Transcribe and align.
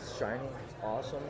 It's 0.00 0.18
shiny. 0.18 0.40
It's 0.64 0.74
awesome. 0.82 1.22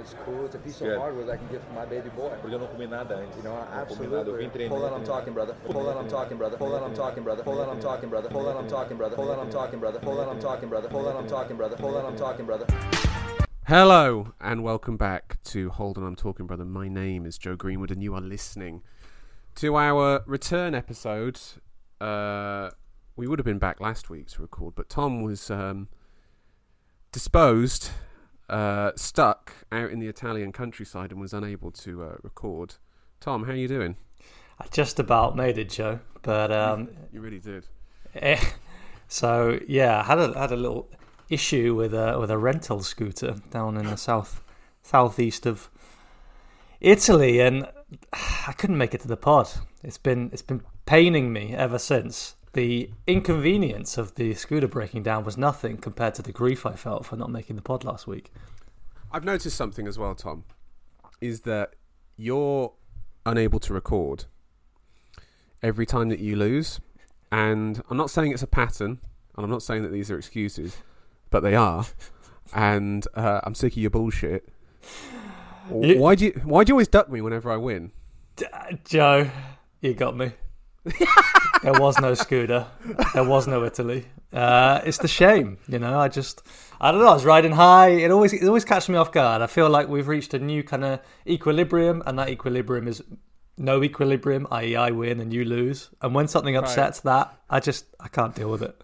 It's 0.00 0.14
cool. 0.24 0.46
It's 0.46 0.54
a 0.54 0.58
piece 0.58 0.78
Good. 0.78 0.92
of 0.92 1.00
hardware 1.00 1.24
that 1.26 1.32
I 1.32 1.36
can 1.36 1.48
give 1.48 1.62
for 1.62 1.72
my 1.72 1.84
baby 1.84 2.08
boy. 2.10 2.30
Porque 2.40 2.54
eu 2.54 2.58
não 2.58 2.66
comi 2.66 2.86
nada 2.86 3.16
antes. 3.16 3.36
You 3.36 3.42
know, 3.42 3.54
Não 3.54 3.86
comi 3.86 4.08
nada. 4.08 4.30
Eu 4.30 4.36
vim 4.36 4.46
absolutely. 4.46 4.68
Hold 4.68 4.84
on, 4.84 4.94
I'm 4.94 5.04
talking, 5.04 5.32
brother. 5.32 5.54
Hold 5.72 5.88
on, 5.88 5.98
I'm 5.98 6.08
talking, 6.08 6.36
brother. 6.36 6.56
Hold 6.56 6.74
on, 6.74 6.84
I'm 6.84 6.94
talking, 6.94 7.22
brother. 7.22 7.42
Hold 7.44 7.60
on, 7.60 7.70
I'm 7.70 7.80
talking, 7.80 8.08
brother. 8.08 8.30
Hold 8.32 8.48
on, 8.48 8.56
I'm 8.56 8.68
talking, 8.68 8.96
brother. 8.98 9.10
Hold 9.14 9.30
on, 9.30 9.38
I'm 9.40 9.48
talking, 9.50 9.78
brother. 9.78 9.98
Hold 10.04 10.20
on, 10.20 10.28
I'm 10.28 10.40
talking, 10.40 10.68
brother. 10.68 10.88
Hold 10.88 11.06
on, 11.06 11.16
I'm 11.16 11.26
talking, 11.28 11.56
brother. 11.56 11.76
Hold 11.76 11.96
on, 11.96 12.06
I'm 12.06 12.16
talking, 12.16 12.46
brother. 12.46 12.66
Hello 13.68 14.32
and 14.40 14.62
welcome 14.62 14.96
back 14.96 15.42
to 15.42 15.70
Hold 15.70 15.98
On 15.98 16.04
I'm 16.04 16.14
Talking 16.14 16.46
Brother. 16.46 16.64
My 16.64 16.86
name 16.86 17.26
is 17.26 17.36
Joe 17.36 17.56
Greenwood 17.56 17.90
and 17.90 18.00
you 18.00 18.14
are 18.14 18.20
listening 18.20 18.82
to 19.56 19.76
our 19.76 20.22
return 20.24 20.72
episode. 20.72 21.40
Uh, 22.00 22.70
we 23.16 23.26
would 23.26 23.40
have 23.40 23.44
been 23.44 23.58
back 23.58 23.80
last 23.80 24.08
week 24.08 24.28
to 24.28 24.42
record, 24.42 24.76
but 24.76 24.88
Tom 24.88 25.20
was 25.20 25.50
um, 25.50 25.88
disposed, 27.12 27.90
uh, 28.48 28.92
stuck 28.96 29.52
out 29.72 29.90
in 29.90 29.98
the 29.98 30.08
Italian 30.08 30.52
countryside 30.52 31.10
and 31.12 31.20
was 31.20 31.32
unable 31.32 31.70
to 31.72 32.02
uh, 32.02 32.14
record. 32.22 32.74
Tom, 33.20 33.44
how 33.44 33.52
are 33.52 33.56
you 33.56 33.68
doing? 33.68 33.96
I 34.58 34.66
just 34.70 34.98
about 34.98 35.36
made 35.36 35.58
it, 35.58 35.70
Joe. 35.70 36.00
But 36.22 36.50
um, 36.52 36.88
You 37.12 37.20
really 37.20 37.38
did. 37.38 37.66
eh, 38.14 38.42
so 39.08 39.58
yeah, 39.68 40.00
I 40.00 40.02
had 40.04 40.18
a 40.18 40.38
had 40.38 40.52
a 40.52 40.56
little 40.56 40.88
issue 41.28 41.74
with 41.74 41.92
a 41.94 42.18
with 42.18 42.30
a 42.30 42.38
rental 42.38 42.82
scooter 42.82 43.36
down 43.50 43.76
in 43.76 43.86
the 43.86 43.96
south 43.96 44.42
southeast 44.82 45.46
of 45.46 45.70
Italy, 46.80 47.40
and 47.40 47.66
I 48.48 48.52
couldn't 48.56 48.78
make 48.78 48.94
it 48.94 49.00
to 49.02 49.08
the 49.08 49.16
pod. 49.16 49.48
It's 49.82 49.98
been 49.98 50.30
it's 50.32 50.42
been 50.42 50.62
paining 50.86 51.32
me 51.32 51.54
ever 51.54 51.78
since. 51.78 52.34
The 52.56 52.88
inconvenience 53.06 53.98
of 53.98 54.14
the 54.14 54.32
scooter 54.32 54.66
breaking 54.66 55.02
down 55.02 55.24
was 55.26 55.36
nothing 55.36 55.76
compared 55.76 56.14
to 56.14 56.22
the 56.22 56.32
grief 56.32 56.64
I 56.64 56.72
felt 56.72 57.04
for 57.04 57.14
not 57.14 57.30
making 57.30 57.56
the 57.56 57.60
pod 57.60 57.84
last 57.84 58.06
week. 58.06 58.32
I've 59.12 59.24
noticed 59.26 59.54
something 59.58 59.86
as 59.86 59.98
well, 59.98 60.14
Tom, 60.14 60.44
is 61.20 61.42
that 61.42 61.74
you're 62.16 62.72
unable 63.26 63.60
to 63.60 63.74
record 63.74 64.24
every 65.62 65.84
time 65.84 66.08
that 66.08 66.18
you 66.18 66.34
lose. 66.34 66.80
And 67.30 67.82
I'm 67.90 67.98
not 67.98 68.08
saying 68.08 68.32
it's 68.32 68.42
a 68.42 68.46
pattern, 68.46 69.00
and 69.36 69.44
I'm 69.44 69.50
not 69.50 69.62
saying 69.62 69.82
that 69.82 69.92
these 69.92 70.10
are 70.10 70.16
excuses, 70.16 70.78
but 71.28 71.40
they 71.40 71.54
are. 71.54 71.84
And 72.54 73.06
uh, 73.12 73.40
I'm 73.44 73.54
sick 73.54 73.74
of 73.74 73.78
your 73.78 73.90
bullshit. 73.90 74.48
You- 75.70 75.98
Why 75.98 76.14
do 76.14 76.24
you 76.24 76.40
Why 76.42 76.64
do 76.64 76.70
you 76.70 76.74
always 76.76 76.88
duck 76.88 77.10
me 77.10 77.20
whenever 77.20 77.50
I 77.52 77.58
win? 77.58 77.92
D- 78.36 78.46
Joe, 78.86 79.28
you 79.82 79.92
got 79.92 80.16
me. 80.16 80.32
There 81.62 81.72
was 81.72 81.98
no 81.98 82.14
scooter. 82.14 82.66
There 83.14 83.24
was 83.24 83.46
no 83.46 83.64
Italy. 83.64 84.06
Uh, 84.32 84.80
it's 84.84 84.98
the 84.98 85.08
shame, 85.08 85.58
you 85.68 85.78
know. 85.78 85.98
I 85.98 86.08
just, 86.08 86.42
I 86.80 86.90
don't 86.90 87.00
know. 87.00 87.08
I 87.08 87.14
was 87.14 87.24
riding 87.24 87.52
high. 87.52 87.88
It 87.88 88.10
always, 88.10 88.32
it 88.32 88.46
always 88.46 88.64
catches 88.64 88.88
me 88.88 88.96
off 88.96 89.12
guard. 89.12 89.42
I 89.42 89.46
feel 89.46 89.68
like 89.68 89.88
we've 89.88 90.08
reached 90.08 90.34
a 90.34 90.38
new 90.38 90.62
kind 90.62 90.84
of 90.84 91.00
equilibrium, 91.26 92.02
and 92.06 92.18
that 92.18 92.28
equilibrium 92.28 92.86
is 92.88 93.02
no 93.58 93.82
equilibrium, 93.82 94.46
i.e., 94.50 94.76
I 94.76 94.90
win 94.90 95.20
and 95.20 95.32
you 95.32 95.44
lose. 95.44 95.90
And 96.02 96.14
when 96.14 96.28
something 96.28 96.56
upsets 96.56 97.00
that, 97.00 97.34
I 97.48 97.60
just, 97.60 97.86
I 97.98 98.08
can't 98.08 98.34
deal 98.34 98.50
with 98.50 98.62
it. 98.62 98.80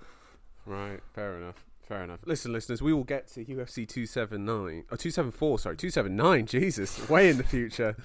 Right, 0.65 1.01
fair 1.15 1.37
enough. 1.37 1.65
Fair 1.87 2.05
enough. 2.05 2.21
Listen, 2.25 2.53
listeners, 2.53 2.81
we 2.81 2.93
will 2.93 3.05
get 3.05 3.29
to 3.35 3.45
UFC 3.45 3.87
279. 3.87 4.85
or 4.91 4.97
274, 4.97 5.59
sorry. 5.59 5.77
279, 5.77 6.47
Jesus. 6.61 7.09
Way 7.09 7.29
in 7.29 7.37
the 7.37 7.45
future. 7.45 7.97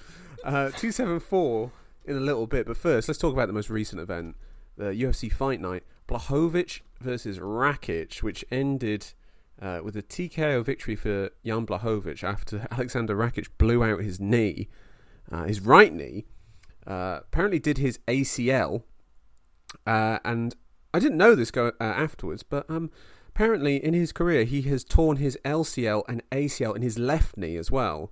Uh, 0.44 0.68
274 0.70 1.70
in 2.08 2.16
a 2.16 2.20
little 2.20 2.46
bit. 2.46 2.66
But 2.66 2.76
first, 2.76 3.08
let's 3.08 3.18
talk 3.18 3.32
about 3.32 3.46
the 3.46 3.52
most 3.52 3.70
recent 3.70 4.00
event 4.00 4.36
the 4.76 4.86
UFC 4.86 5.30
Fight 5.30 5.60
Night. 5.60 5.82
Blachowicz 6.08 6.80
versus 7.00 7.38
Rakic, 7.38 8.22
which 8.22 8.44
ended 8.50 9.12
uh, 9.60 9.80
with 9.82 9.96
a 9.96 10.02
TKO 10.02 10.64
victory 10.64 10.96
for 10.96 11.30
Jan 11.44 11.66
Blachowicz 11.66 12.24
after 12.24 12.66
Alexander 12.70 13.14
Rakic 13.14 13.48
blew 13.58 13.84
out 13.84 14.00
his 14.00 14.18
knee, 14.18 14.68
uh, 15.30 15.44
his 15.44 15.60
right 15.60 15.92
knee. 15.92 16.26
Uh, 16.86 17.20
apparently, 17.22 17.58
did 17.58 17.78
his 17.78 17.98
ACL. 18.08 18.84
Uh, 19.86 20.18
and 20.24 20.56
I 20.94 20.98
didn't 20.98 21.18
know 21.18 21.34
this 21.34 21.50
go 21.50 21.72
uh, 21.80 21.84
afterwards, 21.84 22.42
but 22.42 22.68
um, 22.70 22.90
apparently 23.28 23.76
in 23.76 23.92
his 23.94 24.12
career 24.12 24.44
he 24.44 24.62
has 24.62 24.84
torn 24.84 25.18
his 25.18 25.38
LCL 25.44 26.02
and 26.08 26.22
ACL 26.30 26.74
in 26.74 26.82
his 26.82 26.98
left 26.98 27.36
knee 27.36 27.56
as 27.56 27.70
well. 27.70 28.10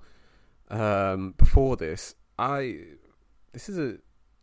Um, 0.69 1.35
before 1.39 1.77
this, 1.77 2.15
I 2.39 2.81
this 3.57 3.71
is 3.71 3.79
a 3.79 3.97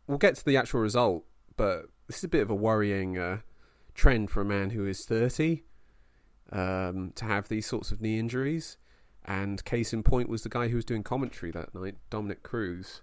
we'll 0.08 0.18
get 0.18 0.34
to 0.34 0.44
the 0.44 0.56
actual 0.56 0.80
result, 0.80 1.24
but 1.56 1.84
this 2.08 2.18
is 2.18 2.24
a 2.24 2.28
bit 2.28 2.42
of 2.42 2.50
a 2.50 2.54
worrying 2.54 3.16
uh, 3.16 3.38
trend 3.94 4.28
for 4.28 4.40
a 4.40 4.44
man 4.44 4.70
who 4.70 4.84
is 4.84 5.04
thirty 5.04 5.62
um, 6.50 7.12
to 7.14 7.24
have 7.24 7.48
these 7.48 7.64
sorts 7.64 7.92
of 7.92 8.00
knee 8.00 8.18
injuries. 8.18 8.76
And 9.24 9.64
case 9.64 9.92
in 9.92 10.02
point 10.02 10.28
was 10.28 10.42
the 10.42 10.48
guy 10.48 10.66
who 10.66 10.74
was 10.74 10.84
doing 10.84 11.04
commentary 11.04 11.52
that 11.52 11.72
night, 11.76 11.94
Dominick 12.10 12.42
Cruz, 12.42 13.02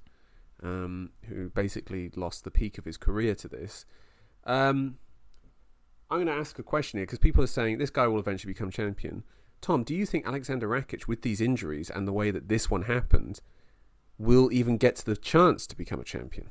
um, 0.61 1.11
who 1.29 1.49
basically 1.49 2.11
lost 2.13 2.43
the 2.43 2.51
peak 2.51 2.77
of 2.77 2.83
his 2.83 2.97
career 2.97 3.33
to 3.35 3.47
this. 3.47 3.85
Um, 4.43 4.97
I'm 6.09 6.17
going 6.17 6.27
to 6.27 6.33
ask 6.33 6.59
a 6.59 6.63
question 6.63 6.99
here 6.99 7.05
because 7.05 7.19
people 7.19 7.41
are 7.41 7.47
saying 7.47 7.77
this 7.77 7.89
guy 7.89 8.05
will 8.05 8.19
eventually 8.19 8.51
become 8.51 8.69
champion. 8.69 9.23
Tom, 9.61 9.83
do 9.83 9.95
you 9.95 10.05
think 10.05 10.27
Alexander 10.27 10.67
Rakic, 10.67 11.07
with 11.07 11.21
these 11.21 11.39
injuries 11.39 11.89
and 11.89 12.05
the 12.05 12.13
way 12.13 12.31
that 12.31 12.49
this 12.49 12.69
one 12.69 12.83
happened, 12.83 13.39
will 14.21 14.51
even 14.51 14.77
get 14.77 14.95
to 14.97 15.05
the 15.05 15.15
chance 15.15 15.65
to 15.67 15.75
become 15.75 15.99
a 15.99 16.03
champion? 16.03 16.49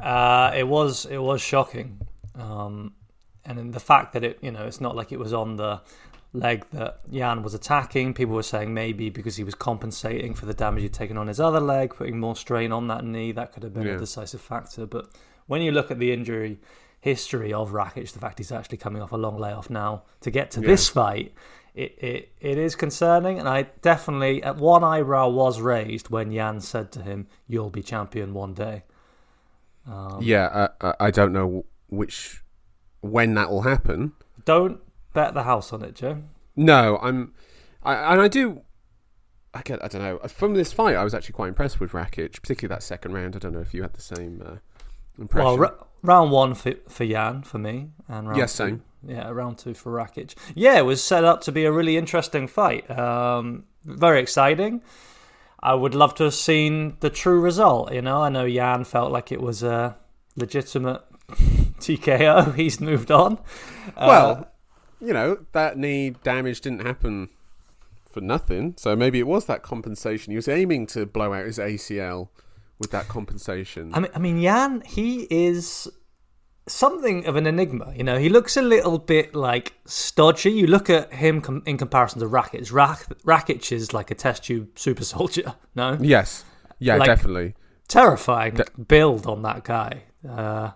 Uh, 0.00 0.52
it 0.54 0.68
was 0.68 1.06
it 1.06 1.18
was 1.18 1.40
shocking, 1.40 1.98
um, 2.34 2.92
and 3.44 3.72
the 3.72 3.80
fact 3.80 4.12
that 4.12 4.22
it 4.24 4.38
you 4.42 4.50
know 4.50 4.64
it's 4.66 4.80
not 4.80 4.94
like 4.94 5.12
it 5.12 5.18
was 5.18 5.32
on 5.32 5.56
the 5.56 5.80
leg 6.32 6.66
that 6.72 6.98
Jan 7.10 7.42
was 7.42 7.54
attacking. 7.54 8.12
People 8.12 8.34
were 8.34 8.42
saying 8.42 8.74
maybe 8.74 9.08
because 9.08 9.36
he 9.36 9.44
was 9.44 9.54
compensating 9.54 10.34
for 10.34 10.46
the 10.46 10.54
damage 10.54 10.82
he'd 10.82 10.92
taken 10.92 11.16
on 11.16 11.28
his 11.28 11.38
other 11.40 11.60
leg, 11.60 11.94
putting 11.94 12.18
more 12.18 12.34
strain 12.36 12.72
on 12.72 12.88
that 12.88 13.04
knee, 13.04 13.30
that 13.32 13.52
could 13.52 13.62
have 13.62 13.72
been 13.72 13.86
Yeah. 13.86 13.94
a 13.94 13.98
decisive 13.98 14.40
factor. 14.40 14.84
But 14.84 15.08
when 15.46 15.62
you 15.62 15.70
look 15.72 15.90
at 15.92 15.98
the 16.00 16.12
injury 16.12 16.58
history 17.00 17.52
of 17.52 17.70
Rakic, 17.70 18.12
the 18.12 18.18
fact 18.18 18.38
he's 18.38 18.50
actually 18.50 18.78
coming 18.78 19.00
off 19.00 19.12
a 19.12 19.16
long 19.16 19.38
layoff 19.38 19.70
now 19.70 20.02
to 20.22 20.30
get 20.30 20.50
to 20.52 20.60
Yeah. 20.60 20.66
this 20.66 20.88
fight. 20.88 21.32
It, 21.74 21.98
it, 21.98 22.32
it 22.40 22.56
is 22.56 22.76
concerning, 22.76 23.40
and 23.40 23.48
I 23.48 23.62
definitely 23.82 24.42
at 24.44 24.56
one 24.56 24.84
eyebrow 24.84 25.28
was 25.28 25.60
raised 25.60 26.08
when 26.08 26.32
Jan 26.32 26.60
said 26.60 26.92
to 26.92 27.02
him, 27.02 27.26
"You'll 27.48 27.70
be 27.70 27.82
champion 27.82 28.32
one 28.32 28.54
day." 28.54 28.84
Um, 29.90 30.18
yeah, 30.22 30.68
I, 30.80 30.94
I- 31.00 31.10
don't 31.10 31.32
know 31.32 31.64
which 31.88 32.42
when 33.00 33.34
that 33.34 33.50
will 33.50 33.62
happen. 33.62 34.12
Don't 34.44 34.80
bet 35.12 35.34
the 35.34 35.42
house 35.42 35.72
on 35.72 35.82
it, 35.82 35.94
Joe. 35.96 36.22
No, 36.56 36.98
I'm, 37.02 37.34
I, 37.82 38.12
and 38.12 38.20
I 38.22 38.28
do. 38.28 38.62
I 39.52 39.62
get. 39.62 39.84
I 39.84 39.88
don't 39.88 40.02
know. 40.02 40.18
From 40.28 40.54
this 40.54 40.72
fight, 40.72 40.94
I 40.96 41.02
was 41.04 41.12
actually 41.12 41.32
quite 41.34 41.48
impressed 41.48 41.80
with 41.80 41.90
Rakic, 41.90 42.40
particularly 42.40 42.72
that 42.74 42.82
second 42.84 43.12
round. 43.14 43.34
I 43.34 43.40
don't 43.40 43.52
know 43.52 43.60
if 43.60 43.74
you 43.74 43.82
had 43.82 43.94
the 43.94 44.00
same 44.00 44.42
uh, 44.46 44.56
impression. 45.18 45.44
Well, 45.44 45.58
ra- 45.58 45.84
round 46.02 46.30
one 46.30 46.54
for, 46.54 46.74
for 46.88 47.04
Jan 47.04 47.42
for 47.42 47.58
me, 47.58 47.88
and 48.08 48.28
round 48.28 48.38
Yeah, 48.38 48.46
two, 48.46 48.48
same. 48.52 48.82
Yeah, 49.06 49.28
round 49.30 49.58
two 49.58 49.74
for 49.74 49.92
Rakic. 49.92 50.34
Yeah, 50.54 50.78
it 50.78 50.82
was 50.86 51.02
set 51.02 51.24
up 51.24 51.40
to 51.42 51.52
be 51.52 51.64
a 51.64 51.72
really 51.72 51.96
interesting 51.96 52.46
fight. 52.48 52.90
Um, 52.90 53.64
very 53.84 54.20
exciting. 54.20 54.82
I 55.62 55.74
would 55.74 55.94
love 55.94 56.14
to 56.16 56.24
have 56.24 56.34
seen 56.34 56.96
the 57.00 57.10
true 57.10 57.40
result. 57.40 57.92
You 57.92 58.02
know, 58.02 58.22
I 58.22 58.28
know 58.28 58.48
Jan 58.48 58.84
felt 58.84 59.10
like 59.12 59.32
it 59.32 59.40
was 59.40 59.62
a 59.62 59.96
legitimate 60.36 61.02
TKO. 61.80 62.54
He's 62.56 62.80
moved 62.80 63.10
on. 63.10 63.38
Uh, 63.96 64.06
Well, 64.06 64.50
you 65.00 65.12
know, 65.12 65.38
that 65.52 65.76
knee 65.78 66.10
damage 66.22 66.60
didn't 66.60 66.84
happen 66.84 67.28
for 68.10 68.20
nothing. 68.20 68.74
So 68.76 68.94
maybe 68.94 69.18
it 69.18 69.26
was 69.26 69.46
that 69.46 69.62
compensation. 69.62 70.30
He 70.32 70.36
was 70.36 70.48
aiming 70.48 70.86
to 70.88 71.06
blow 71.06 71.32
out 71.32 71.46
his 71.46 71.58
ACL 71.58 72.28
with 72.78 72.90
that 72.90 73.08
compensation. 73.08 73.90
I 73.94 74.00
mean, 74.00 74.10
I 74.14 74.18
mean, 74.18 74.42
Jan, 74.42 74.82
he 74.86 75.26
is 75.30 75.88
something 76.66 77.26
of 77.26 77.36
an 77.36 77.46
enigma. 77.46 77.92
You 77.96 78.04
know, 78.04 78.18
he 78.18 78.28
looks 78.28 78.56
a 78.56 78.62
little 78.62 78.98
bit 78.98 79.34
like 79.34 79.74
stodgy. 79.84 80.50
You 80.50 80.66
look 80.66 80.88
at 80.90 81.12
him 81.12 81.40
com- 81.40 81.62
in 81.66 81.76
comparison 81.78 82.20
to 82.20 82.26
Rakic. 82.26 82.72
Rak- 82.72 83.06
Rakic 83.24 83.70
is 83.72 83.92
like 83.92 84.10
a 84.10 84.14
test 84.14 84.44
tube 84.44 84.78
super 84.78 85.04
soldier. 85.14 85.54
No, 85.74 85.98
yes. 86.00 86.44
Yeah, 86.78 86.96
Like- 86.96 87.06
definitely. 87.06 87.54
terrifying 87.88 88.58
build 88.88 89.26
on 89.26 89.42
that 89.42 89.64
guy. 89.64 90.04
Uh, 90.28 90.70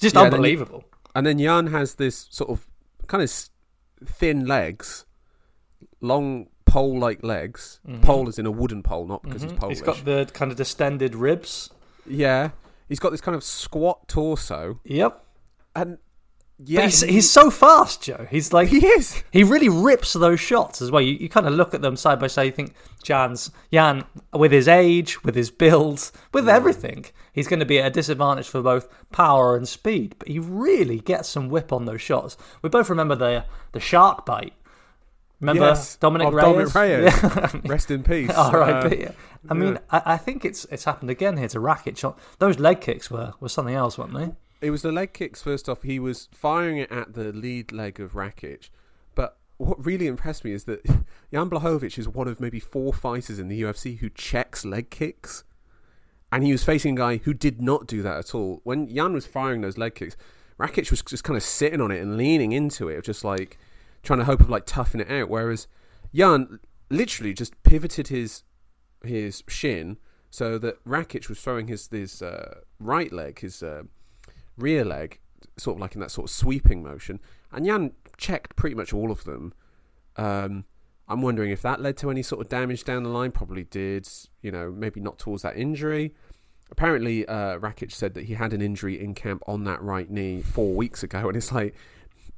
just 0.00 0.14
Yeah, 0.14 0.22
unbelievable. 0.22 0.84
And 1.14 1.26
then 1.26 1.38
Jan 1.38 1.68
has 1.68 1.94
this 1.96 2.26
sort 2.30 2.50
of 2.50 2.68
kind 3.06 3.22
of 3.22 3.32
thin 4.04 4.46
legs, 4.46 5.04
long 6.00 6.48
pole 6.64 6.98
like 6.98 7.22
legs. 7.24 7.80
Pole 8.02 8.28
is 8.28 8.38
in 8.38 8.46
a 8.46 8.50
wooden 8.50 8.82
pole, 8.82 9.06
not 9.06 9.22
because 9.22 9.42
he's 9.42 9.52
Polish. 9.52 9.78
Mm-hmm. 9.78 9.90
He's 9.90 10.02
got 10.02 10.04
the 10.04 10.30
kind 10.32 10.50
of 10.50 10.58
distended 10.58 11.14
ribs. 11.14 11.70
yeah. 12.06 12.50
He's 12.88 12.98
got 12.98 13.10
this 13.10 13.20
kind 13.20 13.34
of 13.36 13.44
squat 13.44 14.08
torso. 14.08 14.80
Yep. 14.84 15.22
And 15.82 15.98
But 16.58 16.68
yeah, 16.68 16.82
he's, 16.82 17.00
he- 17.02 17.12
he's 17.12 17.30
so 17.30 17.50
fast, 17.50 18.02
Joe. 18.02 18.26
He's 18.30 18.52
like 18.52 18.68
he 18.68 18.84
is. 18.86 19.22
He 19.30 19.44
really 19.44 19.68
rips 19.68 20.12
those 20.12 20.40
shots 20.40 20.82
as 20.82 20.90
well. 20.90 21.02
You, 21.02 21.12
you 21.14 21.28
kind 21.28 21.46
of 21.46 21.54
look 21.54 21.74
at 21.74 21.82
them 21.82 21.96
side 21.96 22.18
by 22.18 22.26
side. 22.26 22.42
You 22.44 22.52
think 22.52 22.74
Jan's 23.02 23.50
Jan, 23.72 24.04
with 24.32 24.52
his 24.52 24.68
age, 24.68 25.22
with 25.24 25.34
his 25.34 25.50
build, 25.50 26.10
with 26.32 26.48
everything, 26.48 27.06
he's 27.32 27.48
going 27.48 27.60
to 27.60 27.66
be 27.66 27.78
at 27.78 27.86
a 27.86 27.90
disadvantage 27.90 28.48
for 28.48 28.60
both 28.62 28.88
power 29.12 29.56
and 29.56 29.68
speed. 29.68 30.16
But 30.18 30.28
he 30.28 30.38
really 30.38 31.00
gets 31.00 31.28
some 31.28 31.48
whip 31.48 31.72
on 31.72 31.84
those 31.84 32.02
shots. 32.02 32.36
We 32.62 32.68
both 32.68 32.90
remember 32.90 33.14
the 33.14 33.44
the 33.72 33.80
shark 33.80 34.26
bite 34.26 34.54
Remember 35.40 35.66
Yes, 35.66 35.96
Dominick 35.96 36.32
Reyes? 36.32 36.72
Dominick 36.72 36.74
Reyes. 36.74 37.22
Yeah. 37.22 37.60
Rest 37.64 37.90
in 37.90 38.02
peace. 38.02 38.30
R.I.P. 38.36 39.06
Uh, 39.06 39.12
I 39.48 39.54
mean, 39.54 39.78
I, 39.90 40.02
I 40.04 40.16
think 40.16 40.44
it's 40.44 40.64
it's 40.66 40.84
happened 40.84 41.10
again 41.10 41.36
here 41.36 41.48
to 41.48 41.60
Rakic. 41.60 42.16
Those 42.40 42.58
leg 42.58 42.80
kicks 42.80 43.10
were, 43.10 43.34
were 43.38 43.48
something 43.48 43.74
else, 43.74 43.96
weren't 43.96 44.14
they? 44.14 44.32
It 44.60 44.70
was 44.70 44.82
the 44.82 44.92
leg 44.92 45.12
kicks 45.12 45.42
first 45.42 45.68
off. 45.68 45.82
He 45.82 45.98
was 45.98 46.28
firing 46.32 46.78
it 46.78 46.90
at 46.90 47.14
the 47.14 47.32
lead 47.32 47.70
leg 47.72 48.00
of 48.00 48.12
Rakic. 48.12 48.70
But 49.14 49.38
what 49.56 49.84
really 49.84 50.06
impressed 50.06 50.44
me 50.44 50.52
is 50.52 50.64
that 50.64 50.84
Jan 51.32 51.48
Blachowicz 51.48 51.98
is 51.98 52.08
one 52.08 52.28
of 52.28 52.40
maybe 52.40 52.58
four 52.58 52.92
fighters 52.92 53.38
in 53.38 53.48
the 53.48 53.62
UFC 53.62 53.98
who 53.98 54.10
checks 54.10 54.64
leg 54.64 54.90
kicks. 54.90 55.44
And 56.32 56.44
he 56.44 56.52
was 56.52 56.64
facing 56.64 56.94
a 56.94 56.98
guy 56.98 57.16
who 57.18 57.32
did 57.32 57.62
not 57.62 57.86
do 57.86 58.02
that 58.02 58.18
at 58.18 58.34
all. 58.34 58.60
When 58.64 58.92
Jan 58.94 59.12
was 59.12 59.26
firing 59.26 59.60
those 59.60 59.78
leg 59.78 59.94
kicks, 59.94 60.16
Rakic 60.58 60.90
was 60.90 61.02
just 61.02 61.24
kind 61.24 61.36
of 61.36 61.42
sitting 61.42 61.80
on 61.80 61.90
it 61.90 62.02
and 62.02 62.16
leaning 62.16 62.52
into 62.52 62.88
it, 62.88 63.04
just 63.04 63.24
like 63.24 63.58
trying 64.02 64.18
to 64.18 64.24
hope 64.24 64.40
of 64.40 64.50
like 64.50 64.66
toughing 64.66 65.00
it 65.00 65.10
out. 65.10 65.28
Whereas 65.28 65.68
Jan 66.12 66.58
literally 66.90 67.32
just 67.32 67.60
pivoted 67.62 68.08
his 68.08 68.42
his 69.04 69.44
shin 69.46 69.98
so 70.30 70.58
that 70.58 70.84
Rakic 70.84 71.28
was 71.28 71.40
throwing 71.40 71.68
his 71.68 71.88
his 71.88 72.20
uh, 72.20 72.60
right 72.80 73.12
leg, 73.12 73.40
his 73.40 73.62
uh, 73.62 73.82
rear 74.58 74.84
leg, 74.84 75.18
sort 75.56 75.76
of 75.76 75.80
like 75.80 75.94
in 75.94 76.00
that 76.00 76.10
sort 76.10 76.26
of 76.26 76.30
sweeping 76.34 76.82
motion, 76.82 77.20
and 77.52 77.64
Jan 77.64 77.92
checked 78.16 78.56
pretty 78.56 78.74
much 78.74 78.92
all 78.92 79.10
of 79.10 79.24
them. 79.24 79.52
Um, 80.16 80.64
I'm 81.08 81.22
wondering 81.22 81.50
if 81.50 81.62
that 81.62 81.80
led 81.80 81.96
to 81.98 82.10
any 82.10 82.22
sort 82.22 82.40
of 82.44 82.48
damage 82.50 82.84
down 82.84 83.02
the 83.02 83.08
line. 83.08 83.30
Probably 83.32 83.64
did. 83.64 84.06
You 84.42 84.50
know, 84.52 84.70
maybe 84.70 85.00
not 85.00 85.18
towards 85.18 85.42
that 85.42 85.56
injury. 85.56 86.14
Apparently, 86.70 87.26
uh, 87.26 87.58
Rakic 87.58 87.92
said 87.92 88.12
that 88.14 88.24
he 88.26 88.34
had 88.34 88.52
an 88.52 88.60
injury 88.60 89.00
in 89.00 89.14
camp 89.14 89.42
on 89.46 89.64
that 89.64 89.80
right 89.80 90.10
knee 90.10 90.42
four 90.42 90.74
weeks 90.74 91.02
ago, 91.02 91.20
and 91.28 91.36
it's 91.36 91.50
like 91.52 91.74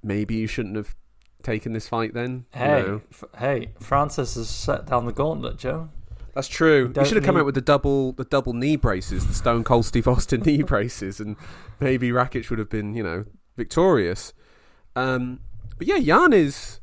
maybe 0.02 0.36
you 0.36 0.46
shouldn't 0.46 0.76
have 0.76 0.94
taken 1.42 1.72
this 1.72 1.88
fight 1.88 2.14
then. 2.14 2.44
you 2.54 2.60
Hey, 2.60 2.82
know? 2.82 3.02
f- 3.10 3.24
hey, 3.38 3.72
Francis 3.80 4.34
has 4.36 4.48
set 4.48 4.86
down 4.86 5.06
the 5.06 5.12
gauntlet, 5.12 5.56
Joe. 5.58 5.88
That's 6.34 6.48
true. 6.48 6.92
You 6.96 7.04
should 7.04 7.16
have 7.16 7.24
come 7.24 7.34
need- 7.34 7.40
out 7.40 7.46
with 7.46 7.54
the 7.54 7.60
double 7.60 8.12
the 8.12 8.24
double 8.24 8.52
knee 8.52 8.76
braces, 8.76 9.26
the 9.26 9.34
Stone 9.34 9.64
Cold 9.64 9.84
Steve 9.84 10.06
Austin 10.08 10.40
knee 10.46 10.62
braces, 10.62 11.20
and 11.20 11.36
maybe 11.80 12.10
Rakic 12.10 12.48
would 12.50 12.58
have 12.58 12.68
been, 12.70 12.94
you 12.94 13.02
know, 13.02 13.24
victorious. 13.56 14.32
Um, 14.96 15.40
but 15.78 15.86
yeah, 15.86 15.98
Jan 15.98 16.32
is 16.32 16.80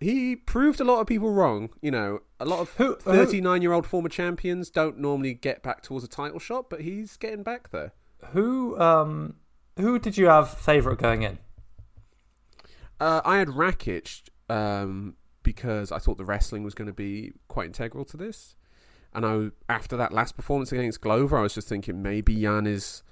he 0.00 0.34
proved 0.36 0.80
a 0.80 0.84
lot 0.84 1.00
of 1.00 1.06
people 1.06 1.30
wrong. 1.32 1.70
You 1.80 1.90
know, 1.90 2.20
a 2.40 2.44
lot 2.44 2.60
of 2.60 2.70
Who- 2.76 2.84
who- 2.94 2.96
thirty 2.96 3.40
nine 3.40 3.62
year 3.62 3.72
old 3.72 3.86
former 3.86 4.08
champions 4.08 4.70
don't 4.70 4.98
normally 4.98 5.34
get 5.34 5.62
back 5.62 5.82
towards 5.82 6.04
a 6.04 6.08
title 6.08 6.38
shot, 6.38 6.68
but 6.70 6.80
he's 6.80 7.16
getting 7.16 7.42
back 7.42 7.70
there. 7.70 7.92
Who 8.32 8.78
um 8.80 9.34
who 9.76 9.98
did 9.98 10.16
you 10.16 10.26
have 10.26 10.50
favourite 10.50 10.98
going 10.98 11.22
in? 11.22 11.38
Uh, 13.00 13.20
I 13.24 13.38
had 13.38 13.48
Rakic 13.48 14.22
um, 14.48 15.16
because 15.42 15.90
I 15.90 15.98
thought 15.98 16.18
the 16.18 16.24
wrestling 16.24 16.62
was 16.62 16.74
going 16.74 16.86
to 16.86 16.92
be 16.92 17.32
quite 17.48 17.66
integral 17.66 18.04
to 18.06 18.16
this. 18.16 18.54
And 19.14 19.26
I, 19.26 19.72
after 19.72 19.96
that 19.96 20.12
last 20.12 20.36
performance 20.36 20.72
against 20.72 21.00
Glover, 21.00 21.36
I 21.36 21.42
was 21.42 21.54
just 21.54 21.68
thinking 21.68 22.02
maybe 22.02 22.40
Jan 22.40 22.66
is 22.66 23.02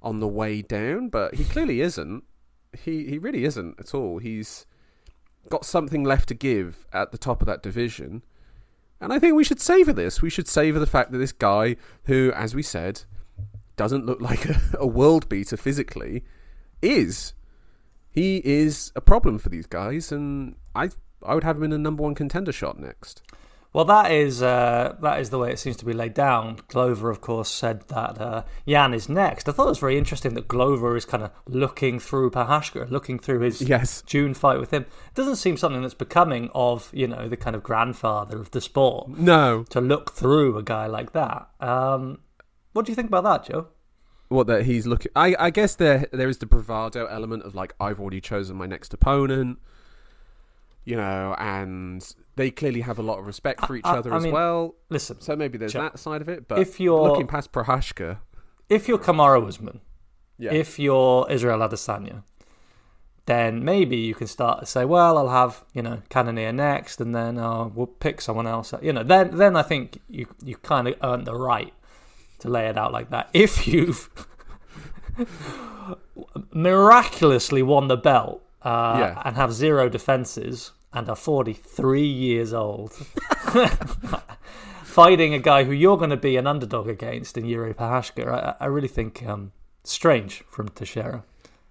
on 0.00 0.20
the 0.20 0.28
way 0.28 0.62
down, 0.62 1.08
but 1.08 1.34
he 1.34 1.44
clearly 1.44 1.80
isn't. 1.80 2.24
He 2.72 3.06
he 3.06 3.18
really 3.18 3.44
isn't 3.44 3.80
at 3.80 3.94
all. 3.94 4.18
He's 4.18 4.66
got 5.48 5.64
something 5.64 6.04
left 6.04 6.28
to 6.28 6.34
give 6.34 6.86
at 6.92 7.10
the 7.10 7.18
top 7.18 7.40
of 7.40 7.46
that 7.46 7.62
division. 7.62 8.22
And 9.00 9.12
I 9.12 9.18
think 9.18 9.34
we 9.34 9.44
should 9.44 9.60
savour 9.60 9.92
this. 9.92 10.20
We 10.20 10.30
should 10.30 10.48
savour 10.48 10.80
the 10.80 10.86
fact 10.86 11.12
that 11.12 11.18
this 11.18 11.32
guy, 11.32 11.76
who, 12.04 12.32
as 12.34 12.54
we 12.54 12.62
said, 12.62 13.04
doesn't 13.76 14.06
look 14.06 14.20
like 14.30 14.44
a, 14.44 14.60
a 14.78 14.86
world 14.86 15.28
beater 15.28 15.56
physically, 15.56 16.24
is 16.82 17.32
he 18.10 18.42
is 18.44 18.92
a 18.94 19.00
problem 19.00 19.38
for 19.38 19.48
these 19.48 19.66
guys, 19.66 20.12
and 20.12 20.56
I 20.74 20.90
I 21.24 21.34
would 21.34 21.44
have 21.44 21.56
him 21.56 21.64
in 21.64 21.72
a 21.72 21.78
number 21.78 22.02
one 22.02 22.14
contender 22.14 22.52
shot 22.52 22.78
next. 22.78 23.22
Well, 23.72 23.84
that 23.84 24.10
is 24.10 24.42
uh, 24.42 24.96
that 25.02 25.20
is 25.20 25.30
the 25.30 25.38
way 25.38 25.52
it 25.52 25.58
seems 25.58 25.76
to 25.76 25.84
be 25.84 25.92
laid 25.92 26.14
down. 26.14 26.58
Glover, 26.68 27.10
of 27.10 27.20
course, 27.20 27.50
said 27.50 27.82
that 27.88 28.20
uh, 28.20 28.42
Jan 28.66 28.94
is 28.94 29.08
next. 29.08 29.48
I 29.48 29.52
thought 29.52 29.66
it 29.66 29.70
was 29.70 29.78
very 29.78 29.98
interesting 29.98 30.34
that 30.34 30.48
Glover 30.48 30.96
is 30.96 31.04
kind 31.04 31.22
of 31.22 31.30
looking 31.46 31.98
through 31.98 32.30
Prochazka, 32.30 32.90
looking 32.90 33.18
through 33.18 33.40
his 33.40 33.60
Yes, 33.60 34.02
June 34.02 34.32
fight 34.32 34.58
with 34.58 34.70
him. 34.72 34.82
It 34.82 35.14
doesn't 35.14 35.36
seem 35.36 35.56
something 35.56 35.82
that's 35.82 35.94
becoming 35.94 36.50
of 36.54 36.90
you 36.94 37.06
know 37.06 37.28
the 37.28 37.36
kind 37.36 37.54
of 37.54 37.62
grandfather 37.62 38.40
of 38.40 38.50
the 38.52 38.60
sport 38.60 39.10
no, 39.10 39.64
to 39.70 39.80
look 39.80 40.12
through 40.12 40.56
a 40.56 40.62
guy 40.62 40.86
like 40.86 41.12
that. 41.12 41.48
Um, 41.60 42.20
what 42.72 42.86
do 42.86 42.92
you 42.92 42.96
think 42.96 43.08
about 43.08 43.24
that, 43.24 43.44
Joe? 43.44 43.68
what 44.28 44.46
that 44.46 44.64
he's 44.64 44.86
looking. 44.86 45.10
I 45.16 45.34
I 45.38 45.50
guess 45.50 45.74
there 45.74 46.06
there 46.12 46.28
is 46.28 46.38
the 46.38 46.46
bravado 46.46 47.06
element 47.06 47.42
of 47.42 47.54
like 47.54 47.74
I've 47.80 48.00
already 48.00 48.20
chosen 48.20 48.56
my 48.56 48.66
next 48.66 48.92
opponent, 48.94 49.58
you 50.90 50.96
know, 50.96 51.34
and 51.38 52.00
they 52.36 52.50
clearly 52.50 52.80
have 52.80 52.98
a 52.98 53.02
lot 53.10 53.18
of 53.18 53.26
respect 53.26 53.66
for 53.66 53.76
each 53.76 53.84
I- 53.84 53.98
other 53.98 54.12
I 54.12 54.16
as 54.16 54.22
mean, 54.24 54.32
well. 54.32 54.74
Listen, 54.88 55.20
So 55.20 55.36
maybe 55.36 55.58
there's 55.58 55.74
that 55.74 55.98
side 55.98 56.22
of 56.22 56.28
it. 56.28 56.48
But 56.48 56.58
if 56.60 56.80
you're 56.80 57.02
looking 57.08 57.26
past 57.26 57.52
Prochazka, 57.52 58.18
if 58.68 58.88
you're 58.88 58.98
Kamaru 59.08 59.46
Usman, 59.46 59.80
yeah, 60.38 60.52
if 60.62 60.78
you're 60.78 61.26
Israel 61.30 61.58
Adesanya, 61.66 62.22
then 63.26 63.62
maybe 63.72 63.96
you 63.96 64.14
can 64.14 64.26
start 64.26 64.60
to 64.60 64.66
say, 64.66 64.84
well, 64.86 65.18
I'll 65.18 65.28
have 65.42 65.64
you 65.74 65.82
know 65.82 65.96
Cannonier 66.08 66.52
next, 66.52 67.00
and 67.02 67.14
then 67.14 67.36
uh, 67.38 67.64
we'll 67.74 67.86
pick 68.06 68.20
someone 68.22 68.46
else. 68.46 68.72
You 68.80 68.92
know, 68.94 69.02
then 69.02 69.36
then 69.36 69.54
I 69.56 69.62
think 69.70 70.00
you 70.08 70.24
you 70.42 70.56
kind 70.56 70.88
of 70.88 70.94
earned 71.02 71.26
the 71.26 71.34
right 71.34 71.74
to 72.38 72.48
lay 72.48 72.66
it 72.68 72.78
out 72.78 72.92
like 72.98 73.10
that. 73.10 73.28
If 73.46 73.52
you've 73.68 74.08
miraculously 76.52 77.62
won 77.62 77.88
the 77.88 77.96
belt 77.96 78.42
uh, 78.62 78.96
Yeah. 78.98 79.22
and 79.24 79.36
have 79.36 79.52
zero 79.52 79.88
defenses 79.88 80.72
and 80.92 81.08
are 81.08 81.16
43 81.16 82.02
years 82.06 82.52
old. 82.52 82.92
Fighting 84.82 85.34
a 85.34 85.38
guy 85.38 85.64
who 85.64 85.72
you're 85.72 85.96
going 85.96 86.10
to 86.10 86.16
be 86.16 86.36
an 86.36 86.46
underdog 86.46 86.88
against 86.88 87.36
in 87.36 87.44
Jiri 87.44 87.74
Prochazka, 87.74 88.26
I, 88.26 88.64
I 88.64 88.66
really 88.66 88.88
think 88.88 89.24
um, 89.26 89.52
strange 89.84 90.42
from 90.48 90.68
Teixeira. 90.70 91.24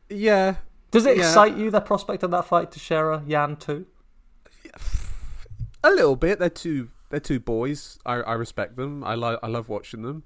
yeah, 0.09 0.55
Does 0.91 1.05
it 1.05 1.17
Yeah. 1.17 1.23
excite 1.27 1.57
you 1.57 1.69
the 1.71 1.81
prospect 1.81 2.23
of 2.23 2.31
that 2.31 2.45
fight, 2.45 2.71
Teixeira 2.71 3.23
Jan 3.27 3.55
too? 3.57 3.85
a 5.83 5.89
little 5.91 6.15
bit. 6.15 6.39
They're 6.39 6.49
two 6.49 6.89
they're 7.09 7.19
two 7.19 7.39
boys. 7.39 7.97
I 8.05 8.15
I 8.15 8.33
respect 8.33 8.75
them. 8.75 9.03
I 9.03 9.15
like 9.15 9.39
I 9.41 9.47
love 9.47 9.69
watching 9.69 10.01
them. 10.01 10.23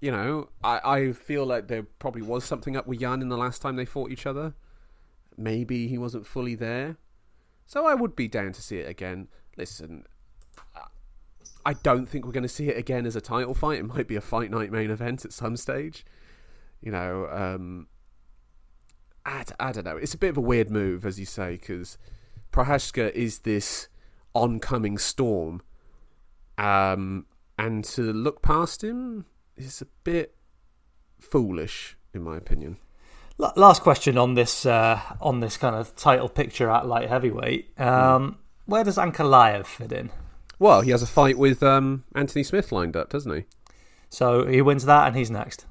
You 0.00 0.10
know, 0.10 0.48
I, 0.62 0.80
I 0.84 1.12
feel 1.12 1.46
like 1.46 1.68
there 1.68 1.82
probably 1.98 2.22
was 2.22 2.44
something 2.44 2.76
up 2.76 2.86
with 2.86 3.00
Jan 3.00 3.22
in 3.22 3.28
the 3.30 3.36
last 3.38 3.62
time 3.62 3.76
they 3.76 3.86
fought 3.86 4.10
each 4.10 4.26
other. 4.26 4.54
Maybe 5.38 5.88
he 5.88 5.96
wasn't 5.98 6.26
fully 6.26 6.54
there. 6.54 6.96
So 7.66 7.86
I 7.86 7.94
would 7.94 8.14
be 8.14 8.28
down 8.28 8.52
to 8.52 8.62
see 8.62 8.78
it 8.78 8.88
again. 8.88 9.28
Listen, 9.56 10.04
I 11.64 11.72
don't 11.72 12.08
think 12.08 12.24
we're 12.24 12.32
going 12.32 12.44
to 12.44 12.48
see 12.48 12.68
it 12.68 12.78
again 12.78 13.06
as 13.06 13.16
a 13.16 13.20
title 13.20 13.52
fight. 13.52 13.80
It 13.80 13.86
might 13.86 14.06
be 14.06 14.14
a 14.14 14.20
fight 14.20 14.52
night 14.52 14.70
main 14.70 14.90
event 14.90 15.24
at 15.24 15.32
some 15.32 15.56
stage. 15.56 16.06
You 16.80 16.92
know, 16.92 17.28
um, 17.30 17.88
I, 19.24 19.44
I 19.58 19.72
don't 19.72 19.84
know. 19.84 19.96
It's 19.96 20.14
a 20.14 20.18
bit 20.18 20.30
of 20.30 20.36
a 20.36 20.42
weird 20.42 20.70
move, 20.70 21.04
as 21.04 21.18
you 21.18 21.26
say, 21.26 21.56
because 21.56 21.98
Prochazka 22.52 23.10
is 23.12 23.40
this 23.40 23.88
oncoming 24.32 24.96
storm. 24.96 25.60
Um, 26.56 27.26
and 27.58 27.84
to 27.84 28.12
look 28.12 28.42
past 28.42 28.84
him 28.84 29.26
is 29.56 29.82
a 29.82 29.86
bit 30.04 30.36
foolish, 31.18 31.96
in 32.14 32.22
my 32.22 32.36
opinion. 32.36 32.76
L- 33.40 33.52
last 33.56 33.82
question 33.82 34.16
on 34.18 34.34
this 34.34 34.64
uh, 34.66 35.00
on 35.20 35.40
this 35.40 35.56
kind 35.56 35.74
of 35.76 35.94
title 35.96 36.28
picture 36.28 36.70
at 36.70 36.86
light 36.86 37.08
heavyweight. 37.08 37.78
Um, 37.80 38.38
Where 38.66 38.84
does 38.84 38.96
Ankalaev 38.96 39.66
fit 39.66 39.92
in? 39.92 40.10
Well, 40.58 40.80
he 40.80 40.90
has 40.90 41.02
a 41.02 41.06
fight 41.06 41.36
with 41.38 41.62
um, 41.62 42.04
Anthony 42.14 42.42
Smith 42.42 42.72
lined 42.72 42.96
up, 42.96 43.10
doesn't 43.10 43.34
he? 43.34 43.44
So 44.08 44.46
he 44.46 44.62
wins 44.62 44.86
that, 44.86 45.06
and 45.06 45.16
he's 45.16 45.30
next. 45.30 45.66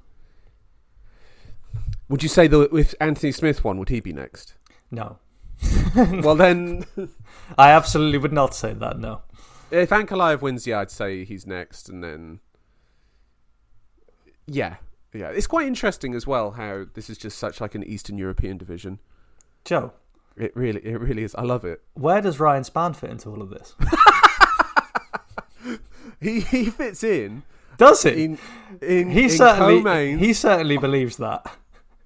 Would 2.08 2.22
you 2.22 2.30
say 2.30 2.46
that 2.48 2.70
if 2.72 2.94
Anthony 3.02 3.32
Smith 3.32 3.64
won, 3.64 3.80
would 3.80 3.90
he 3.90 4.00
be 4.00 4.14
next? 4.14 4.54
No, 4.92 5.18
well, 5.96 6.36
then, 6.36 6.86
I 7.58 7.72
absolutely 7.72 8.20
would 8.20 8.34
not 8.34 8.54
say 8.54 8.74
that. 8.74 9.00
No. 9.00 9.22
if 9.72 9.90
Ankalaev 9.90 10.42
wins, 10.42 10.68
yeah, 10.68 10.82
I'd 10.82 10.92
say 10.92 11.26
he's 11.26 11.48
next, 11.48 11.90
and 11.90 12.04
then, 12.04 12.40
yeah, 14.46 14.76
yeah, 15.16 15.30
it's 15.30 15.48
quite 15.48 15.68
interesting 15.68 16.14
as 16.14 16.28
well 16.28 16.52
how 16.52 16.86
this 16.94 17.10
is 17.10 17.18
just 17.18 17.38
such 17.38 17.62
like 17.62 17.74
an 17.76 17.84
Eastern 17.84 18.18
European 18.18 18.58
division. 18.58 19.00
Joe, 19.64 19.94
It 20.38 20.56
really, 20.56 20.82
it 20.86 21.00
really 21.00 21.24
is. 21.24 21.34
I 21.36 21.42
love 21.44 21.66
it. 21.66 21.82
where 21.94 22.22
does 22.22 22.40
Ryan 22.40 22.64
Spann 22.64 22.96
fit 22.96 23.10
into 23.10 23.30
all 23.30 23.42
of 23.42 23.50
this? 23.50 23.74
He 26.22 26.40
he 26.40 26.66
fits 26.70 27.04
in 27.04 27.44
Does 27.78 28.04
he? 28.04 28.24
in 28.26 28.38
in 28.82 29.10
he 29.12 29.24
in 29.24 29.30
certainly 29.30 29.78
co-mains. 29.80 30.22
he 30.22 30.34
certainly 30.34 30.78
believes 30.78 31.18
that. 31.18 31.46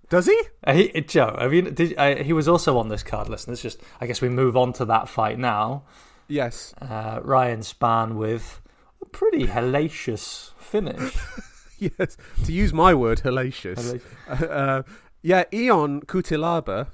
does 0.09 0.25
he? 0.25 0.41
Uh, 0.65 0.73
he, 0.73 0.91
uh, 0.93 1.01
Joe, 1.01 1.35
have 1.39 1.53
you, 1.53 1.61
did, 1.63 1.93
uh, 1.97 2.15
he 2.23 2.33
was 2.33 2.47
also 2.47 2.77
on 2.79 2.89
this 2.89 3.03
card 3.03 3.29
list. 3.29 3.47
Let's 3.47 3.61
just, 3.61 3.79
I 4.01 4.07
guess 4.07 4.19
we 4.21 4.27
move 4.29 4.57
on 4.57 4.73
to 4.73 4.85
that 4.85 5.07
fight 5.09 5.37
now. 5.37 5.83
Yes. 6.27 6.73
Uh, 6.81 7.19
Ryan 7.23 7.59
Spann 7.59 8.15
with 8.15 8.61
a 9.01 9.05
pretty 9.05 9.45
hellacious 9.45 10.51
finish. 10.57 11.15
Yes. 11.97 12.17
To 12.43 12.51
use 12.51 12.73
my 12.73 12.93
word, 12.93 13.19
hellacious. 13.19 14.01
uh, 14.27 14.83
yeah, 15.21 15.45
Ion 15.53 16.01
Cutelaba. 16.01 16.87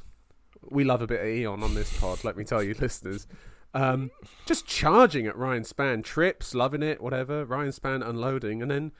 We 0.69 0.83
love 0.83 1.01
a 1.01 1.07
bit 1.07 1.21
of 1.21 1.27
Ion 1.27 1.63
on 1.63 1.75
this 1.75 1.99
pod, 1.99 2.23
let 2.23 2.37
me 2.37 2.43
tell 2.43 2.61
you, 2.61 2.75
listeners. 2.79 3.27
Um, 3.73 4.11
just 4.45 4.65
charging 4.65 5.27
at 5.27 5.35
Ryan 5.35 5.63
Spann, 5.63 6.03
trips, 6.03 6.55
loving 6.55 6.81
it, 6.81 7.01
whatever. 7.01 7.45
Ryan 7.45 7.71
Spann 7.71 8.07
unloading, 8.07 8.61
and 8.61 8.71
then 8.71 8.91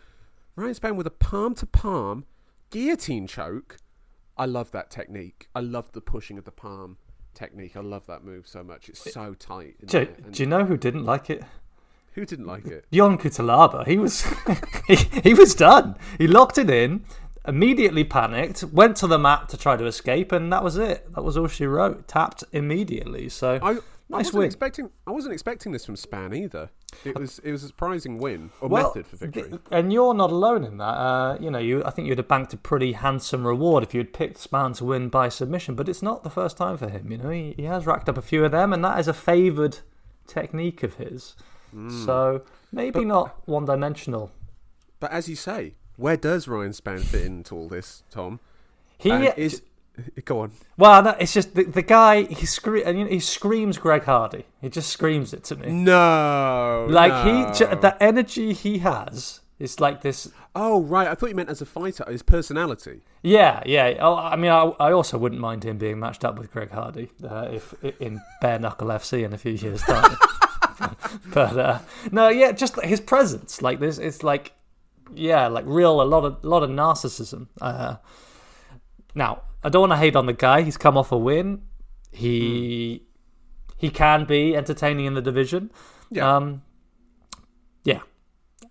Ryan 0.56 0.74
Spann 0.74 0.96
with 0.96 1.08
a 1.08 1.12
palm 1.12 1.56
to 1.56 1.66
palm 1.66 2.26
guillotine 2.72 3.28
choke. 3.28 3.78
I 4.38 4.46
love 4.46 4.72
that 4.72 4.90
technique. 4.92 5.48
I 5.56 5.62
love 5.62 5.92
the 5.94 6.02
pushing 6.02 6.38
of 6.38 6.46
the 6.46 6.52
palm 6.52 6.98
technique. 7.34 7.78
I 7.78 7.82
love 7.82 8.06
that 8.08 8.24
move 8.24 8.48
so 8.48 8.64
much. 8.64 8.90
It's 8.90 9.14
so 9.14 9.34
tight. 9.34 9.76
Do, 9.86 10.06
do 10.32 10.44
you 10.44 10.48
know 10.48 10.66
who 10.66 10.78
didn't 10.78 11.06
like 11.06 11.30
it? 11.30 11.44
Who 12.16 12.26
didn't 12.26 12.48
like 12.48 12.66
it? 12.66 12.86
Ion 12.94 13.18
Cutelaba. 13.18 13.86
He 13.86 13.98
was 13.98 14.26
he, 14.88 14.96
he 15.22 15.34
was 15.34 15.54
done. 15.54 15.98
He 16.18 16.28
locked 16.28 16.58
it 16.58 16.70
in, 16.70 17.06
immediately 17.48 18.04
panicked, 18.04 18.64
went 18.64 18.96
to 18.98 19.08
the 19.08 19.20
mat 19.20 19.50
to 19.50 19.58
try 19.58 19.76
to 19.78 19.86
escape, 19.86 20.32
and 20.32 20.52
that 20.52 20.64
was 20.64 20.78
it. 20.78 21.14
That 21.14 21.24
was 21.24 21.38
all 21.38 21.48
she 21.48 21.66
wrote. 21.66 22.08
Tapped 22.08 22.44
immediately. 22.54 23.28
So 23.30 23.60
I, 23.62 23.72
I 23.72 23.78
wasn't 24.10 24.36
win. 24.36 24.46
expecting. 24.46 24.90
I 25.06 25.12
wasn't 25.12 25.34
expecting 25.34 25.72
this 25.72 25.86
from 25.86 25.96
Spann 25.96 26.36
either. 26.36 26.70
It 27.04 27.20
was. 27.20 27.40
It 27.40 27.52
was 27.52 27.64
a 27.64 27.68
surprising 27.68 28.18
win 28.18 28.52
or 28.62 28.70
Well, 28.70 28.88
method 28.88 29.08
for 29.08 29.18
victory. 29.18 29.50
th- 29.50 29.62
and 29.72 29.92
you're 29.92 30.14
not 30.14 30.32
alone 30.32 30.64
in 30.64 30.78
that. 30.78 30.86
Uh, 30.86 31.38
you 31.42 31.52
know, 31.52 31.60
you 31.60 31.84
I 31.84 31.90
think 31.90 32.08
you'd 32.08 32.20
have 32.20 32.30
banked 32.30 32.54
a 32.54 32.58
pretty 32.58 32.94
handsome 32.94 33.46
reward 33.46 33.84
if 33.84 33.94
you'd 33.94 34.14
picked 34.14 34.38
Spann 34.38 34.74
to 34.78 34.86
win 34.86 35.10
by 35.10 35.28
submission. 35.28 35.76
But 35.76 35.90
it's 35.90 36.02
not 36.02 36.24
the 36.24 36.30
first 36.30 36.56
time 36.56 36.78
for 36.78 36.88
him. 36.88 37.12
You 37.12 37.18
know, 37.18 37.30
he, 37.30 37.54
he 37.58 37.64
has 37.64 37.86
racked 37.86 38.08
up 38.08 38.18
a 38.18 38.22
few 38.22 38.46
of 38.46 38.52
them, 38.54 38.72
and 38.72 38.82
that 38.86 38.98
is 39.00 39.10
a 39.10 39.14
favoured 39.14 39.80
technique 40.28 40.82
of 40.82 40.94
his. 40.96 41.36
So 42.06 42.42
maybe 42.72 43.00
But- 43.02 43.08
not 43.08 43.48
one 43.48 43.66
dimensional. 43.66 44.32
But 45.00 45.12
as 45.12 45.28
you 45.28 45.36
say, 45.36 45.76
where 45.98 46.18
does 46.18 46.48
Ryan 46.48 46.72
Spann 46.72 47.02
fit 47.02 47.26
into 47.26 47.56
all 47.56 47.68
this, 47.68 48.04
Tom? 48.10 48.40
He 48.98 49.12
And 49.12 49.34
is 49.38 49.62
go 50.26 50.40
on. 50.42 50.52
well, 50.78 51.04
no, 51.04 51.10
it's 51.20 51.34
just 51.34 51.54
the, 51.56 51.64
the 51.64 51.82
guy. 51.82 52.24
He 52.24 52.46
scre- 52.46 52.78
and, 52.86 52.98
you 52.98 53.04
know, 53.06 53.10
he 53.10 53.20
screams 53.20 53.78
Greg 53.78 54.04
Hardy. 54.04 54.46
He 54.62 54.70
just 54.70 54.90
screams 54.90 55.34
it 55.34 55.44
to 55.46 55.56
me. 55.58 55.70
No, 55.72 56.88
Like 56.90 57.12
no. 57.26 57.52
he, 57.54 57.76
the 57.76 57.96
energy 58.02 58.54
he 58.54 58.80
has 58.80 59.42
is 59.60 59.80
like 59.80 60.02
this. 60.02 60.30
Oh 60.56 60.82
right, 60.84 61.08
I 61.08 61.16
thought 61.16 61.30
you 61.30 61.36
meant 61.36 61.50
as 61.50 61.62
a 61.62 61.66
fighter, 61.66 62.06
his 62.10 62.24
personality. 62.24 63.02
Yeah, 63.22 63.62
yeah. 63.66 63.96
Oh, 64.00 64.16
I 64.16 64.36
mean, 64.38 64.52
I, 64.52 64.64
I 64.80 64.92
also 64.94 65.18
wouldn't 65.18 65.42
mind 65.42 65.64
him 65.66 65.78
being 65.78 66.00
matched 66.00 66.24
up 66.26 66.38
with 66.40 66.52
Greg 66.52 66.72
Hardy 66.72 67.10
uh, 67.24 67.50
if 67.52 67.74
in 68.00 68.22
bare 68.42 68.60
knuckle 68.60 68.88
FC 68.88 69.24
in 69.26 69.34
a 69.34 69.38
few 69.38 69.54
years' 69.54 69.82
time. 69.82 70.16
but 71.34 71.58
uh, 71.58 71.80
no, 72.12 72.30
yeah, 72.30 72.52
just 72.52 72.82
his 72.84 73.00
presence, 73.02 73.62
like 73.62 73.80
this, 73.80 73.98
it's 73.98 74.24
like, 74.24 74.54
yeah, 75.14 75.48
like 75.48 75.66
real, 75.68 76.02
a 76.02 76.04
lot 76.04 76.26
of, 76.26 76.44
lot 76.44 76.64
of 76.64 76.70
narcissism. 76.70 77.48
Uh, 77.62 77.96
now, 79.14 79.42
I 79.64 79.70
don't 79.70 79.82
want 79.82 79.92
to 79.94 79.98
hate 79.98 80.16
on 80.16 80.26
the 80.26 80.34
guy. 80.34 80.62
He's 80.62 80.78
come 80.78 80.98
off 80.98 81.12
a 81.12 81.18
win. 81.18 81.62
He 82.12 83.04
he 83.78 83.90
can 83.90 84.26
be 84.26 84.56
entertaining 84.56 85.06
in 85.06 85.14
the 85.16 85.22
division. 85.22 85.72
Yeah. 86.10 86.36
Um, 86.36 86.62
yeah. 87.84 88.00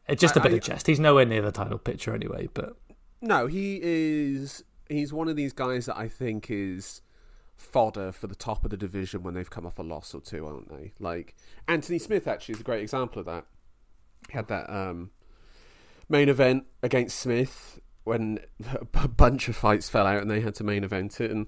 It's 0.08 0.20
just 0.20 0.36
a 0.36 0.40
I- 0.40 0.42
bit 0.44 0.52
I- 0.52 0.56
of 0.56 0.60
jest. 0.62 0.86
He's 0.86 1.00
nowhere 1.00 1.24
near 1.26 1.42
the 1.42 1.52
title 1.52 1.78
picture 1.78 2.14
anyway. 2.14 2.48
But 2.52 2.76
No, 3.20 3.46
he 3.46 3.80
is. 3.82 4.64
He's 4.88 5.12
one 5.12 5.28
of 5.28 5.36
these 5.36 5.52
guys 5.52 5.86
that 5.86 5.96
I 5.96 6.08
think 6.08 6.50
is 6.50 7.00
fodder 7.56 8.12
for 8.12 8.26
the 8.26 8.34
top 8.34 8.64
of 8.64 8.70
the 8.70 8.76
division 8.76 9.22
when 9.22 9.34
they've 9.34 9.50
come 9.50 9.66
off 9.66 9.78
a 9.78 9.82
loss 9.82 10.14
or 10.14 10.20
two, 10.20 10.46
aren't 10.46 10.68
they? 10.68 10.92
Like 10.98 11.34
Anthony 11.68 11.98
Smith 11.98 12.26
actually 12.26 12.54
is 12.54 12.60
a 12.60 12.64
great 12.64 12.82
example 12.82 13.20
of 13.20 13.26
that. 13.26 13.46
He 14.28 14.34
had 14.34 14.48
that 14.48 14.70
um, 14.70 15.10
main 16.08 16.28
event 16.28 16.64
against 16.82 17.18
Smith 17.18 17.80
when 18.04 18.38
a 18.94 19.08
bunch 19.08 19.48
of 19.48 19.56
fights 19.56 19.88
fell 19.88 20.06
out 20.06 20.22
and 20.22 20.30
they 20.30 20.40
had 20.40 20.54
to 20.56 20.64
main 20.64 20.84
event 20.84 21.20
it, 21.20 21.30
and 21.30 21.46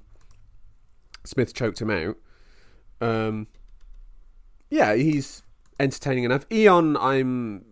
Smith 1.25 1.55
choked 1.55 1.81
him 1.81 1.91
out. 1.91 2.17
Um, 3.01 3.49
yeah, 4.71 4.95
he's 4.95 5.43
entertaining 5.79 6.25
enough. 6.25 6.47
Ion, 6.51 6.97
I'm 6.97 7.65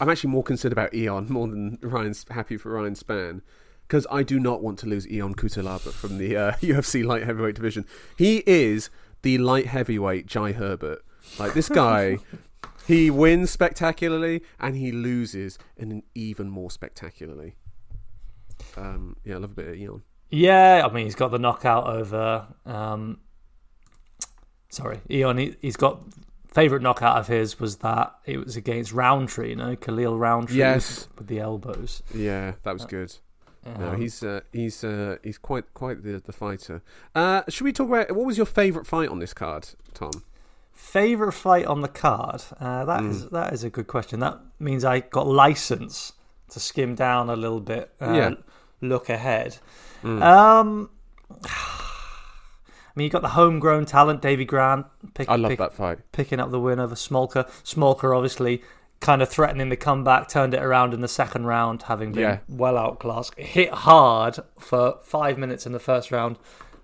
I'm 0.00 0.08
actually 0.08 0.30
more 0.30 0.42
concerned 0.42 0.72
about 0.72 0.94
Ion 0.94 1.26
more 1.30 1.48
than 1.48 1.78
Ryan's 1.82 2.24
happy 2.30 2.56
for 2.56 2.70
Ryan 2.72 2.94
Spann 2.94 3.42
because 3.88 4.06
I 4.10 4.22
do 4.22 4.38
not 4.38 4.62
want 4.62 4.78
to 4.80 4.86
lose 4.86 5.06
Ion 5.10 5.34
Cutelaba 5.34 5.92
from 5.92 6.18
the 6.18 6.36
uh, 6.36 6.52
UFC 6.60 7.04
light 7.04 7.24
heavyweight 7.24 7.54
division. 7.54 7.86
He 8.16 8.42
is 8.46 8.90
the 9.22 9.38
light 9.38 9.66
heavyweight 9.66 10.26
Jai 10.26 10.52
Herbert. 10.52 11.02
Like 11.38 11.54
this 11.54 11.70
guy, 11.70 12.18
he 12.86 13.10
wins 13.10 13.50
spectacularly 13.50 14.42
and 14.60 14.76
he 14.76 14.92
loses 14.92 15.58
in 15.76 15.90
an 15.90 16.02
even 16.14 16.50
more 16.50 16.70
spectacularly. 16.70 17.54
Um, 18.76 19.16
yeah, 19.24 19.36
I 19.36 19.38
love 19.38 19.52
a 19.52 19.54
bit 19.54 19.68
of 19.68 19.74
Ion. 19.74 20.02
Yeah, 20.30 20.86
I 20.88 20.92
mean 20.92 21.06
he's 21.06 21.14
got 21.14 21.30
the 21.30 21.38
knockout 21.38 21.86
over. 21.86 22.46
Um, 22.66 23.20
sorry, 24.68 25.00
Ion. 25.10 25.38
He, 25.38 25.56
he's 25.62 25.76
got 25.76 26.02
favorite 26.52 26.82
knockout 26.82 27.16
of 27.16 27.26
his 27.26 27.58
was 27.58 27.78
that 27.78 28.14
it 28.26 28.36
was 28.44 28.56
against 28.56 28.92
Rountree, 28.92 29.50
you 29.50 29.56
know, 29.56 29.76
Khalil 29.76 30.18
Rountree. 30.18 30.58
Yes. 30.58 31.08
with, 31.08 31.20
with 31.20 31.26
the 31.28 31.40
elbows. 31.40 32.02
Yeah, 32.14 32.52
that 32.64 32.74
was 32.74 32.84
good. 32.84 33.16
No, 33.78 33.88
Um, 33.90 34.00
he's 34.00 34.22
uh, 34.22 34.40
he's 34.52 34.82
uh, 34.84 35.16
he's 35.22 35.38
quite 35.38 35.72
quite 35.74 36.02
the 36.02 36.22
the 36.24 36.32
fighter. 36.32 36.82
Uh, 37.14 37.42
should 37.48 37.64
we 37.64 37.72
talk 37.72 37.88
about 37.88 38.12
what 38.16 38.24
was 38.26 38.36
your 38.36 38.46
favourite 38.46 38.86
fight 38.86 39.08
on 39.08 39.18
this 39.18 39.34
card, 39.34 39.68
Tom? 39.94 40.10
favorite 40.72 41.32
fight 41.32 41.66
on 41.66 41.80
the 41.80 41.88
card. 41.88 42.42
Uh, 42.60 42.84
that 42.84 43.00
Mm. 43.02 43.10
is 43.10 43.28
that 43.30 43.52
is 43.52 43.64
a 43.64 43.70
good 43.70 43.86
question. 43.88 44.20
That 44.20 44.38
means 44.60 44.84
I 44.84 45.00
got 45.00 45.26
license 45.26 46.12
to 46.50 46.60
skim 46.60 46.94
down 46.94 47.28
a 47.28 47.36
little 47.36 47.60
bit. 47.60 47.92
Uh, 48.00 48.12
Yeah. 48.12 48.30
look 48.80 49.08
ahead. 49.08 49.58
Mm. 50.02 50.22
Um, 50.22 50.90
I 51.44 52.92
mean, 52.94 53.04
you 53.04 53.10
got 53.10 53.22
the 53.22 53.28
homegrown 53.30 53.86
talent, 53.86 54.22
Davey 54.22 54.44
Grant. 54.44 54.86
Pick, 55.14 55.28
I 55.28 55.36
love 55.36 55.50
pick- 55.50 55.58
that 55.58 55.72
fight. 55.74 55.98
picking 56.12 56.40
up 56.40 56.50
the 56.50 56.58
win 56.60 56.80
over 56.80 56.94
Smolka. 56.94 57.48
Smolka 57.64 58.14
obviously 58.16 58.62
kind 59.00 59.22
of 59.22 59.28
threatening 59.28 59.68
the 59.68 59.76
comeback, 59.76 60.28
turned 60.28 60.54
it 60.54 60.62
around 60.62 60.92
in 60.94 61.00
the 61.00 61.08
second 61.08 61.46
round, 61.46 61.82
having 61.82 62.12
been 62.12 62.22
Yeah. 62.22 62.38
well 62.48 62.76
outclassed. 62.76 63.34
Hit 63.38 63.70
hard 63.70 64.38
for 64.58 64.98
five 65.02 65.38
minutes 65.38 65.66
in 65.66 65.72
the 65.72 65.78
first 65.78 66.10
round. 66.10 66.36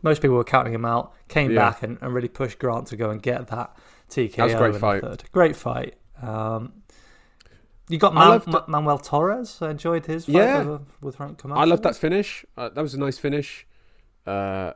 Most 0.03 0.23
people 0.23 0.37
were 0.37 0.45
counting 0.45 0.75
him 0.75 0.85
out. 0.85 1.13
Came 1.29 1.51
Yeah. 1.51 1.71
back 1.71 1.83
and, 1.83 1.99
and 2.01 2.15
really 2.15 2.29
pushed 2.29 2.59
Grant 2.59 2.87
to 2.89 2.97
go 2.97 3.11
and 3.11 3.21
get 3.23 3.49
that 3.49 3.77
TKO. 4.11 4.37
That 4.37 4.45
was 4.45 4.53
a 4.55 4.59
great 4.59 4.77
fight. 4.77 5.03
Third. 5.03 5.25
Great 5.33 5.57
fight. 5.57 5.95
Um, 6.23 6.73
you 7.89 7.99
got 7.99 8.15
Man- 8.15 8.29
loved- 8.29 8.47
Ma- 8.47 8.65
Manuel 8.69 8.99
Torres. 8.99 9.59
I 9.61 9.71
enjoyed 9.71 10.07
his 10.07 10.27
fight 10.27 10.35
Yeah. 10.35 10.79
with 11.03 11.17
Frank 11.17 11.39
Camacho. 11.39 11.61
I 11.61 11.65
love 11.65 11.83
that 11.83 11.97
finish. 11.97 12.45
Uh, 12.57 12.69
that 12.69 12.81
was 12.83 12.95
a 12.95 12.99
nice 13.01 13.19
finish. 13.19 13.67
Uh, 14.27 14.73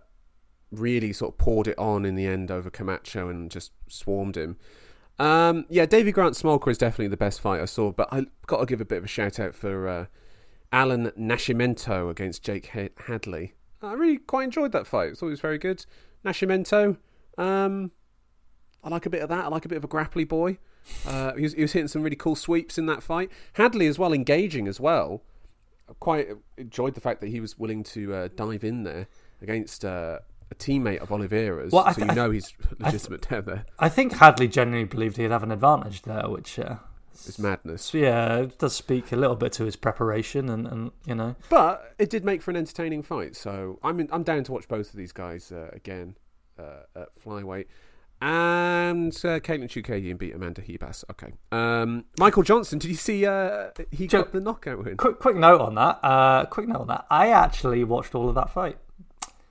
really 0.73 1.13
sort 1.13 1.33
of 1.35 1.39
poured 1.39 1.67
it 1.69 1.79
on 1.79 2.05
in 2.05 2.15
the 2.15 2.27
end 2.27 2.51
over 2.51 2.69
Camacho 2.69 3.29
and 3.29 3.51
just 3.51 3.73
swarmed 3.89 4.37
him. 4.37 4.57
Um, 5.19 5.67
yeah, 5.69 5.85
Davey 5.87 6.13
Grant 6.13 6.35
Smolka 6.35 6.69
is 6.71 6.79
definitely 6.79 7.09
the 7.09 7.17
best 7.17 7.41
fight 7.41 7.61
I 7.61 7.65
saw, 7.65 7.91
but 7.91 8.09
I've 8.13 8.27
got 8.47 8.61
to 8.61 8.67
give 8.67 8.81
a 8.81 8.85
bit 8.85 8.99
of 8.99 9.05
a 9.05 9.09
shout 9.09 9.41
out 9.41 9.55
for 9.55 9.89
uh, 9.89 10.07
Allan 10.73 11.11
Nascimento 11.19 12.11
against 12.11 12.43
Jake 12.43 12.67
Hadley. 13.07 13.55
I 13.83 13.93
really 13.95 14.19
quite 14.19 14.45
enjoyed 14.45 14.73
that 14.73 14.87
fight. 14.87 15.13
I 15.13 15.15
thought 15.15 15.27
it 15.27 15.31
was 15.31 15.41
very 15.41 15.59
good. 15.59 15.85
Nascimento, 16.25 16.97
um, 17.37 17.91
I 18.83 18.89
like 18.89 19.07
a 19.07 19.11
bit 19.11 19.23
of 19.23 19.29
that. 19.29 19.45
I 19.45 19.49
like 19.49 19.65
a 19.65 19.69
bit 19.69 19.79
of 19.79 19.85
a 19.85 19.89
grapply 19.89 20.27
boy. 20.27 20.59
Uh, 21.07 21.35
he, 21.35 21.43
was, 21.43 21.53
he 21.55 21.63
was 21.63 21.73
hitting 21.73 21.89
some 21.89 22.03
really 22.03 22.17
cool 22.17 22.37
sweeps 22.37 22.79
in 22.79 22.87
that 22.87 23.03
fight. 23.03 23.31
Hadley 23.55 23.87
as 23.87 23.99
well, 23.99 24.13
engaging 24.13 24.69
as 24.69 24.81
well. 24.81 25.23
I 25.89 25.95
quite 25.99 26.29
enjoyed 26.57 26.95
the 26.95 27.01
fact 27.01 27.21
that 27.23 27.29
he 27.29 27.41
was 27.41 27.59
willing 27.59 27.83
to 27.85 28.15
uh, 28.15 28.29
dive 28.35 28.63
in 28.65 28.85
there 28.85 29.09
against 29.41 29.85
uh, 29.85 30.19
a 30.51 30.55
teammate 30.55 30.99
of 30.99 31.11
Oliveira's, 31.13 31.73
Well, 31.73 31.85
so 31.93 31.95
th- 32.01 32.09
you 32.09 32.15
know 32.15 32.31
he's 32.31 32.53
legitimate 32.79 33.29
down 33.29 33.45
there. 33.45 33.67
I 33.79 33.89
think 33.89 34.15
Hadley 34.15 34.49
genuinely 34.49 34.87
believed 34.89 35.17
he'd 35.17 35.31
have 35.31 35.43
an 35.43 35.53
advantage 35.53 36.03
there, 36.03 36.29
which 36.29 36.59
uh, 36.59 36.77
It's 37.13 37.39
madness. 37.39 37.93
yeah, 37.93 38.37
it 38.39 38.59
does 38.59 38.75
speak 38.75 39.13
a 39.13 39.17
little 39.17 39.37
bit 39.37 39.53
to 39.55 39.65
his 39.65 39.77
preparation 39.77 40.49
and, 40.49 40.67
and 40.67 40.91
you 41.07 41.15
know. 41.15 41.37
But 41.51 41.95
it 41.99 42.09
did 42.11 42.25
make 42.25 42.41
for 42.43 42.51
an 42.51 42.57
entertaining 42.57 43.03
fight, 43.03 43.37
so 43.37 43.79
I'm 43.83 44.01
in, 44.01 44.09
I'm 44.13 44.23
down 44.23 44.45
to 44.45 44.53
watch 44.53 44.69
both 44.69 44.91
of 44.91 44.97
these 44.97 45.13
guys 45.13 45.53
uh, 45.53 45.69
again 45.73 46.17
uh, 46.59 46.85
at 46.97 47.09
flyweight. 47.23 47.67
And 48.21 49.13
uh, 49.19 49.39
Caitlin 49.39 49.69
Chookagian 49.69 50.19
beat 50.19 50.35
Amanda 50.35 50.61
Ribas. 50.63 51.05
Okay. 51.11 51.33
Um, 51.53 52.05
Michael 52.19 52.43
Johnson, 52.43 52.81
did 52.81 52.89
you 52.89 52.97
see 52.97 53.25
uh, 53.25 53.69
he 53.93 54.09
Joe- 54.09 54.23
got 54.23 54.33
the 54.33 54.41
knockout 54.41 54.85
win? 54.85 54.97
Quick, 54.97 55.21
quick 55.21 55.37
note 55.37 55.61
on 55.61 55.77
that. 55.77 56.01
Uh, 56.03 56.45
quick 56.47 56.67
note 56.67 56.81
on 56.81 56.87
that. 56.89 57.07
I 57.11 57.29
actually 57.29 57.85
watched 57.85 58.17
all 58.17 58.29
of 58.29 58.35
that 58.35 58.51
fight. 58.51 58.77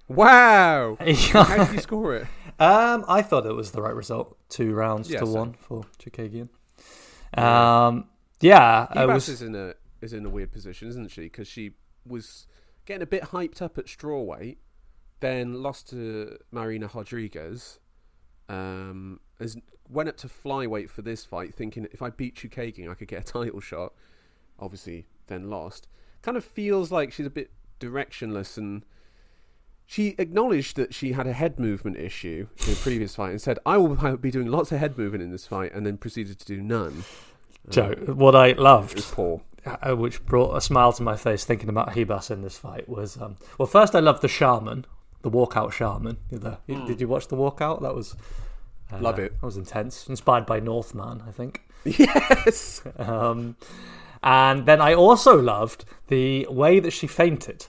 Wow! 0.07 0.97
How 0.99 1.65
did 1.65 1.73
you 1.73 1.79
score 1.79 2.15
it? 2.15 2.27
um, 2.59 3.03
I 3.07 3.21
thought 3.21 3.45
it 3.45 3.53
was 3.55 3.71
the 3.71 3.81
right 3.81 3.93
result. 3.93 4.37
Two 4.49 4.73
rounds 4.73 5.09
Yeah, 5.09 5.19
to 5.19 5.25
same. 5.25 5.35
one 5.35 5.53
for 5.53 5.83
Chookagian. 5.99 6.49
Um, 7.37 8.07
yeah, 8.39 8.87
it 8.95 9.07
was. 9.07 9.27
is 9.29 9.41
in 9.41 9.53
a 9.55 9.73
is 10.01 10.13
in 10.13 10.25
a 10.25 10.29
weird 10.29 10.51
position, 10.51 10.87
isn't 10.87 11.09
she? 11.11 11.21
Because 11.21 11.47
she 11.47 11.71
was 12.05 12.47
getting 12.85 13.01
a 13.01 13.07
bit 13.07 13.23
hyped 13.23 13.61
up 13.61 13.77
at 13.77 13.85
strawweight, 13.87 14.57
then 15.19 15.61
lost 15.61 15.89
to 15.89 16.37
Marina 16.51 16.89
Rodriguez. 16.93 17.79
Um, 18.49 19.19
as 19.39 19.57
went 19.89 20.07
up 20.07 20.15
to 20.17 20.27
flyweight 20.27 20.89
for 20.89 21.01
this 21.01 21.25
fight, 21.25 21.53
thinking 21.53 21.87
if 21.91 22.01
I 22.01 22.09
beat 22.11 22.35
Chookagian, 22.35 22.89
I 22.89 22.93
could 22.93 23.07
get 23.09 23.21
a 23.29 23.33
title 23.33 23.59
shot. 23.59 23.93
Obviously, 24.59 25.07
then 25.27 25.49
lost. 25.49 25.87
Kind 26.21 26.37
of 26.37 26.45
feels 26.45 26.91
like 26.91 27.11
she's 27.11 27.25
a 27.25 27.29
bit 27.31 27.51
directionless, 27.79 28.57
and 28.57 28.83
she 29.87 30.13
acknowledged 30.19 30.75
that 30.75 30.93
she 30.93 31.13
had 31.13 31.25
a 31.25 31.33
head 31.33 31.57
movement 31.57 31.97
issue 31.97 32.47
in 32.67 32.73
a 32.73 32.75
previous 32.75 33.15
fight 33.15 33.31
and 33.31 33.41
said, 33.41 33.57
"I 33.65 33.77
will 33.77 34.17
be 34.17 34.29
doing 34.29 34.47
lots 34.47 34.71
of 34.71 34.79
head 34.79 34.97
movement 34.97 35.23
in 35.23 35.31
this 35.31 35.47
fight," 35.47 35.73
and 35.73 35.85
then 35.85 35.97
proceeded 35.97 36.37
to 36.39 36.45
do 36.45 36.61
none. 36.61 37.03
Joe, 37.69 37.93
what 38.05 38.35
I 38.35 38.51
loved, 38.51 39.01
poor. 39.11 39.41
uh, 39.65 39.95
which 39.95 40.25
brought 40.25 40.55
a 40.55 40.61
smile 40.61 40.93
to 40.93 41.03
my 41.03 41.15
face 41.17 41.43
thinking 41.43 41.69
about 41.69 41.89
Ribas 41.95 42.29
in 42.31 42.41
this 42.41 42.57
fight, 42.57 42.87
was 42.87 43.19
um, 43.19 43.37
well, 43.57 43.65
first 43.65 43.95
I 43.95 43.99
loved 43.99 44.21
the 44.21 44.27
shaman, 44.27 44.85
the 45.21 45.31
walkout 45.31 45.71
shaman. 45.73 46.17
The, 46.29 46.57
Did 46.67 47.01
you 47.01 47.07
watch 47.07 47.27
the 47.29 47.35
walkout? 47.37 47.81
That 47.81 47.95
was 47.95 48.15
uh, 48.91 48.99
Love 48.99 49.19
it. 49.19 49.33
That 49.39 49.45
was 49.45 49.57
intense. 49.57 50.07
Inspired 50.07 50.45
by 50.45 50.59
Northman, 50.59 51.23
I 51.27 51.31
think. 51.31 51.61
Yes. 51.85 52.81
Um, 52.97 53.55
and 54.23 54.65
then 54.65 54.81
I 54.81 54.93
also 54.93 55.39
loved 55.39 55.85
the 56.07 56.45
way 56.49 56.79
that 56.81 56.91
she 56.91 57.07
feinted. 57.07 57.67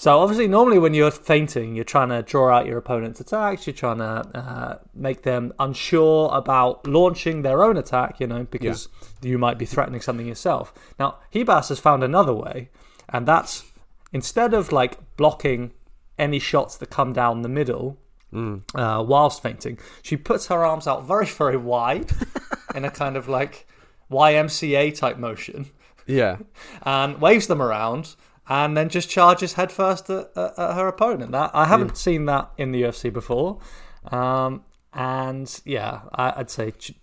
So 0.00 0.18
obviously, 0.20 0.48
normally 0.48 0.78
when 0.78 0.94
you're 0.94 1.10
feinting, 1.10 1.74
you're 1.74 1.84
trying 1.84 2.08
to 2.08 2.22
draw 2.22 2.56
out 2.56 2.64
your 2.64 2.78
opponent's 2.78 3.20
attacks. 3.20 3.66
You're 3.66 3.74
trying 3.74 3.98
to 3.98 4.04
uh, 4.34 4.78
make 4.94 5.24
them 5.24 5.52
unsure 5.58 6.30
about 6.32 6.86
launching 6.86 7.42
their 7.42 7.62
own 7.62 7.76
attack. 7.76 8.18
You 8.18 8.26
know, 8.26 8.44
because 8.44 8.88
you 9.20 9.36
might 9.36 9.58
be 9.58 9.66
threatening 9.66 10.00
something 10.00 10.26
yourself. 10.26 10.72
Now, 10.98 11.18
Ribas 11.34 11.68
has 11.68 11.78
found 11.78 12.02
another 12.02 12.32
way, 12.32 12.70
and 13.10 13.28
that's 13.28 13.70
instead 14.10 14.54
of 14.54 14.72
like 14.72 14.96
blocking 15.18 15.72
any 16.18 16.38
shots 16.38 16.78
that 16.78 16.88
come 16.88 17.12
down 17.12 17.42
the 17.42 17.50
middle 17.50 17.98
uh, 18.32 19.04
whilst 19.06 19.42
feinting, 19.42 19.78
she 20.00 20.16
puts 20.16 20.46
her 20.46 20.64
arms 20.64 20.86
out 20.86 21.06
very, 21.06 21.26
very 21.26 21.58
wide 21.58 22.10
in 22.74 22.86
a 22.86 22.90
kind 22.90 23.18
of 23.18 23.28
like 23.28 23.66
YMCA 24.10 24.96
type 24.96 25.18
motion 25.18 25.66
Yeah. 26.06 26.38
and 26.84 27.20
waves 27.20 27.48
them 27.48 27.60
around 27.60 28.14
and 28.50 28.76
then 28.76 28.88
just 28.88 29.08
charges 29.08 29.54
headfirst 29.54 30.10
at, 30.10 30.30
at, 30.36 30.58
at 30.58 30.74
her 30.74 30.88
opponent. 30.88 31.30
That 31.32 31.52
I 31.54 31.66
haven't 31.66 31.96
seen 31.96 32.26
that 32.26 32.50
in 32.58 32.72
the 32.72 32.82
UFC 32.82 33.12
before. 33.12 33.60
Um, 34.10 34.64
and 34.92 35.60
yeah, 35.64 36.00
I, 36.12 36.32
I'd 36.38 36.50
say 36.50 36.72
Ch- 36.72 36.94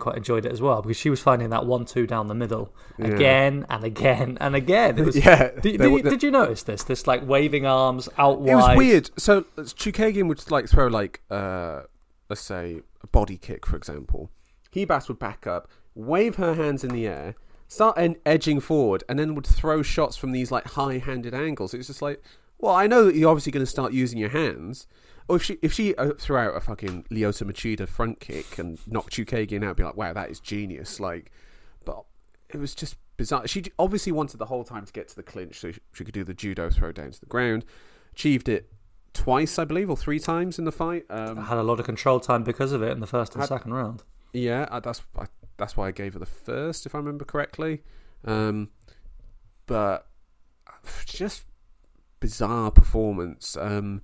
quite 0.00 0.16
enjoyed 0.16 0.44
it 0.44 0.50
as 0.50 0.60
well 0.60 0.82
because 0.82 0.96
she 0.96 1.08
was 1.08 1.20
finding 1.20 1.50
that 1.50 1.66
one-two 1.66 2.08
down 2.08 2.26
the 2.26 2.34
middle 2.34 2.74
again 2.98 3.64
and 3.70 3.84
again 3.84 4.38
and 4.40 4.56
again. 4.56 4.98
It 4.98 5.04
was, 5.06 5.16
Yeah, 5.16 5.50
Did, 5.60 5.78
did, 5.78 5.80
you, 5.80 6.02
did 6.02 6.22
you 6.24 6.32
notice 6.32 6.64
this? 6.64 6.82
This 6.82 7.06
like 7.06 7.24
waving 7.26 7.64
arms 7.64 8.08
out 8.18 8.40
wide. 8.40 8.50
It 8.50 8.56
was 8.56 8.76
weird. 8.76 9.10
So 9.16 9.42
Chookagian 9.56 10.26
would 10.26 10.50
like 10.50 10.68
throw 10.68 10.88
like 10.88 11.22
uh 11.30 11.82
let's 12.28 12.42
say 12.42 12.80
a 13.04 13.06
body 13.06 13.36
kick, 13.36 13.64
for 13.66 13.76
example. 13.76 14.30
Ribas 14.74 15.06
would 15.06 15.20
back 15.20 15.46
up, 15.46 15.68
wave 15.94 16.36
her 16.36 16.54
hands 16.54 16.82
in 16.82 16.90
the 16.90 17.06
air, 17.06 17.36
start 17.68 17.96
en- 17.98 18.16
edging 18.26 18.58
forward, 18.60 19.04
and 19.08 19.18
then 19.18 19.34
would 19.34 19.46
throw 19.46 19.82
shots 19.82 20.16
from 20.16 20.32
these 20.32 20.50
like 20.50 20.64
high-handed 20.68 21.34
angles. 21.34 21.74
It's 21.74 21.86
just 21.86 22.02
like, 22.02 22.22
well, 22.58 22.74
I 22.74 22.86
know 22.88 23.04
that 23.04 23.14
you're 23.14 23.30
obviously 23.30 23.52
going 23.52 23.64
to 23.64 23.70
start 23.70 23.92
using 23.92 24.18
your 24.18 24.30
hands. 24.30 24.86
Or 25.28 25.36
if 25.36 25.42
she 25.42 25.58
if 25.62 25.72
she 25.74 25.94
uh, 25.96 26.12
threw 26.18 26.38
out 26.38 26.56
a 26.56 26.60
fucking 26.60 27.04
Lyoto 27.10 27.44
Machida 27.44 27.86
front 27.86 28.18
kick 28.18 28.58
and 28.58 28.78
knocked 28.86 29.12
Chookagian 29.12 29.62
out, 29.62 29.70
I'd 29.70 29.76
be 29.76 29.84
like, 29.84 29.96
wow, 29.96 30.12
that 30.14 30.30
is 30.30 30.40
genius. 30.40 30.98
Like, 30.98 31.30
but 31.84 32.04
it 32.48 32.56
was 32.56 32.74
just 32.74 32.96
bizarre. 33.18 33.46
She 33.46 33.64
obviously 33.78 34.10
wanted 34.10 34.38
the 34.38 34.46
whole 34.46 34.64
time 34.64 34.86
to 34.86 34.92
get 34.92 35.06
to 35.08 35.14
the 35.16 35.22
clinch 35.22 35.60
so 35.60 35.70
she- 35.92 36.04
could 36.04 36.12
do 36.12 36.24
the 36.24 36.32
judo 36.32 36.70
throw 36.70 36.92
down 36.92 37.10
to 37.10 37.20
the 37.20 37.26
ground. 37.26 37.66
Achieved 38.14 38.48
it 38.48 38.72
twice, 39.12 39.58
I 39.58 39.64
believe, 39.66 39.90
or 39.90 39.96
three 39.98 40.18
times 40.18 40.58
in 40.58 40.64
the 40.64 40.72
fight. 40.72 41.04
Um, 41.10 41.36
had 41.44 41.58
a 41.58 41.62
lot 41.62 41.78
of 41.78 41.84
control 41.84 42.20
time 42.20 42.42
because 42.42 42.72
of 42.72 42.82
it 42.82 42.90
in 42.92 43.00
the 43.00 43.06
first 43.06 43.34
and 43.34 43.42
Had- 43.42 43.48
second 43.48 43.74
round. 43.74 44.02
yeah, 44.32 44.66
uh, 44.70 44.80
that's 44.80 45.02
I, 45.18 45.26
that's 45.58 45.76
why 45.76 45.88
I 45.88 45.90
gave 45.90 46.14
her 46.14 46.18
the 46.18 46.26
first, 46.26 46.86
if 46.86 46.94
I 46.94 46.98
remember 46.98 47.24
correctly. 47.24 47.82
Um, 48.24 48.70
but 49.66 50.06
just 51.06 51.44
bizarre 52.20 52.70
performance. 52.70 53.56
Um, 53.56 54.02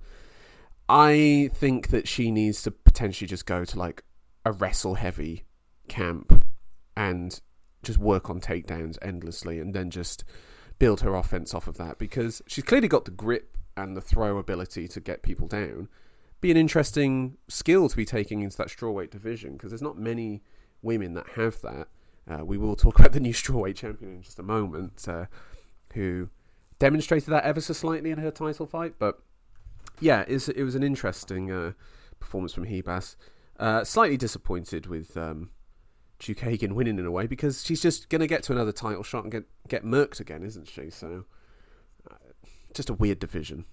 I 0.87 1.49
think 1.53 1.87
that 1.89 2.07
she 2.07 2.31
needs 2.31 2.61
to 2.63 2.71
potentially 2.71 3.27
just 3.27 3.45
go 3.45 3.65
to 3.65 3.79
like 3.79 4.03
a 4.45 4.51
wrestle 4.51 4.95
heavy 4.95 5.45
camp 5.87 6.45
and 6.95 7.39
just 7.83 7.97
work 7.97 8.29
on 8.29 8.39
takedowns 8.39 8.97
endlessly 9.01 9.59
and 9.59 9.73
then 9.73 9.89
just 9.89 10.23
build 10.77 11.01
her 11.01 11.15
offense 11.15 11.53
off 11.53 11.67
of 11.67 11.77
that 11.77 11.97
because 11.97 12.41
she's 12.47 12.63
clearly 12.63 12.87
got 12.87 13.05
the 13.05 13.11
grip 13.11 13.57
and 13.77 13.95
the 13.95 14.01
throw 14.01 14.37
ability 14.37 14.87
to 14.89 14.99
get 14.99 15.23
people 15.23 15.47
down. 15.47 15.87
Be 16.41 16.51
an 16.51 16.57
interesting 16.57 17.37
skill 17.47 17.89
to 17.89 17.95
be 17.95 18.05
taking 18.05 18.41
into 18.41 18.57
that 18.57 18.67
strawweight 18.67 19.09
division 19.09 19.53
because 19.53 19.71
there's 19.71 19.81
not 19.81 19.97
many 19.97 20.43
women 20.85 21.13
that 21.15 21.27
have 21.35 21.59
that. 21.61 21.87
Uh, 22.29 22.43
we 22.45 22.57
will 22.57 22.75
talk 22.75 22.97
about 22.99 23.11
the 23.11 23.19
new 23.19 23.33
strawweight 23.33 23.75
champion 23.75 24.13
in 24.15 24.21
just 24.21 24.39
a 24.39 24.43
moment, 24.43 25.05
uh, 25.07 25.25
who 25.93 26.29
demonstrated 26.79 27.29
that 27.29 27.43
ever 27.43 27.61
so 27.61 27.73
slightly 27.73 28.11
in 28.11 28.17
her 28.19 28.31
title 28.31 28.65
fight. 28.65 28.95
But 28.97 29.19
yeah, 29.99 30.23
it's, 30.27 30.47
it 30.49 30.63
was 30.63 30.75
an 30.75 30.83
interesting 30.83 31.51
uh, 31.51 31.73
performance 32.19 32.53
from 32.53 32.65
Ribas. 32.65 33.15
Uh, 33.59 33.83
slightly 33.83 34.17
disappointed 34.17 34.87
with 34.87 35.15
um, 35.15 35.49
Chookagian 36.19 36.73
winning 36.73 36.97
in 36.99 37.05
a 37.05 37.11
way 37.11 37.27
because 37.27 37.63
she's 37.63 37.81
just 37.81 38.09
going 38.09 38.21
to 38.21 38.27
get 38.27 38.43
to 38.43 38.51
another 38.53 38.71
title 38.71 39.03
shot 39.03 39.23
and 39.23 39.31
get 39.31 39.43
get 39.67 39.83
murked 39.85 40.19
again, 40.19 40.43
isn't 40.43 40.67
she? 40.67 40.89
So 40.89 41.25
uh, 42.09 42.15
just 42.73 42.89
a 42.89 42.93
weird 42.93 43.19
division, 43.19 43.65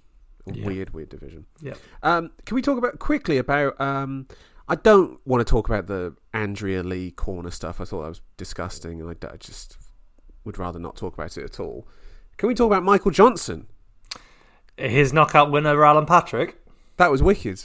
a 0.46 0.52
Yeah. 0.52 0.66
weird 0.66 0.90
weird 0.94 1.08
division. 1.08 1.46
Yeah. 1.60 1.74
Um, 2.02 2.30
can 2.44 2.54
we 2.54 2.62
talk 2.62 2.78
about 2.78 2.98
quickly 2.98 3.38
about? 3.38 3.80
Um, 3.80 4.26
I 4.68 4.76
don't 4.76 5.20
want 5.24 5.46
to 5.46 5.50
talk 5.50 5.68
about 5.68 5.86
the 5.86 6.14
Andrea 6.32 6.82
Lee 6.82 7.10
corner 7.10 7.50
stuff. 7.50 7.80
I 7.80 7.84
thought 7.84 8.02
that 8.02 8.08
was 8.08 8.20
disgusting, 8.36 9.00
and 9.00 9.10
I, 9.10 9.32
I 9.32 9.36
just 9.36 9.76
would 10.44 10.58
rather 10.58 10.78
not 10.78 10.96
talk 10.96 11.14
about 11.14 11.36
it 11.36 11.44
at 11.44 11.60
all. 11.60 11.86
Can 12.36 12.48
we 12.48 12.54
talk 12.54 12.66
about 12.66 12.82
Michael 12.82 13.10
Johnson? 13.10 13.66
His 14.76 15.12
knockout 15.12 15.50
winner, 15.50 15.84
Alan 15.84 16.06
Patrick. 16.06 16.58
That 16.96 17.10
was 17.10 17.22
wicked. 17.22 17.62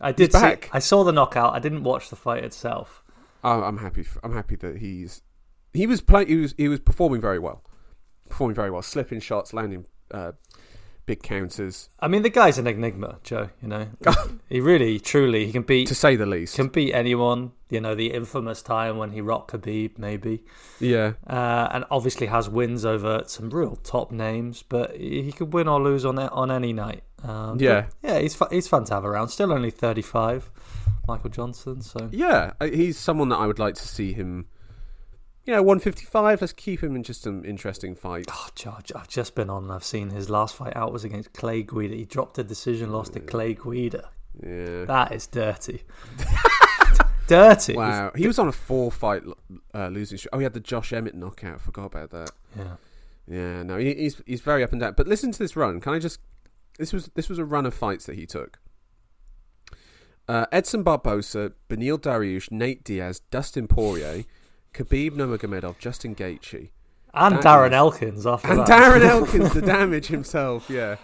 I 0.00 0.12
did 0.12 0.32
see. 0.32 0.54
I 0.72 0.78
saw 0.78 1.04
the 1.04 1.12
knockout. 1.12 1.54
I 1.54 1.58
didn't 1.58 1.82
watch 1.82 2.10
the 2.10 2.16
fight 2.16 2.44
itself. 2.44 3.02
Oh, 3.42 3.62
I'm 3.62 3.78
happy. 3.78 4.02
f 4.02 4.18
I'm 4.22 4.32
happy 4.34 4.56
that 4.56 4.78
he's 4.78 5.22
he 5.72 5.86
was 5.86 6.00
playing. 6.00 6.28
He 6.28 6.36
was 6.36 6.54
he 6.56 6.68
was 6.68 6.80
performing 6.80 7.20
very 7.20 7.38
well, 7.38 7.64
performing 8.28 8.54
very 8.54 8.70
well, 8.70 8.82
slipping 8.82 9.20
shots, 9.20 9.52
landing 9.52 9.86
uh, 10.10 10.32
big 11.08 11.22
counters, 11.22 11.88
I 11.98 12.06
mean, 12.06 12.22
the 12.22 12.28
guy's 12.28 12.58
an 12.58 12.66
enigma, 12.66 13.18
Joe. 13.24 13.48
You 13.62 13.68
know, 13.68 13.86
he 14.48 14.60
really, 14.60 15.00
truly, 15.00 15.46
he 15.46 15.52
can 15.52 15.62
beat 15.62 15.88
to 15.88 15.94
say 15.94 16.14
the 16.16 16.26
least. 16.26 16.54
can 16.54 16.68
beat 16.68 16.92
anyone. 16.94 17.52
You 17.70 17.80
know, 17.80 17.94
the 17.94 18.12
infamous 18.12 18.62
time 18.62 18.96
when 18.98 19.10
he 19.12 19.20
rocked 19.20 19.52
Khabib, 19.52 19.98
maybe, 19.98 20.44
yeah, 20.80 21.12
uh, 21.26 21.68
and 21.72 21.84
obviously 21.90 22.26
has 22.28 22.48
wins 22.48 22.84
over 22.84 23.22
some 23.26 23.50
real 23.50 23.76
top 23.76 24.10
names. 24.12 24.62
But 24.62 24.96
he 24.96 25.32
could 25.32 25.52
win 25.52 25.66
or 25.68 25.80
lose 25.82 26.04
on 26.04 26.18
on 26.18 26.50
any 26.50 26.72
night. 26.72 27.02
Um, 27.24 27.58
Yeah. 27.60 27.86
yeah, 28.02 28.20
he's 28.20 28.34
fu- 28.34 28.48
he's 28.50 28.68
fun 28.68 28.84
to 28.84 28.94
have 28.94 29.04
around. 29.04 29.28
Still 29.28 29.52
only 29.52 29.70
thirty 29.70 30.02
five, 30.02 30.50
Michael 31.06 31.30
Johnson. 31.30 31.80
So 31.82 32.08
yeah. 32.12 32.52
uh, 32.60 32.66
He's 32.66 32.96
someone 32.98 33.28
that 33.30 33.36
I 33.38 33.46
would 33.46 33.58
like 33.58 33.74
to 33.74 33.86
see 33.88 34.12
him. 34.12 34.46
You 35.48 35.54
know, 35.54 35.62
155. 35.62 36.42
Let's 36.42 36.52
keep 36.52 36.82
him 36.82 36.94
in 36.94 37.02
just 37.02 37.22
some 37.22 37.42
interesting 37.42 37.94
fights. 37.94 38.28
Oh, 38.30 38.48
George, 38.54 38.92
I've 38.94 39.08
just 39.08 39.34
been 39.34 39.48
on. 39.48 39.70
I've 39.70 39.82
seen 39.82 40.10
his 40.10 40.28
last 40.28 40.54
fight 40.54 40.76
out 40.76 40.92
was 40.92 41.04
against 41.04 41.32
Clay 41.32 41.62
Guida. 41.62 41.94
He 41.94 42.04
dropped 42.04 42.36
a 42.36 42.44
decision, 42.44 42.92
lost 42.92 43.14
to 43.14 43.20
Clay 43.20 43.54
Guida. 43.54 44.10
Yeah. 44.46 44.84
That 44.84 45.12
is 45.12 45.26
dirty. 45.26 45.84
dirty. 47.28 47.76
Wow, 47.76 48.12
he 48.14 48.26
was 48.26 48.38
on 48.38 48.48
a 48.48 48.52
four 48.52 48.92
fight 48.92 49.22
uh, 49.72 49.88
losing 49.88 50.18
streak. 50.18 50.28
Oh, 50.34 50.38
he 50.38 50.44
had 50.44 50.52
the 50.52 50.60
Josh 50.60 50.92
Emmett 50.92 51.14
knockout. 51.14 51.62
Forgot 51.62 51.86
about 51.86 52.10
that. 52.10 52.30
Yeah. 52.54 52.76
Yeah, 53.26 53.62
no, 53.62 53.78
he, 53.78 53.94
he's 53.94 54.20
he's 54.26 54.42
very 54.42 54.62
up 54.62 54.72
and 54.72 54.82
down. 54.82 54.92
But 54.98 55.08
listen 55.08 55.32
to 55.32 55.38
this 55.38 55.56
run. 55.56 55.80
Can 55.80 55.94
I 55.94 55.98
just? 55.98 56.20
This 56.78 56.92
was 56.92 57.06
this 57.14 57.30
was 57.30 57.38
a 57.38 57.44
run 57.46 57.64
of 57.64 57.72
fights 57.72 58.04
that 58.04 58.16
he 58.16 58.26
took. 58.26 58.58
Uh, 60.28 60.44
Edson 60.52 60.82
Barboza, 60.82 61.52
Beneil 61.70 61.98
Dariush, 61.98 62.52
Nate 62.52 62.84
Diaz, 62.84 63.22
Dustin 63.30 63.66
Poirier, 63.66 64.24
Khabib 64.74 65.12
Nurmagomedov, 65.12 65.78
Justin 65.78 66.14
Gaethje, 66.14 66.70
And 67.14 67.36
That 67.36 67.44
Darren 67.44 67.68
is- 67.68 67.74
Elkins 67.74 68.26
after 68.26 68.48
and 68.48 68.58
that. 68.60 68.68
Darren 68.68 69.00
Elkins, 69.08 69.52
the 69.54 69.62
damage 69.62 70.06
himself. 70.06 70.68
Yeah, 70.70 70.96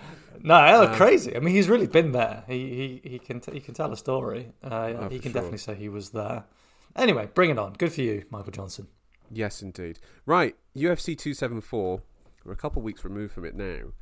No, 0.42 0.54
Uh, 0.54 0.96
crazy. 0.96 1.34
I 1.34 1.40
mean, 1.40 1.54
he's 1.54 1.68
really 1.68 1.86
been 1.86 2.12
there. 2.12 2.44
He 2.46 3.00
he, 3.02 3.10
he 3.10 3.18
can 3.18 3.40
t- 3.40 3.52
he 3.52 3.60
can 3.60 3.74
tell 3.74 3.92
a 3.92 3.96
story. 3.96 4.52
Uh, 4.62 4.92
Oh, 4.98 5.08
he 5.08 5.18
can 5.18 5.32
sure. 5.32 5.40
definitely 5.40 5.58
say 5.58 5.74
he 5.74 5.88
was 5.88 6.10
there. 6.10 6.44
Anyway, 6.96 7.28
bring 7.34 7.50
it 7.50 7.58
on. 7.58 7.72
Good 7.72 7.92
for 7.92 8.02
you, 8.02 8.24
Michael 8.30 8.52
Johnson. 8.52 8.86
yes, 9.30 9.62
indeed. 9.62 9.98
Right, 10.26 10.54
UFC 10.76 11.16
two 11.18 11.34
seven 11.34 11.60
four. 11.60 12.02
We're 12.44 12.52
a 12.52 12.56
couple 12.56 12.80
of 12.80 12.84
weeks 12.84 13.02
removed 13.04 13.32
from 13.32 13.46
it 13.46 13.56
now, 13.56 13.92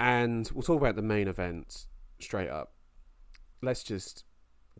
and 0.00 0.50
we'll 0.52 0.62
talk 0.64 0.80
about 0.80 0.96
the 0.96 1.02
main 1.02 1.28
event 1.28 1.86
straight 2.18 2.48
up. 2.50 2.72
Let's 3.62 3.82
just 3.84 4.24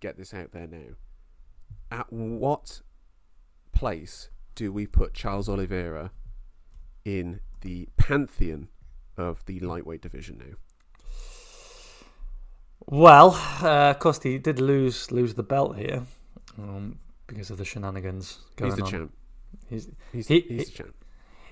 get 0.00 0.16
this 0.18 0.34
out 0.34 0.50
there 0.52 0.66
now. 0.66 0.96
At 1.92 2.12
what 2.12 2.80
place 3.80 4.28
do 4.54 4.70
we 4.72 4.86
put 4.86 5.14
Charles 5.14 5.48
Oliveira 5.48 6.10
in 7.04 7.40
the 7.62 7.88
pantheon 7.96 8.68
of 9.16 9.42
the 9.46 9.58
lightweight 9.60 10.02
division 10.02 10.36
now? 10.38 10.56
Well, 12.86 13.30
uh, 13.62 13.90
of 13.90 13.98
course, 13.98 14.22
he 14.22 14.38
did 14.38 14.60
lose 14.60 15.10
lose 15.10 15.34
the 15.34 15.42
belt 15.42 15.76
here 15.76 16.02
um, 16.58 16.98
because 17.26 17.50
of 17.50 17.58
the 17.58 17.64
shenanigans 17.64 18.38
going 18.56 18.70
He's 18.72 18.76
the 18.78 18.84
on. 18.84 18.90
champ. 18.90 19.12
He's, 19.68 19.88
He's, 20.12 20.28
He- 20.28 20.40
he's 20.40 20.48
he- 20.48 20.56
the 20.64 20.70
champ. 20.70 20.94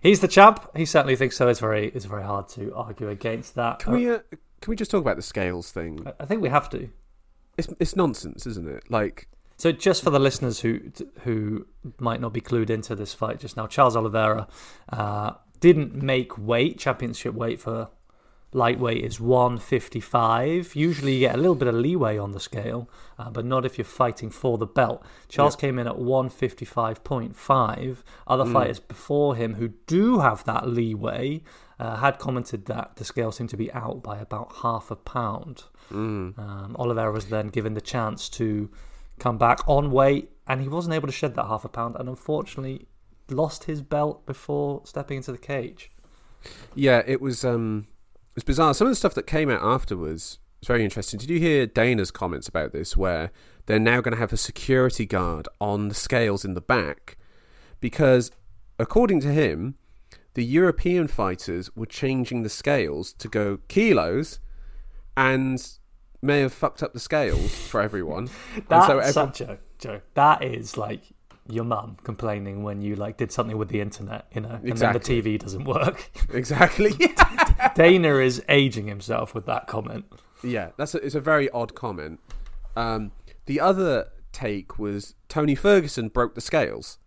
he's 0.02 0.20
the 0.20 0.28
champ. 0.28 0.68
He 0.76 0.84
certainly 0.84 1.16
thinks 1.16 1.36
so. 1.36 1.48
It's 1.48 1.60
very 1.60 1.88
it's 1.94 2.04
very 2.06 2.24
hard 2.24 2.48
to 2.50 2.74
argue 2.74 3.08
against 3.08 3.54
that. 3.54 3.78
Can 3.80 3.92
we 3.94 4.10
uh, 4.10 4.18
can 4.60 4.70
we 4.70 4.76
just 4.76 4.90
talk 4.90 5.00
about 5.00 5.16
the 5.16 5.22
scales 5.22 5.70
thing? 5.70 6.06
I- 6.06 6.12
I 6.20 6.26
think 6.26 6.42
we 6.42 6.48
have 6.48 6.68
to. 6.70 6.88
It's 7.56 7.68
it's 7.80 7.94
nonsense, 7.96 8.46
isn't 8.46 8.68
it? 8.68 8.90
Like, 8.90 9.28
So 9.58 9.72
just 9.72 10.04
for 10.04 10.10
the 10.10 10.20
listeners 10.20 10.60
who 10.60 10.80
who 11.24 11.66
might 11.98 12.20
not 12.20 12.32
be 12.32 12.40
clued 12.40 12.70
into 12.70 12.94
this 12.94 13.12
fight 13.12 13.40
just 13.40 13.56
now, 13.56 13.66
Charles 13.66 13.96
Oliveira 13.96 14.46
uh, 14.90 15.32
didn't 15.60 15.94
make 15.94 16.38
weight, 16.38 16.78
championship 16.78 17.34
weight 17.34 17.60
for 17.60 17.88
lightweight 18.52 19.04
is 19.04 19.20
155. 19.20 20.74
Usually 20.74 21.14
you 21.14 21.20
get 21.20 21.34
a 21.34 21.38
little 21.38 21.54
bit 21.54 21.68
of 21.68 21.74
leeway 21.74 22.16
on 22.16 22.32
the 22.32 22.40
scale, 22.40 22.88
uh, 23.18 23.30
but 23.30 23.44
not 23.44 23.66
if 23.66 23.76
you're 23.76 23.84
fighting 23.84 24.30
for 24.30 24.56
the 24.58 24.66
belt. 24.66 25.04
Charles 25.28 25.56
came 25.56 25.78
in 25.78 25.86
at 25.86 25.96
155.5. 25.96 27.98
Other 28.26 28.46
fighters 28.46 28.80
before 28.80 29.36
him 29.36 29.54
who 29.54 29.68
do 29.86 30.20
have 30.20 30.44
that 30.44 30.68
leeway 30.68 31.42
uh, 31.78 31.96
had 31.96 32.18
commented 32.18 32.66
that 32.66 32.96
the 32.96 33.04
scale 33.04 33.32
seemed 33.32 33.50
to 33.50 33.56
be 33.56 33.72
out 33.72 34.02
by 34.02 34.18
about 34.18 34.56
half 34.62 34.90
a 34.90 34.96
pound. 34.96 35.64
Um, 36.38 36.76
Oliveira 36.78 37.12
was 37.12 37.26
then 37.26 37.48
given 37.48 37.74
the 37.74 37.80
chance 37.80 38.28
to 38.30 38.70
come 39.18 39.38
back 39.38 39.60
on 39.66 39.90
weight, 39.90 40.30
and 40.46 40.60
he 40.60 40.68
wasn't 40.68 40.94
able 40.94 41.06
to 41.08 41.12
shed 41.12 41.34
that 41.34 41.46
half 41.46 41.64
a 41.64 41.68
pound, 41.68 41.96
and 41.98 42.08
unfortunately 42.08 42.86
lost 43.30 43.64
his 43.64 43.82
belt 43.82 44.24
before 44.26 44.82
stepping 44.84 45.18
into 45.18 45.32
the 45.32 45.38
cage. 45.38 45.90
yeah, 46.74 47.02
it 47.06 47.20
was 47.20 47.44
um, 47.44 47.86
it 48.30 48.36
was 48.36 48.44
bizarre. 48.44 48.74
Some 48.74 48.86
of 48.86 48.92
the 48.92 48.96
stuff 48.96 49.14
that 49.14 49.26
came 49.26 49.50
out 49.50 49.62
afterwards 49.62 50.38
was 50.60 50.66
very 50.68 50.84
interesting. 50.84 51.18
Did 51.18 51.30
you 51.30 51.38
hear 51.38 51.66
Dana's 51.66 52.10
comments 52.10 52.48
about 52.48 52.72
this? 52.72 52.96
Where 52.96 53.30
they're 53.66 53.78
now 53.78 54.00
going 54.00 54.14
to 54.14 54.20
have 54.20 54.32
a 54.32 54.38
security 54.38 55.06
guard 55.06 55.48
on 55.60 55.88
the 55.88 55.94
scales 55.94 56.44
in 56.44 56.54
the 56.54 56.60
back 56.60 57.18
because, 57.80 58.30
according 58.78 59.20
to 59.20 59.28
him, 59.28 59.74
the 60.34 60.44
European 60.44 61.08
fighters 61.08 61.74
were 61.74 61.86
changing 61.86 62.42
the 62.42 62.48
scales 62.48 63.12
to 63.14 63.28
go 63.28 63.58
kilos 63.68 64.38
and 65.16 65.78
may 66.22 66.40
have 66.40 66.52
fucked 66.52 66.82
up 66.82 66.92
the 66.92 67.00
scales 67.00 67.54
for 67.54 67.80
everyone. 67.80 68.28
That's 68.68 68.86
so 68.86 68.98
every- 68.98 69.12
such 69.12 69.40
a 69.40 69.58
joke. 69.78 70.02
That 70.14 70.42
is 70.42 70.76
like 70.76 71.02
your 71.50 71.64
mum 71.64 71.96
complaining 72.04 72.62
when 72.62 72.82
you 72.82 72.94
like 72.96 73.16
did 73.16 73.32
something 73.32 73.56
with 73.56 73.68
the 73.70 73.80
internet, 73.80 74.26
you 74.34 74.40
know, 74.42 74.50
and 74.50 74.68
Exactly. 74.68 75.20
then 75.22 75.22
the 75.24 75.36
TV 75.36 75.38
doesn't 75.40 75.64
work. 75.64 76.10
exactly. 76.32 76.92
Dana 77.74 78.16
is 78.16 78.42
aging 78.48 78.86
himself 78.86 79.34
with 79.34 79.46
that 79.46 79.66
comment. 79.66 80.04
Yeah, 80.42 80.70
that's 80.76 80.94
a, 80.94 80.98
it's 80.98 81.14
a 81.14 81.20
very 81.20 81.48
odd 81.50 81.74
comment. 81.74 82.20
Um, 82.76 83.12
the 83.46 83.60
other 83.60 84.08
take 84.32 84.78
was 84.78 85.14
Tony 85.28 85.54
Ferguson 85.54 86.08
broke 86.08 86.34
the 86.34 86.40
scales. 86.40 86.98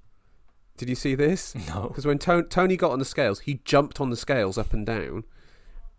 Did 0.75 0.89
you 0.89 0.95
see 0.95 1.13
this? 1.13 1.53
No. 1.67 1.83
Because 1.89 2.05
when 2.07 2.17
to- 2.19 2.43
Tony 2.43 2.75
got 2.75 2.91
on 2.91 2.99
the 2.99 3.05
scales, 3.05 3.41
he 3.41 3.61
jumped 3.63 4.01
on 4.01 4.09
the 4.09 4.15
scales 4.17 4.57
up 4.57 4.73
and 4.73 4.85
down, 4.85 5.25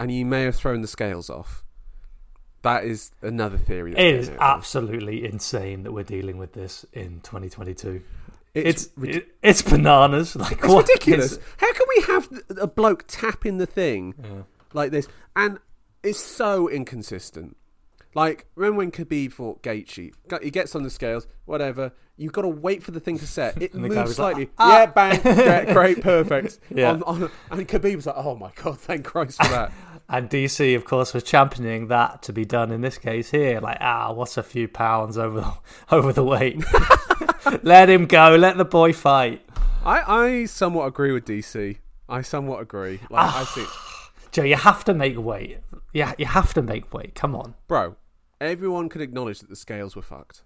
and 0.00 0.10
he 0.10 0.24
may 0.24 0.42
have 0.42 0.56
thrown 0.56 0.80
the 0.82 0.88
scales 0.88 1.30
off. 1.30 1.64
That 2.62 2.84
is 2.84 3.10
another 3.22 3.58
theory. 3.58 3.90
that's 3.92 4.02
It 4.02 4.14
is 4.14 4.30
absolutely 4.40 5.24
insane 5.24 5.82
that 5.82 5.92
we're 5.92 6.04
dealing 6.04 6.38
with 6.38 6.52
this 6.52 6.86
in 6.92 7.20
2022. 7.22 8.02
It's, 8.54 8.84
It's 8.84 8.92
rid- 8.96 9.26
it's 9.42 9.62
bananas. 9.62 10.36
Like 10.36 10.52
it's 10.58 10.68
what 10.68 10.86
ridiculous. 10.88 11.32
is- 11.32 11.38
How 11.56 11.72
can 11.72 11.86
we 11.96 12.02
have 12.06 12.28
a 12.60 12.66
bloke 12.66 13.04
tapping 13.08 13.58
the 13.58 13.66
thing 13.66 14.14
Yeah. 14.22 14.42
like 14.74 14.90
this? 14.92 15.08
And 15.34 15.58
it's 16.02 16.20
so 16.20 16.68
inconsistent. 16.68 17.56
Like, 18.14 18.44
remember 18.56 18.78
when 18.78 18.90
Khabib 18.90 19.32
fought 19.32 19.62
Gaethje? 19.62 20.12
He 20.42 20.50
gets 20.50 20.74
on 20.76 20.82
the 20.82 20.90
scales, 20.90 21.26
whatever. 21.46 21.92
You've 22.18 22.32
got 22.34 22.42
to 22.42 22.48
wait 22.48 22.82
for 22.82 22.90
the 22.90 23.00
thing 23.00 23.18
to 23.20 23.26
set. 23.26 23.60
It 23.62 23.74
moves 23.74 23.96
was 23.96 24.18
like, 24.18 24.34
slightly. 24.34 24.50
"Ah." 24.58 24.80
yeah, 24.80 24.86
bang, 24.86 25.20
great, 25.22 25.72
great, 25.72 26.00
perfect. 26.02 26.58
Yeah. 26.74 26.90
On- 26.92 27.02
on- 27.04 27.30
and 27.50 27.66
Khabib 27.66 27.96
was 27.96 28.06
like, 28.06 28.16
oh 28.18 28.36
my 28.36 28.50
god, 28.54 28.78
thank 28.78 29.04
Christ 29.06 29.42
for 29.42 29.48
that. 29.48 29.72
And 30.08 30.28
DC, 30.28 30.76
of 30.76 30.84
course, 30.84 31.14
was 31.14 31.22
championing 31.22 31.88
that 31.88 32.22
to 32.24 32.32
be 32.32 32.44
done 32.44 32.70
in 32.70 32.80
this 32.80 32.98
case 32.98 33.30
here. 33.30 33.60
Like, 33.60 33.78
ah, 33.80 34.12
what's 34.12 34.36
a 34.36 34.42
few 34.42 34.68
pounds 34.68 35.16
over 35.16 35.40
the, 35.40 35.52
over 35.94 36.12
the 36.12 36.24
weight? 36.24 36.62
let 37.62 37.88
him 37.88 38.06
go. 38.06 38.36
Let 38.36 38.56
the 38.56 38.64
boy 38.64 38.92
fight. 38.92 39.42
I, 39.84 40.02
I 40.06 40.44
somewhat 40.44 40.86
agree 40.86 41.12
with 41.12 41.24
DC. 41.24 41.78
I 42.08 42.22
somewhat 42.22 42.60
agree. 42.60 43.00
Like, 43.10 43.34
I 43.34 43.44
think, 43.44 43.68
Joe, 44.32 44.42
you 44.42 44.56
have 44.56 44.84
to 44.84 44.94
make 44.94 45.18
weight. 45.18 45.58
Yeah, 45.92 46.12
you 46.18 46.26
have 46.26 46.54
to 46.54 46.62
make 46.62 46.92
weight. 46.92 47.14
Come 47.14 47.34
on. 47.34 47.54
bro, 47.66 47.96
everyone 48.40 48.88
could 48.88 49.00
acknowledge 49.00 49.40
that 49.40 49.48
the 49.48 49.56
scales 49.56 49.96
were 49.96 50.02
fucked. 50.02 50.42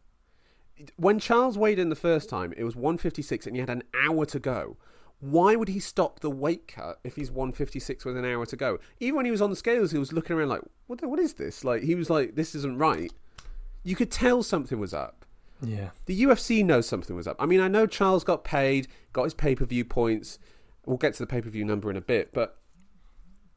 When 0.96 1.18
Charles 1.18 1.56
weighed 1.56 1.78
in 1.78 1.88
the 1.88 1.96
first 1.96 2.28
time, 2.28 2.52
it 2.56 2.64
was 2.64 2.76
156 2.76 3.46
and 3.46 3.56
he 3.56 3.60
had 3.60 3.70
an 3.70 3.82
hour 3.94 4.26
to 4.26 4.38
go. 4.38 4.76
Why 5.20 5.56
would 5.56 5.68
he 5.68 5.80
stop 5.80 6.20
the 6.20 6.30
weight 6.30 6.68
cut 6.68 7.00
if 7.02 7.16
he's 7.16 7.30
156 7.30 8.04
with 8.04 8.16
an 8.16 8.24
hour 8.24 8.44
to 8.46 8.56
go? 8.56 8.78
Even 9.00 9.16
when 9.16 9.24
he 9.24 9.30
was 9.30 9.40
on 9.40 9.50
the 9.50 9.56
scales, 9.56 9.90
he 9.90 9.98
was 9.98 10.12
looking 10.12 10.36
around 10.36 10.50
like, 10.50 10.60
what, 10.86 11.00
the, 11.00 11.08
what 11.08 11.18
is 11.18 11.34
this? 11.34 11.64
Like, 11.64 11.82
he 11.82 11.94
was 11.94 12.10
like, 12.10 12.34
this 12.34 12.54
isn't 12.54 12.78
right. 12.78 13.10
You 13.82 13.96
could 13.96 14.10
tell 14.10 14.42
something 14.42 14.78
was 14.78 14.92
up. 14.92 15.24
Yeah. 15.62 15.90
The 16.04 16.22
UFC 16.24 16.64
knows 16.64 16.86
something 16.86 17.16
was 17.16 17.26
up. 17.26 17.36
I 17.38 17.46
mean, 17.46 17.60
I 17.60 17.68
know 17.68 17.86
Charles 17.86 18.24
got 18.24 18.44
paid, 18.44 18.88
got 19.12 19.24
his 19.24 19.34
pay 19.34 19.54
per 19.54 19.64
view 19.64 19.84
points. 19.84 20.38
We'll 20.84 20.98
get 20.98 21.14
to 21.14 21.22
the 21.22 21.26
pay 21.26 21.40
per 21.40 21.48
view 21.48 21.64
number 21.64 21.90
in 21.90 21.96
a 21.96 22.02
bit, 22.02 22.34
but 22.34 22.58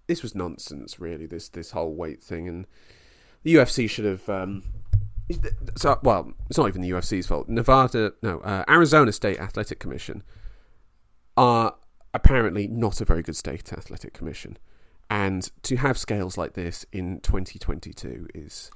this 0.08 0.24
was 0.24 0.34
nonsense, 0.34 1.00
really. 1.00 1.26
This 1.26 1.50
this 1.50 1.72
whole 1.72 1.94
weight 1.94 2.24
thing, 2.24 2.48
and 2.48 2.66
the 3.44 3.56
UFC 3.56 3.90
should 3.90 4.06
have. 4.06 4.28
Um, 4.30 4.64
so, 5.78 6.00
well, 6.02 6.34
it's 6.50 6.58
not 6.58 6.68
even 6.68 6.82
the 6.82 6.90
UFC's 6.90 7.28
fault. 7.28 7.48
Nevada, 7.48 8.14
no, 8.24 8.40
uh, 8.40 8.64
Arizona 8.68 9.12
State 9.12 9.40
Athletic 9.40 9.78
Commission 9.78 10.24
are 11.40 11.76
apparently 12.14 12.68
not 12.68 13.02
a 13.02 13.06
very 13.06 13.22
good 13.22 13.36
state 13.36 13.72
athletic 13.74 14.14
commission, 14.14 14.58
and 15.10 15.50
to 15.64 15.78
have 15.78 15.98
scales 15.98 16.38
like 16.38 16.54
this 16.54 16.86
in 16.92 17.20
2022 17.22 18.28
is 18.36 18.72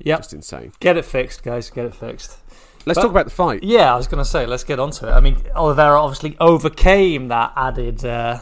Yep. 0.00 0.18
just 0.20 0.32
insane. 0.32 0.72
Get 0.80 0.96
it 0.96 1.04
fixed, 1.04 1.42
guys. 1.42 1.70
Get 1.70 1.84
it 1.86 1.94
fixed. 1.94 2.38
Let's 2.86 2.96
But- 2.98 3.02
talk 3.02 3.10
about 3.10 3.24
the 3.26 3.30
fight. 3.32 3.62
Yeah, 3.64 3.92
I 3.92 3.96
was 3.96 4.06
going 4.06 4.22
to 4.22 4.28
say, 4.30 4.46
let's 4.46 4.62
get 4.64 4.78
onto 4.78 5.06
it. 5.06 5.10
I 5.10 5.20
mean, 5.20 5.42
Oliveira 5.54 6.00
obviously 6.00 6.36
overcame 6.40 7.28
that 7.28 7.52
added 7.56 8.04
uh, 8.04 8.40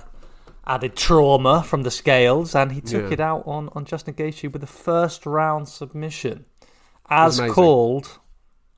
added 0.67 0.97
trauma 0.97 1.63
from 1.63 1.83
the 1.83 1.91
scales, 1.91 2.55
and 2.55 2.73
he 2.73 2.81
took 2.81 3.05
Yeah. 3.07 3.13
it 3.15 3.21
out 3.21 3.45
on, 3.47 3.71
on 3.75 3.85
Justin 3.85 4.15
Gaethje 4.15 4.53
with 4.53 4.63
a 4.63 4.67
first 4.67 5.25
round 5.25 5.69
submission, 5.69 6.45
as 7.09 7.41
called 7.41 8.19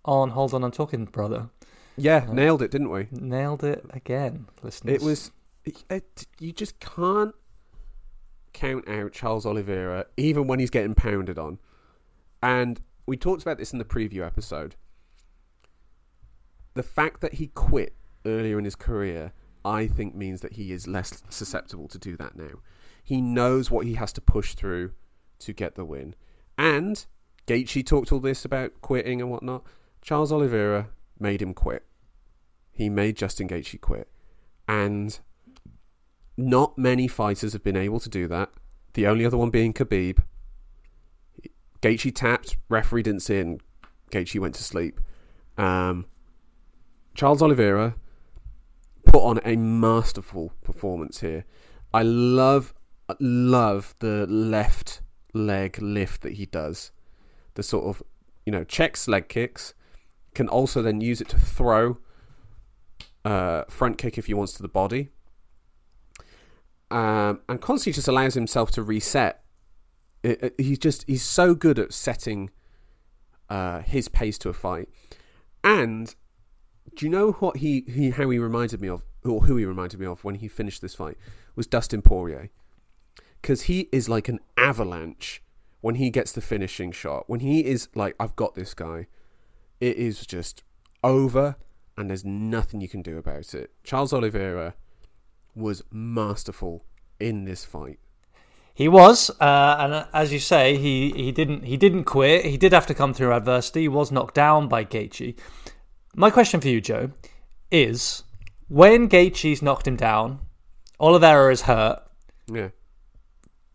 on 0.04 0.30
Hold 0.30 0.54
On, 0.54 0.62
I'm 0.64 0.70
Talking, 0.70 1.06
brother. 1.06 1.48
Yeah, 1.98 2.26
nailed 2.30 2.62
it, 2.62 2.70
didn't 2.70 2.90
we? 2.90 3.08
Nailed 3.10 3.64
it 3.64 3.84
again, 3.90 4.46
listeners. 4.62 4.94
It 4.94 5.02
was. 5.04 5.30
It, 5.64 5.84
it- 5.90 6.26
you 6.38 6.52
just 6.52 6.80
can't 6.80 7.34
count 8.52 8.88
out 8.88 9.12
Charles 9.12 9.44
Oliveira, 9.46 10.06
even 10.16 10.46
when 10.46 10.58
he's 10.58 10.70
getting 10.70 10.94
pounded 10.94 11.38
on. 11.38 11.58
And 12.42 12.80
we 13.06 13.16
talked 13.16 13.42
about 13.42 13.58
this 13.58 13.72
in 13.72 13.78
the 13.78 13.84
preview 13.84 14.24
episode. 14.24 14.76
The 16.74 16.82
fact 16.82 17.20
that 17.20 17.34
he 17.34 17.48
quit 17.48 17.94
earlier 18.24 18.58
in 18.58 18.64
his 18.64 18.76
career, 18.76 19.32
I 19.64 19.86
think, 19.86 20.14
means 20.14 20.40
that 20.42 20.54
he 20.54 20.72
is 20.72 20.86
less 20.86 21.22
susceptible 21.28 21.88
to 21.88 21.98
do 21.98 22.16
that 22.16 22.36
now. 22.36 22.60
He 23.02 23.20
knows 23.20 23.70
what 23.70 23.86
he 23.86 23.94
has 23.94 24.12
to 24.14 24.20
push 24.20 24.54
through 24.54 24.92
to 25.40 25.52
get 25.52 25.74
the 25.74 25.84
win. 25.84 26.14
And 26.56 27.04
Gaethje 27.46 27.84
talked 27.86 28.12
all 28.12 28.20
this 28.20 28.44
about 28.44 28.80
quitting 28.80 29.20
and 29.20 29.30
whatnot. 29.30 29.64
Charles 30.02 30.30
Oliveira 30.32 30.88
made 31.20 31.42
him 31.42 31.54
quit. 31.54 31.84
He 32.72 32.88
made 32.88 33.16
Justin 33.16 33.48
Gaethje 33.48 33.80
quit. 33.80 34.08
And 34.66 35.18
not 36.36 36.78
many 36.78 37.08
fighters 37.08 37.52
have 37.52 37.64
been 37.64 37.76
able 37.76 38.00
to 38.00 38.08
do 38.08 38.28
that. 38.28 38.50
The 38.94 39.06
only 39.06 39.24
other 39.24 39.36
one 39.36 39.50
being 39.50 39.72
Khabib. 39.72 40.18
Gaethje 41.82 42.14
tapped, 42.14 42.56
referee 42.68 43.02
didn't 43.02 43.22
see 43.22 43.38
and 43.38 43.60
Gaethje 44.10 44.40
went 44.40 44.54
to 44.56 44.62
sleep. 44.62 45.00
Um, 45.56 46.06
Charles 47.14 47.42
Oliveira 47.42 47.96
put 49.04 49.22
on 49.22 49.40
a 49.44 49.56
masterful 49.56 50.52
performance 50.62 51.20
here. 51.20 51.44
I 51.92 52.02
love, 52.02 52.74
love 53.18 53.94
the 53.98 54.26
left 54.26 55.02
leg 55.32 55.80
lift 55.80 56.22
that 56.22 56.34
he 56.34 56.46
does. 56.46 56.92
The 57.54 57.62
sort 57.62 57.86
of, 57.86 58.02
you 58.46 58.52
know, 58.52 58.64
checks 58.64 59.08
leg 59.08 59.28
kicks. 59.28 59.74
Can 60.34 60.48
also 60.48 60.82
then 60.82 61.00
use 61.00 61.20
it 61.20 61.28
to 61.30 61.38
throw 61.38 61.98
uh, 63.24 63.64
front 63.68 63.98
kick 63.98 64.18
if 64.18 64.26
he 64.26 64.34
wants 64.34 64.52
to 64.54 64.62
the 64.62 64.68
body. 64.68 65.10
Um, 66.90 67.40
and 67.48 67.60
constantly 67.60 67.92
just 67.94 68.08
allows 68.08 68.34
himself 68.34 68.70
to 68.72 68.82
reset. 68.82 69.42
It- 70.22 70.54
he's 70.58 70.78
just 70.78 71.04
he's 71.06 71.22
so 71.22 71.54
good 71.54 71.78
at 71.78 71.92
setting 71.92 72.50
uh, 73.50 73.80
his 73.80 74.08
pace 74.08 74.38
to 74.38 74.48
a 74.48 74.52
fight. 74.54 74.88
And 75.64 76.14
do 76.94 77.04
you 77.04 77.10
know 77.10 77.32
what 77.32 77.58
he, 77.58 77.84
he 77.88 78.10
how 78.10 78.30
he 78.30 78.38
reminded 78.38 78.80
me 78.80 78.88
of, 78.88 79.04
or 79.24 79.42
who 79.42 79.56
he 79.56 79.64
reminded 79.64 80.00
me 80.00 80.06
of 80.06 80.24
when 80.24 80.36
he 80.36 80.48
finished 80.48 80.80
this 80.82 80.94
fight 80.94 81.18
was 81.56 81.66
Dustin 81.66 82.02
Poirier, 82.02 82.50
because 83.42 83.62
he 83.62 83.88
is 83.92 84.08
like 84.08 84.28
an 84.28 84.38
avalanche 84.56 85.42
when 85.80 85.96
he 85.96 86.10
gets 86.10 86.32
the 86.32 86.40
finishing 86.40 86.90
shot. 86.92 87.24
When 87.28 87.40
he 87.40 87.64
is 87.64 87.88
like, 87.94 88.14
I've 88.18 88.36
got 88.36 88.54
this 88.54 88.74
guy, 88.74 89.06
it 89.80 89.96
is 89.96 90.26
just 90.26 90.62
over, 91.02 91.56
and 91.96 92.10
there's 92.10 92.24
nothing 92.24 92.80
you 92.80 92.88
can 92.88 93.02
do 93.02 93.18
about 93.18 93.54
it. 93.54 93.70
Charles 93.84 94.12
Oliveira 94.12 94.74
was 95.54 95.82
masterful 95.90 96.84
in 97.18 97.44
this 97.44 97.64
fight. 97.64 97.98
He 98.74 98.86
was, 98.86 99.28
uh, 99.40 99.76
and 99.80 99.92
uh, 99.92 100.06
as 100.12 100.32
you 100.32 100.38
say, 100.38 100.76
he, 100.76 101.10
he 101.10 101.32
didn't 101.32 101.64
he 101.64 101.76
didn't 101.76 102.04
quit. 102.04 102.44
He 102.44 102.56
did 102.56 102.72
have 102.72 102.86
to 102.86 102.94
come 102.94 103.12
through 103.12 103.32
adversity. 103.32 103.82
He 103.82 103.88
was 103.88 104.12
knocked 104.12 104.36
down 104.36 104.68
by 104.68 104.84
Gaethje. 104.84 105.36
My 106.14 106.30
question 106.30 106.60
for 106.60 106.68
you, 106.68 106.80
Joe, 106.80 107.10
is 107.72 108.22
when 108.68 109.08
Gaethje's 109.08 109.62
knocked 109.62 109.88
him 109.88 109.96
down, 109.96 110.40
Oliveira 111.00 111.52
is 111.52 111.62
hurt. 111.62 112.02
Yeah. 112.46 112.68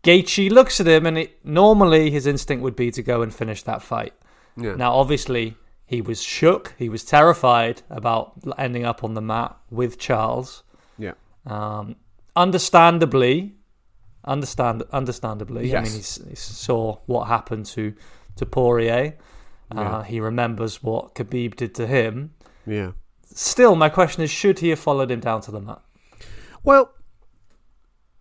Gaethje 0.02 0.50
looks 0.50 0.80
at 0.80 0.86
him, 0.86 1.04
and 1.06 1.18
it, 1.18 1.44
normally 1.44 2.10
his 2.10 2.26
instinct 2.26 2.62
would 2.62 2.76
be 2.76 2.90
to 2.90 3.02
go 3.02 3.22
and 3.22 3.34
finish 3.34 3.62
that 3.64 3.82
fight. 3.82 4.14
Yeah. 4.56 4.74
Now, 4.74 4.94
obviously, 4.94 5.56
he 5.86 6.00
was 6.00 6.22
shook. 6.22 6.74
He 6.78 6.88
was 6.88 7.04
terrified 7.04 7.82
about 7.90 8.32
ending 8.58 8.84
up 8.84 9.04
on 9.04 9.14
the 9.14 9.20
mat 9.20 9.56
with 9.70 9.98
Charles. 9.98 10.62
Yeah. 10.98 11.12
Um, 11.46 11.96
understandably, 12.36 13.54
understand 14.24 14.82
understandably. 14.92 15.62
I 15.74 15.80
Yes. 15.80 15.84
mean, 15.88 15.96
he's, 15.96 16.20
he 16.28 16.34
saw 16.36 16.98
what 17.06 17.24
happened 17.28 17.66
to 17.66 17.94
to 18.36 18.46
Poirier. 18.46 19.16
Uh, 19.70 19.80
Yeah. 19.80 20.04
He 20.04 20.20
remembers 20.20 20.82
what 20.82 21.14
Khabib 21.14 21.56
did 21.56 21.74
to 21.76 21.86
him. 21.86 22.34
Yeah. 22.66 22.92
Still, 23.26 23.74
my 23.76 23.88
question 23.88 24.22
is: 24.22 24.30
Should 24.30 24.60
he 24.60 24.70
have 24.70 24.78
followed 24.78 25.10
him 25.10 25.20
down 25.20 25.40
to 25.42 25.50
the 25.50 25.60
mat? 25.60 25.82
Well, 26.62 26.92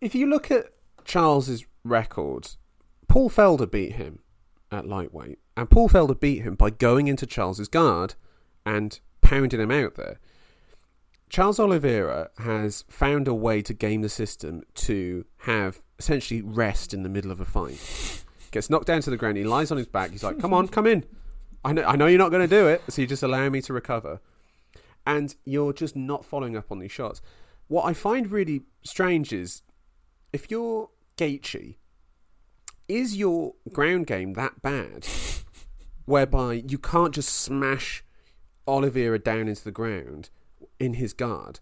if 0.02 0.14
you 0.16 0.28
look 0.28 0.52
at 0.52 0.66
Charles's 1.06 1.66
records, 1.84 2.58
Paul 3.08 3.30
Felder 3.30 3.70
beat 3.70 3.94
him 3.94 4.20
at 4.72 4.88
lightweight, 4.88 5.40
and 5.56 5.70
Paul 5.70 5.88
failed 5.88 6.10
to 6.10 6.16
beat 6.16 6.42
him 6.42 6.56
by 6.56 6.70
going 6.70 7.08
into 7.08 7.26
Charles's 7.26 7.68
guard 7.68 8.16
and 8.66 9.00
pounding 9.22 9.60
him 9.60 9.72
out 9.72 9.96
there. 9.96 10.20
Charles 11.30 11.60
Oliveira 11.60 12.30
has 12.40 12.86
found 12.90 13.28
a 13.28 13.34
way 13.34 13.62
to 13.64 13.74
game 13.74 14.02
the 14.02 14.10
system 14.10 14.62
to 14.76 15.26
have 15.40 15.82
essentially 15.98 16.42
rest 16.42 16.94
in 16.94 17.04
the 17.04 17.10
middle 17.10 17.32
of 17.32 17.42
a 17.42 17.46
fight. 17.46 18.24
Gets 18.52 18.70
knocked 18.70 18.86
down 18.86 19.02
to 19.02 19.10
the 19.10 19.18
ground, 19.18 19.38
he 19.38 19.44
lies 19.44 19.72
on 19.72 19.78
his 19.78 19.88
back. 19.88 20.12
He's 20.12 20.24
like, 20.24 20.40
"Come 20.40 20.54
on, 20.54 20.68
come 20.68 20.86
in. 20.86 21.06
I 21.66 21.74
know, 21.74 21.84
I 21.84 21.96
know 21.96 22.06
you're 22.06 22.20
not 22.20 22.30
going 22.30 22.48
to 22.48 22.56
do 22.56 22.68
it, 22.68 22.84
so 22.88 23.02
you 23.02 23.08
just 23.08 23.24
allow 23.24 23.50
me 23.50 23.62
to 23.62 23.74
recover." 23.74 24.22
And 25.08 25.36
you're 25.44 25.74
just 25.74 25.96
not 25.96 26.24
following 26.24 26.56
up 26.56 26.72
on 26.72 26.80
these 26.80 26.92
shots. 26.92 27.20
What 27.68 27.86
I 27.86 27.94
find 27.94 28.30
really 28.30 28.62
strange 28.84 29.34
is 29.34 29.64
if 30.32 30.52
you're 30.52 30.90
Gaethje, 31.18 31.78
is 32.88 33.18
your 33.18 33.54
ground 33.72 34.08
game 34.08 34.34
that 34.34 34.62
bad, 34.62 35.08
whereby 36.06 36.64
you 36.68 36.78
can't 36.78 37.14
just 37.14 37.30
smash 37.30 38.04
Oliveira 38.68 39.20
down 39.20 39.48
into 39.48 39.64
the 39.64 39.72
ground 39.72 40.30
in 40.80 40.94
his 40.96 41.14
guard? 41.14 41.60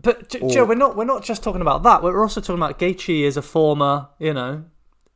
But 0.00 0.28
J- 0.28 0.40
Or- 0.40 0.50
Joe, 0.50 0.64
we're 0.64 0.74
not 0.76 0.96
we're 0.96 1.04
not 1.04 1.24
just 1.24 1.42
talking 1.42 1.60
about 1.60 1.82
that. 1.82 2.02
We're 2.02 2.22
also 2.22 2.40
talking 2.40 2.62
about 2.62 2.78
Gaethje 2.78 3.26
as 3.26 3.36
a 3.36 3.42
former, 3.42 4.08
you 4.18 4.32
know, 4.32 4.64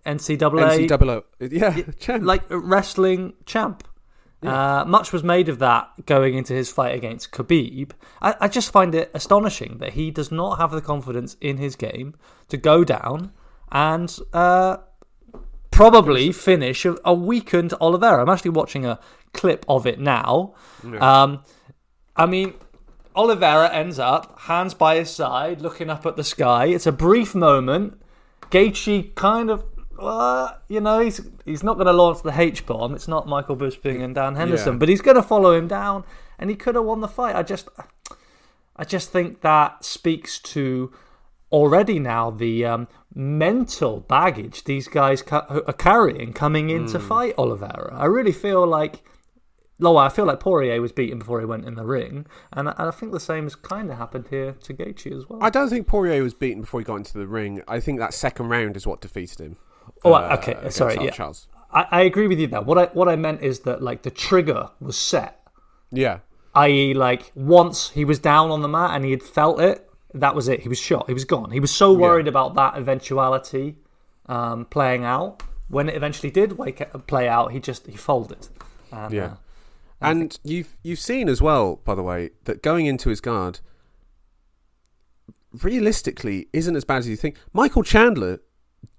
NCAA, 0.05 0.89
NCAA, 0.89 1.23
yeah, 1.53 1.83
champ. 2.01 2.25
like 2.25 2.51
a 2.51 2.59
wrestling 2.59 3.35
champ. 3.47 3.87
Uh, 4.43 4.85
much 4.85 5.13
was 5.13 5.23
made 5.23 5.49
of 5.49 5.61
that 5.61 5.89
going 6.05 6.35
into 6.35 6.53
his 6.53 6.69
fight 6.69 6.97
against 6.97 7.31
Khabib. 7.31 7.93
I, 8.21 8.35
I 8.41 8.49
just 8.49 8.73
find 8.73 8.93
it 8.93 9.09
astonishing 9.15 9.79
that 9.79 9.93
he 9.93 10.11
does 10.11 10.33
not 10.33 10.59
have 10.59 10.73
the 10.73 10.81
confidence 10.81 11.37
in 11.41 11.59
his 11.59 11.77
game 11.77 12.17
to 12.49 12.57
go 12.57 12.83
down 12.83 13.31
and 13.71 14.13
uh, 14.33 14.79
probably 15.73 16.31
finish 16.31 16.85
a, 16.85 16.97
a 17.05 17.13
weakened 17.13 17.75
Oliveira. 17.81 18.23
I'm 18.23 18.29
actually 18.29 18.53
watching 18.53 18.87
a 18.87 19.01
clip 19.33 19.65
of 19.69 19.87
it 19.87 19.99
now. 19.99 20.55
Um, 21.01 21.43
I 22.15 22.27
mean, 22.27 22.55
Oliveira 23.17 23.73
ends 23.73 23.99
up 23.99 24.39
hands 24.41 24.75
by 24.75 24.97
his 24.97 25.11
side, 25.11 25.61
looking 25.61 25.91
up 25.91 26.07
at 26.07 26.17
the 26.17 26.25
sky. 26.25 26.67
It's 26.67 26.87
a 26.87 26.93
brief 26.93 27.35
moment. 27.35 28.01
Gaethje 28.51 29.15
kind 29.15 29.51
of, 29.51 29.65
uh, 29.99 30.53
you 30.69 30.81
know, 30.81 31.01
he's 31.01 31.21
he's 31.45 31.63
not 31.63 31.75
going 31.75 31.87
to 31.87 31.93
launch 31.93 32.23
the 32.23 32.39
H 32.39 32.67
bomb. 32.67 32.95
It's 32.95 33.09
not 33.09 33.27
Michael 33.27 33.57
Bisping 33.57 34.03
and 34.05 34.15
Dan 34.15 34.35
Henderson, 34.37 34.75
Yeah. 34.75 34.79
but 34.79 34.89
he's 34.89 35.01
going 35.01 35.17
to 35.17 35.23
follow 35.23 35.53
him 35.55 35.69
down, 35.69 36.05
and 36.39 36.51
he 36.51 36.57
could 36.57 36.75
have 36.75 36.85
won 36.85 37.01
the 37.01 37.09
fight. 37.09 37.35
I 37.35 37.43
just, 37.43 37.69
I 38.77 38.85
just 38.85 39.11
think 39.11 39.41
that 39.41 39.85
speaks 39.85 40.39
to 40.41 40.93
already 41.51 41.99
now 41.99 42.31
the 42.31 42.65
um, 42.65 42.89
mental 43.15 44.01
baggage 44.01 44.65
these 44.65 44.89
guys 44.89 45.23
ca- 45.23 45.47
are 45.67 45.73
carrying 45.73 46.33
coming 46.33 46.71
in 46.71 46.87
to 46.89 46.99
fight 46.99 47.35
Oliveira. 47.39 47.95
I 47.95 48.07
really 48.07 48.33
feel 48.33 48.67
like. 48.67 49.03
No, 49.79 49.97
I 49.97 50.11
feel 50.11 50.27
like 50.27 50.39
Poirier 50.39 50.81
was 50.81 50.93
beaten 50.93 51.19
before 51.19 51.41
he 51.41 51.47
went 51.47 51.67
in 51.67 51.75
the 51.75 51.85
ring, 51.85 52.27
and 52.53 52.69
I, 52.69 52.75
and 52.79 52.89
I 52.89 52.91
think 52.93 53.11
the 53.11 53.19
same 53.19 53.45
has 53.45 53.57
kind 53.57 53.91
of 53.91 53.99
happened 53.99 54.27
here 54.31 54.53
to 54.53 54.75
Gaethje 54.75 55.19
as 55.19 55.29
well. 55.29 55.41
I 55.43 55.51
don't 55.51 55.69
think 55.71 55.89
Poirier 55.89 56.23
was 56.23 56.35
beaten 56.35 56.61
before 56.61 56.79
he 56.79 56.85
got 56.85 56.97
into 56.97 57.19
the 57.19 57.27
ring. 57.27 57.63
I 57.67 57.81
think 57.81 57.99
that 57.99 58.15
second 58.15 58.49
round 58.49 58.77
is 58.77 58.87
what 58.87 59.01
defeated 59.01 59.41
him. 59.41 59.57
Oh, 60.05 60.13
uh, 60.13 60.37
okay, 60.39 60.71
sorry, 60.71 60.97
yeah. 61.03 61.11
Charles. 61.11 61.49
I, 61.73 61.87
I 61.91 62.01
agree 62.03 62.29
with 62.29 62.39
you 62.39 62.47
there. 62.47 62.61
What 62.63 62.79
I 62.79 62.85
what 62.93 63.09
I 63.09 63.17
meant 63.17 63.43
is 63.43 63.61
that 63.61 63.83
like 63.83 64.03
the 64.03 64.11
trigger 64.11 64.71
was 64.79 64.97
set, 64.97 65.41
Yeah, 65.91 66.21
i.e., 66.55 66.95
like 66.95 67.33
once 67.35 67.91
he 67.91 68.05
was 68.05 68.21
down 68.21 68.51
on 68.53 68.63
the 68.63 68.69
mat 68.69 68.95
and 68.95 69.05
he 69.05 69.11
had 69.11 69.23
felt 69.23 69.61
it, 69.61 69.89
that 70.15 70.35
was 70.35 70.49
it. 70.49 70.61
He 70.61 70.69
was 70.69 70.79
shot. 70.79 71.07
He 71.09 71.15
was 71.15 71.25
gone. 71.25 71.51
He 71.51 71.61
was 71.61 71.71
so 71.71 71.93
worried 71.93 72.29
about 72.29 72.55
that 72.55 72.77
eventuality 72.77 73.77
um, 74.27 74.65
playing 74.67 75.05
out. 75.05 75.43
When 75.69 75.89
it 75.89 75.95
eventually 75.95 76.31
did 76.31 76.59
wake 76.59 76.83
play 77.07 77.29
out, 77.29 77.53
he 77.53 77.61
just 77.61 77.87
he 77.87 77.97
folded. 77.97 78.49
And, 78.91 79.13
Yeah. 79.15 79.25
uh, 79.25 79.35
and 80.03 80.39
you've 80.45 80.77
you've 80.83 80.99
seen 80.99 81.29
as 81.29 81.41
well, 81.41 81.77
by 81.77 81.95
the 81.95 82.03
way, 82.03 82.31
that 82.45 82.63
going 82.63 82.87
into 82.87 83.09
his 83.09 83.21
guard 83.21 83.61
realistically 85.63 86.49
isn't 86.53 86.77
as 86.77 86.85
bad 86.85 86.99
as 86.99 87.09
you 87.09 87.17
think. 87.17 87.37
Michael 87.53 87.83
Chandler 87.83 88.41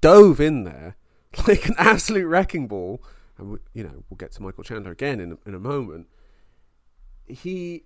dove 0.01 0.39
in 0.39 0.63
there 0.63 0.95
like 1.47 1.65
an 1.67 1.75
absolute 1.77 2.27
wrecking 2.27 2.67
ball, 2.67 3.03
and 3.37 3.51
we, 3.51 3.57
you 3.73 3.83
know 3.83 4.03
we'll 4.09 4.17
get 4.17 4.31
to 4.33 4.41
Michael 4.41 4.63
Chandler 4.63 4.91
again 4.91 5.19
in 5.19 5.33
a, 5.33 5.37
in 5.47 5.55
a 5.55 5.59
moment. 5.59 6.07
He 7.25 7.83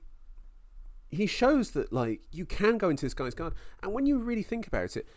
he 1.10 1.26
shows 1.26 1.72
that 1.72 1.92
like 1.94 2.22
you 2.32 2.46
can 2.46 2.78
go 2.78 2.90
into 2.90 3.06
this 3.06 3.14
guy's 3.14 3.34
guard, 3.34 3.54
and 3.82 3.94
when 3.94 4.06
you 4.06 4.20
really 4.20 4.44
think 4.44 4.68
about 4.68 4.98
it, 4.98 5.08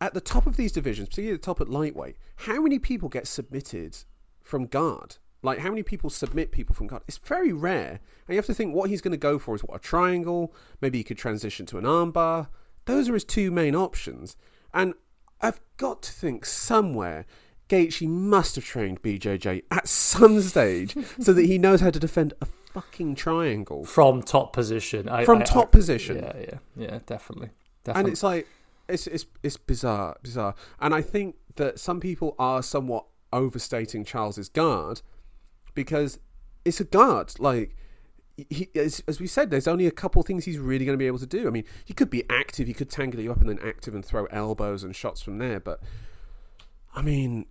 at 0.00 0.14
the 0.14 0.20
top 0.20 0.46
of 0.46 0.56
these 0.56 0.72
divisions, 0.72 1.08
particularly 1.08 1.36
the 1.36 1.42
top 1.42 1.60
at 1.60 1.68
lightweight, 1.68 2.16
how 2.36 2.60
many 2.60 2.78
people 2.78 3.08
get 3.08 3.26
submitted 3.26 3.96
from 4.42 4.66
guard? 4.66 5.16
Like 5.42 5.58
how 5.58 5.70
many 5.70 5.82
people 5.82 6.10
submit 6.10 6.52
people 6.52 6.74
from 6.74 6.86
guard? 6.86 7.02
It's 7.06 7.18
very 7.18 7.52
rare, 7.52 8.00
and 8.26 8.34
you 8.34 8.36
have 8.36 8.46
to 8.46 8.54
think 8.54 8.74
what 8.74 8.90
he's 8.90 9.00
going 9.00 9.12
to 9.12 9.18
go 9.18 9.38
for 9.38 9.54
is 9.54 9.62
what 9.62 9.76
a 9.76 9.80
triangle. 9.80 10.54
Maybe 10.80 10.98
he 10.98 11.04
could 11.04 11.18
transition 11.18 11.66
to 11.66 11.78
an 11.78 11.84
armbar. 11.84 12.48
Those 12.86 13.08
are 13.08 13.14
his 13.14 13.24
two 13.24 13.50
main 13.50 13.74
options, 13.74 14.36
and 14.72 14.94
I've 15.40 15.60
got 15.76 16.02
to 16.02 16.12
think 16.12 16.44
somewhere. 16.44 17.26
Gaethje 17.68 18.06
must 18.06 18.56
have 18.56 18.64
trained 18.64 19.02
BJJ 19.02 19.62
at 19.70 19.88
some 19.88 20.40
stage 20.42 20.94
so 21.18 21.32
that 21.32 21.46
he 21.46 21.56
knows 21.56 21.80
how 21.80 21.88
to 21.90 21.98
defend 21.98 22.34
a 22.42 22.46
fucking 22.74 23.14
triangle 23.14 23.84
from 23.84 24.22
top 24.22 24.52
position, 24.52 25.08
I, 25.08 25.24
from 25.24 25.38
I- 25.38 25.44
top 25.44 25.68
I- 25.68 25.70
position. 25.78 26.16
Yeah, 26.16 26.32
yeah, 26.38 26.58
yeah, 26.76 26.98
definitely, 27.06 27.50
and 27.86 28.08
it's 28.08 28.22
like 28.22 28.46
it's 28.88 29.06
it's 29.06 29.24
it's 29.42 29.56
bizarre, 29.56 30.16
bizarre. 30.22 30.54
And 30.80 30.92
I 30.94 31.00
think 31.00 31.36
that 31.56 31.78
some 31.78 32.00
people 32.00 32.34
are 32.38 32.62
somewhat 32.62 33.06
overstating 33.32 34.04
Charles's 34.04 34.48
guard 34.48 35.00
because 35.74 36.18
it's 36.64 36.80
a 36.80 36.84
guard. 36.84 37.32
Like 37.38 37.74
he, 38.36 38.68
as, 38.74 39.02
as 39.06 39.20
we 39.20 39.26
said, 39.26 39.50
there's 39.50 39.68
only 39.68 39.86
a 39.86 39.92
couple 39.92 40.22
things 40.24 40.44
he's 40.44 40.58
really 40.58 40.84
going 40.84 40.94
to 40.94 41.02
be 41.02 41.06
able 41.06 41.20
to 41.20 41.26
do. 41.26 41.46
I 41.46 41.50
mean, 41.50 41.64
he 41.84 41.94
could 41.94 42.10
be 42.10 42.24
active, 42.28 42.66
he 42.66 42.74
could 42.74 42.90
tangle 42.90 43.20
you 43.20 43.30
up 43.30 43.40
and 43.40 43.48
then 43.48 43.60
active 43.64 43.94
and 43.94 44.04
throw 44.04 44.24
elbows 44.26 44.82
and 44.82 44.94
shots 44.94 45.22
from 45.22 45.38
there. 45.38 45.60
But 45.60 45.80
I 46.94 47.02
mean, 47.02 47.46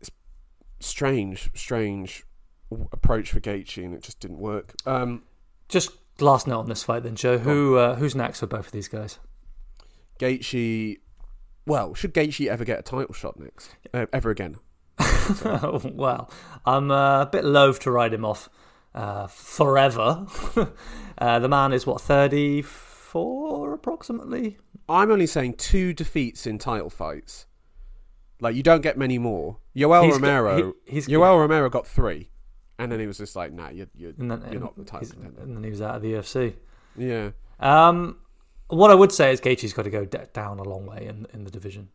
it's 0.00 0.10
strange, 0.80 1.50
strange 1.54 2.24
approach 2.92 3.30
for 3.30 3.40
Gaethje, 3.40 3.84
and 3.84 3.94
it 3.94 4.02
just 4.02 4.20
didn't 4.20 4.38
work. 4.38 4.74
Um, 4.86 5.22
Just 5.68 5.90
last 6.20 6.46
note 6.46 6.60
on 6.60 6.68
this 6.68 6.82
fight, 6.82 7.02
then, 7.02 7.16
Joe. 7.16 7.38
Who 7.38 7.76
uh, 7.76 7.96
who's 7.96 8.14
next 8.14 8.40
for 8.40 8.46
both 8.46 8.66
of 8.66 8.72
these 8.72 8.88
guys? 8.88 9.18
Gaethje, 10.18 10.98
well, 11.66 11.94
should 11.94 12.14
Gaethje 12.14 12.46
ever 12.48 12.64
get 12.64 12.78
a 12.78 12.82
title 12.82 13.14
shot 13.14 13.38
next, 13.38 13.76
uh, 13.92 14.06
ever 14.12 14.30
again? 14.30 14.56
well, 15.44 16.30
I'm 16.64 16.90
uh, 16.90 17.22
a 17.22 17.26
bit 17.26 17.44
loath 17.44 17.80
to 17.80 17.90
ride 17.90 18.14
him 18.14 18.24
off 18.24 18.48
uh, 18.94 19.26
forever. 19.26 20.26
uh, 21.18 21.38
the 21.38 21.48
man 21.48 21.72
is 21.72 21.86
what 21.86 22.00
thirty 22.00 22.62
four 22.62 23.72
approximately. 23.74 24.58
I'm 24.88 25.10
only 25.10 25.26
saying 25.26 25.54
two 25.54 25.92
defeats 25.94 26.46
in 26.46 26.58
title 26.58 26.90
fights. 26.90 27.46
Like 28.40 28.54
you 28.54 28.62
don't 28.62 28.82
get 28.82 28.98
many 28.98 29.18
more. 29.18 29.58
Yoel 29.74 30.04
He's 30.04 30.18
got- 30.18 30.20
Romero, 30.22 30.74
he- 30.84 30.92
he's- 30.92 31.08
Yoel 31.08 31.40
Romero 31.40 31.70
got 31.70 31.86
three, 31.86 32.30
and 32.78 32.90
then 32.90 33.00
he 33.00 33.06
was 33.06 33.18
just 33.18 33.36
like, 33.36 33.52
"Nah, 33.52 33.68
you're 33.70 33.86
you're, 33.96 34.12
then, 34.12 34.42
you're 34.50 34.60
not 34.60 34.76
the 34.76 34.84
title 34.84 35.00
he's- 35.00 35.12
contender." 35.12 35.42
and 35.42 35.56
then 35.56 35.64
he 35.64 35.70
was 35.70 35.80
out 35.82 35.96
of 35.96 36.02
the 36.02 36.12
UFC. 36.14 36.54
Yeah, 36.96 37.30
Um, 37.60 38.18
what 38.68 38.90
I 38.90 38.94
would 38.94 39.10
say 39.12 39.32
is 39.32 39.40
Gaethje's 39.40 39.72
got 39.72 39.82
to 39.82 39.90
go 39.90 40.04
d- 40.04 40.18
down 40.32 40.58
a 40.58 40.62
long 40.64 40.86
way 40.86 41.06
in 41.06 41.26
in 41.34 41.44
the 41.44 41.50
division. 41.50 41.88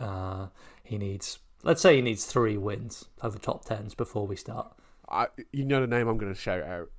Uh, 0.00 0.48
he 0.82 0.98
needs, 0.98 1.38
let's 1.62 1.80
say, 1.82 1.96
he 1.96 2.02
needs 2.02 2.24
three 2.26 2.56
wins 2.56 3.06
of 3.20 3.32
the 3.32 3.38
top 3.38 3.64
tens 3.64 3.94
before 3.94 4.26
we 4.26 4.36
start. 4.36 4.72
I, 5.08 5.28
you 5.52 5.64
know 5.64 5.80
the 5.80 5.86
name 5.86 6.08
I'm 6.08 6.18
going 6.18 6.32
to 6.34 6.38
shout 6.38 6.62
out. 6.62 6.90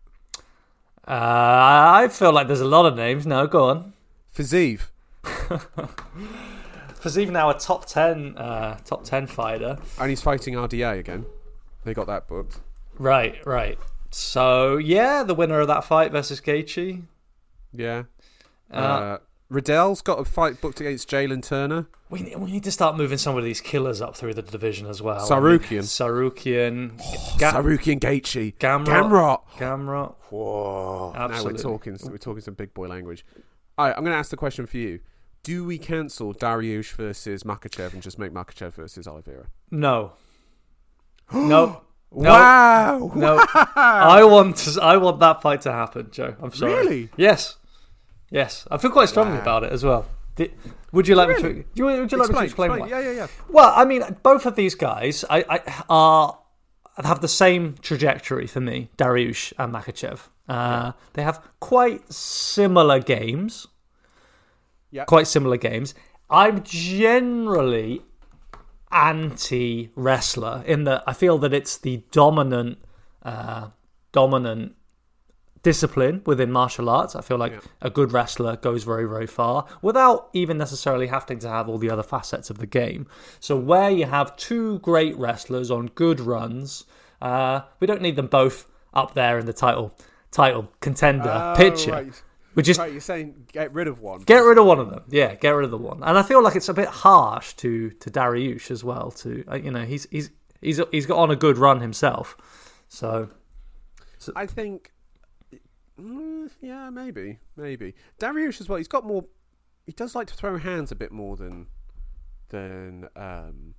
Uh, 1.07 1.11
I 2.03 2.07
feel 2.11 2.31
like 2.31 2.47
there's 2.47 2.61
a 2.61 2.65
lot 2.65 2.85
of 2.85 2.95
names. 2.95 3.25
No, 3.27 3.47
go 3.47 3.69
on. 3.69 3.93
Fiziev. 4.35 4.87
Fiziev 6.99 7.29
now 7.29 7.49
a 7.49 7.57
top 7.57 7.85
ten, 7.85 8.37
uh, 8.37 8.77
top 8.85 9.03
ten 9.03 9.27
fighter. 9.27 9.77
And 9.99 10.09
he's 10.09 10.21
fighting 10.21 10.55
RDA 10.55 10.99
again. 10.99 11.25
They 11.83 11.93
got 11.93 12.07
that 12.07 12.27
booked. 12.27 12.59
Right, 12.99 13.45
right. 13.45 13.77
So 14.11 14.77
yeah, 14.77 15.23
the 15.23 15.33
winner 15.35 15.59
of 15.59 15.67
that 15.67 15.83
fight 15.83 16.11
versus 16.11 16.41
Gaethje. 16.41 17.03
Yeah. 17.73 18.03
Uh, 18.71 18.75
Uh, 18.77 19.17
Riddell's 19.49 20.01
got 20.01 20.19
a 20.19 20.25
fight 20.25 20.59
booked 20.59 20.81
against 20.81 21.09
Jalin 21.09 21.41
Turner. 21.41 21.87
we 22.09 22.35
we 22.35 22.51
need 22.51 22.63
to 22.65 22.71
start 22.71 22.97
moving 22.97 23.17
some 23.17 23.37
of 23.37 23.43
these 23.45 23.61
killers 23.61 24.01
up 24.01 24.15
through 24.15 24.33
the 24.33 24.41
division 24.41 24.87
as 24.87 25.01
well. 25.01 25.25
Tsarukyan. 25.29 25.83
Tsarukyan, 25.83 26.97
Ga- 27.39 27.53
Tsarukyan 27.53 27.99
Gaethje. 27.99 28.55
Gamrot. 28.57 28.85
Gamrot. 28.87 29.41
Gamrot. 29.57 30.15
Whoa. 30.29 31.13
Absolutely. 31.15 31.63
Now 31.63 31.69
we're 31.69 31.77
talking. 31.77 31.97
We're 32.11 32.17
talking 32.17 32.41
some 32.41 32.55
big 32.55 32.73
boy 32.73 32.87
language. 32.87 33.25
All 33.77 33.85
right, 33.87 33.95
I'm 33.95 34.03
going 34.03 34.13
to 34.13 34.17
ask 34.17 34.31
the 34.31 34.37
question 34.37 34.65
for 34.65 34.77
you. 34.77 34.99
Do 35.43 35.63
we 35.63 35.77
cancel 35.77 36.33
Dariush 36.33 36.91
versus 36.93 37.43
Makhachev 37.43 37.93
and 37.93 38.01
just 38.01 38.17
make 38.19 38.31
Makhachev 38.33 38.73
versus 38.73 39.07
Oliveira? 39.07 39.45
No. 39.71 40.13
no. 41.33 41.81
No. 42.11 42.29
Wow. 42.31 43.11
No. 43.15 43.45
I 43.75 44.23
want 44.23 44.57
to, 44.57 44.81
I 44.81 44.97
want 44.97 45.19
that 45.19 45.41
fight 45.41 45.61
to 45.61 45.71
happen, 45.71 46.09
Joe. 46.11 46.35
I'm 46.41 46.51
sorry. 46.53 46.73
Really? 46.73 47.09
Yes. 47.17 47.57
Yes. 48.29 48.67
I 48.71 48.77
feel 48.77 48.91
quite 48.91 49.09
strongly 49.09 49.35
Wow. 49.35 49.41
about 49.41 49.63
it 49.65 49.71
as 49.71 49.83
well. 49.83 50.05
Di- 50.35 50.51
would 50.91 51.07
you 51.07 51.15
like 51.15 51.29
me 51.29 51.35
to? 51.41 51.47
Would 51.83 52.11
you 52.11 52.17
like 52.17 52.29
me 52.29 52.35
to 52.35 52.43
explain 52.43 52.71
why? 52.71 52.87
Yeah, 52.87 52.99
yeah, 52.99 53.11
yeah. 53.11 53.27
Well, 53.49 53.73
I 53.75 53.85
mean, 53.85 54.03
both 54.23 54.45
of 54.45 54.55
these 54.55 54.73
guys 54.75 55.25
I, 55.29 55.43
I, 55.49 55.83
are 55.89 56.37
have 57.03 57.21
the 57.21 57.27
same 57.27 57.75
trajectory 57.81 58.47
for 58.47 58.59
me, 58.61 58.89
Dariush 58.97 59.53
and 59.59 59.73
Makhachev. 59.73 60.19
Uh, 60.47 60.93
They 61.13 61.23
have 61.23 61.41
quite 61.59 62.11
similar 62.11 62.99
games. 62.99 63.67
Yeah. 64.91 65.03
Quite 65.05 65.27
similar 65.27 65.57
games. 65.57 65.93
I'm 66.29 66.63
generally 66.63 68.01
anti 68.91 69.91
wrestler 69.95 70.63
in 70.65 70.83
that 70.85 71.03
I 71.07 71.13
feel 71.13 71.37
that 71.39 71.53
it's 71.53 71.77
the 71.77 72.03
dominant, 72.11 72.77
uh, 73.23 73.69
dominant 74.11 74.75
discipline 75.63 76.21
within 76.25 76.51
martial 76.51 76.89
arts. 76.89 77.15
I 77.15 77.21
feel 77.21 77.37
like 77.37 77.51
Yeah. 77.51 77.59
a 77.81 77.89
good 77.89 78.13
wrestler 78.13 78.55
goes 78.55 78.83
very, 78.83 79.05
very 79.05 79.27
far 79.27 79.65
without 79.81 80.29
even 80.33 80.57
necessarily 80.57 81.07
having 81.07 81.39
to 81.39 81.49
have 81.49 81.67
all 81.67 81.77
the 81.77 81.89
other 81.89 82.03
facets 82.03 82.49
of 82.49 82.59
the 82.59 82.67
game. 82.67 83.07
So 83.39 83.57
where 83.57 83.89
you 83.89 84.05
have 84.05 84.37
two 84.37 84.79
great 84.79 85.17
wrestlers 85.17 85.69
on 85.69 85.87
good 85.87 86.19
runs, 86.21 86.85
uh, 87.21 87.61
we 87.79 87.87
don't 87.87 88.01
need 88.01 88.15
them 88.15 88.27
both 88.27 88.69
up 88.93 89.13
there 89.13 89.37
in 89.39 89.45
the 89.45 89.53
title 89.53 89.93
title 90.31 90.69
contender 90.81 91.31
Oh, 91.31 91.53
picture. 91.57 91.91
Right. 91.91 92.23
We 92.57 92.63
is 92.63 92.77
right, 92.79 92.91
you're 92.91 92.99
saying 93.01 93.47
get 93.53 93.71
rid 93.73 93.87
of 93.87 94.01
one. 94.01 94.21
Get 94.21 94.39
rid 94.39 94.57
of 94.57 94.65
one 94.65 94.79
of 94.79 94.89
them. 94.89 95.03
Yeah, 95.09 95.35
get 95.35 95.51
rid 95.51 95.63
of 95.63 95.71
the 95.71 95.77
one. 95.77 96.01
And 96.03 96.17
I 96.17 96.23
feel 96.23 96.41
like 96.43 96.55
it's 96.55 96.69
a 96.69 96.73
bit 96.73 96.87
harsh 96.87 97.53
to 97.57 97.91
to 97.91 98.09
Dariush 98.09 98.71
as 98.71 98.83
well. 98.83 99.11
To 99.11 99.43
uh, 99.47 99.55
you 99.55 99.69
know, 99.71 99.85
he's 99.85 100.07
he's 100.09 100.31
he's 100.59 100.81
he's 100.91 101.05
got 101.05 101.19
on 101.19 101.29
a 101.29 101.35
good 101.35 101.57
run 101.57 101.81
himself. 101.81 102.35
So 102.89 103.29
I 104.35 104.47
think, 104.47 104.91
mm, 106.01 106.49
yeah, 106.59 106.89
maybe, 106.89 107.37
maybe. 107.55 107.93
Dariush 108.19 108.59
as 108.59 108.67
well. 108.67 108.77
He's 108.77 108.87
got 108.87 109.05
more. 109.05 109.25
He 109.85 109.91
does 109.91 110.15
like 110.15 110.27
to 110.27 110.33
throw 110.33 110.57
hands 110.57 110.91
a 110.91 110.95
bit 110.95 111.11
more 111.11 111.37
than 111.37 111.67
than. 112.49 113.07
Um, 113.15 113.75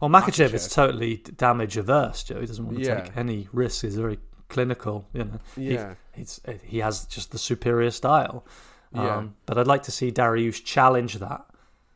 well, 0.00 0.10
Makhachev 0.10 0.52
is 0.52 0.68
totally 0.68 1.16
damage 1.16 1.76
averse. 1.76 2.24
Joe, 2.24 2.40
he 2.40 2.46
doesn't 2.46 2.64
want 2.66 2.78
to 2.78 2.84
Yeah. 2.84 3.00
take 3.04 3.16
any 3.16 3.48
risks. 3.52 3.80
He's 3.82 3.96
very 3.96 4.18
clinical. 4.48 5.06
You 5.12 5.24
know, 5.24 5.40
He- 5.54 5.74
yeah, 5.74 5.94
he's 6.14 6.40
he 6.64 6.78
has 6.78 7.04
just 7.06 7.32
the 7.32 7.38
superior 7.38 7.90
style. 7.90 8.44
Yeah. 8.94 9.16
Um, 9.16 9.34
but 9.46 9.58
I'd 9.58 9.66
like 9.66 9.82
to 9.84 9.90
see 9.92 10.10
Dariush 10.12 10.64
challenge 10.64 11.14
that. 11.14 11.44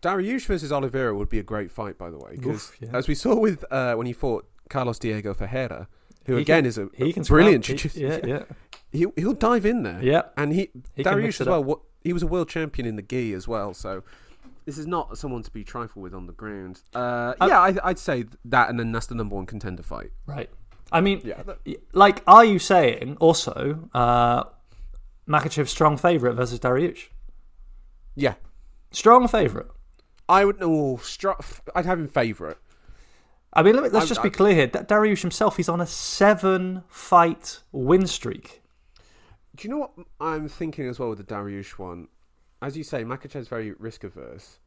Dariush 0.02 0.46
versus 0.46 0.72
Oliveira 0.72 1.14
would 1.14 1.28
be 1.28 1.38
a 1.38 1.42
great 1.42 1.70
fight, 1.70 1.96
by 1.98 2.10
the 2.10 2.18
way, 2.18 2.32
because 2.36 2.72
yeah. 2.80 2.88
as 2.94 3.06
we 3.08 3.14
saw 3.14 3.34
with 3.38 3.64
uh, 3.70 3.94
when 3.94 4.06
he 4.06 4.12
fought 4.12 4.46
Carlos 4.68 4.98
Diego 4.98 5.34
Ferreira, 5.34 5.88
who 6.26 6.36
He 6.36 6.42
again 6.42 6.60
can- 6.62 6.66
is 6.66 6.78
a, 6.78 6.88
He 6.96 7.12
can 7.12 7.22
brilliant. 7.22 7.66
He, 7.66 8.00
yeah, 8.00 8.18
yeah. 8.26 8.42
He 8.90 9.06
he'll 9.16 9.34
dive 9.34 9.64
in 9.66 9.82
there, 9.82 10.02
yeah. 10.02 10.22
and 10.36 10.52
he, 10.52 10.70
He 10.94 11.04
Dariush 11.04 11.40
as 11.40 11.46
well. 11.46 11.62
What 11.62 11.80
he 12.02 12.12
was 12.12 12.22
a 12.22 12.26
world 12.26 12.48
champion 12.48 12.86
in 12.88 12.96
the 12.96 13.02
gi 13.02 13.34
as 13.34 13.46
well, 13.46 13.72
so 13.74 14.02
this 14.64 14.78
is 14.78 14.86
not 14.86 15.16
someone 15.18 15.42
to 15.42 15.50
be 15.50 15.64
trifled 15.64 16.02
with 16.02 16.14
on 16.14 16.26
the 16.26 16.32
ground. 16.32 16.80
Uh, 16.94 17.34
Uh, 17.40 17.46
yeah, 17.48 17.60
I, 17.60 17.76
I'd 17.84 17.98
say 17.98 18.24
that, 18.46 18.68
and 18.70 18.78
then 18.80 18.90
that's 18.92 19.06
the 19.06 19.14
number 19.14 19.36
one 19.36 19.46
contender 19.46 19.82
fight. 19.82 20.10
Right. 20.26 20.50
I 20.92 21.00
mean, 21.00 21.20
Yeah, 21.24 21.42
that- 21.42 21.58
like, 21.92 22.22
are 22.26 22.44
you 22.44 22.58
saying 22.58 23.16
also 23.20 23.88
uh, 23.94 24.44
Makhachev 25.28 25.68
strong 25.68 25.96
favorite 25.96 26.34
versus 26.34 26.58
Dariush? 26.60 27.08
yeah. 28.16 28.34
Strong 28.92 29.28
favorite. 29.28 29.68
I 30.28 30.44
would 30.44 30.58
know. 30.58 30.98
Str- 31.02 31.30
I'd 31.76 31.86
have 31.86 31.98
him 32.00 32.08
favourite. 32.08 32.56
I 33.52 33.62
mean, 33.62 33.74
let 33.74 33.82
me, 33.84 33.88
let's 33.90 34.04
I'm- 34.04 34.08
just 34.08 34.22
be 34.22 34.30
clear 34.30 34.54
here. 34.54 34.66
Da- 34.66 34.82
Dariush 34.82 35.20
himself, 35.22 35.56
he's 35.56 35.68
on 35.68 35.80
a 35.80 35.86
seven 35.86 36.82
fight 36.88 37.60
win 37.72 38.06
streak. 38.06 38.62
Do 39.56 39.66
you 39.68 39.74
know 39.74 39.78
what 39.80 39.92
I'm 40.20 40.48
thinking 40.48 40.88
as 40.88 40.98
well 40.98 41.10
with 41.10 41.18
the 41.18 41.24
Dariush 41.24 41.78
one? 41.78 42.08
As 42.62 42.76
you 42.76 42.82
say, 42.84 43.04
Makhachev's 43.04 43.48
very 43.48 43.72
risk 43.72 44.04
averse, 44.04 44.58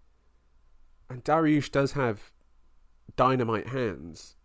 and 1.10 1.24
Dariush 1.24 1.72
does 1.72 1.92
have 1.94 2.32
dynamite 3.16 3.68
hands. 3.68 4.36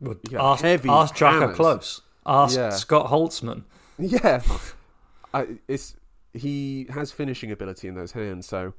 Well, 0.00 0.16
Yeah, 0.30 0.42
ask 0.42 0.62
heavy 0.62 0.88
ask 0.88 1.16
hammers. 1.18 1.56
Close. 1.56 2.00
Ask 2.26 2.56
Yeah. 2.56 2.70
Scott 2.70 3.10
Holtzman. 3.10 3.64
Yeah, 3.98 4.42
I, 5.34 5.58
it's 5.68 5.96
he 6.32 6.86
has 6.90 7.12
finishing 7.12 7.52
ability 7.52 7.86
in 7.88 7.94
those 7.94 8.12
hands. 8.12 8.46
So, 8.46 8.74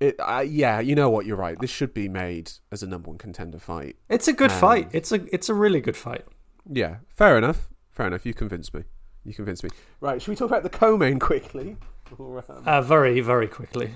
it 0.00 0.16
uh, 0.20 0.44
yeah, 0.46 0.80
you 0.80 0.94
know 0.94 1.08
what? 1.10 1.26
You're 1.26 1.36
right. 1.36 1.58
This 1.58 1.70
should 1.70 1.94
be 1.94 2.08
made 2.08 2.52
as 2.70 2.82
a 2.82 2.86
number 2.86 3.08
one 3.08 3.18
contender 3.18 3.58
fight. 3.58 3.96
It's 4.08 4.28
a 4.28 4.32
good 4.32 4.50
Um, 4.52 4.60
fight. 4.60 4.88
It's 4.92 5.10
a 5.12 5.20
it's 5.34 5.48
a 5.48 5.54
really 5.54 5.80
good 5.80 5.96
fight. 5.96 6.24
Yeah, 6.70 6.96
fair 7.08 7.36
enough. 7.38 7.68
Fair 7.90 8.06
enough. 8.06 8.24
You 8.26 8.34
convinced 8.34 8.74
me. 8.74 8.84
You 9.24 9.32
convinced 9.34 9.64
me. 9.64 9.70
Right, 10.00 10.20
should 10.20 10.30
we 10.30 10.36
talk 10.36 10.48
about 10.50 10.62
the 10.64 10.68
co-main 10.70 11.18
quickly? 11.30 11.76
Or, 12.18 12.44
um, 12.48 12.62
Uh, 12.66 12.82
very 12.82 13.20
very 13.20 13.48
quickly. 13.48 13.90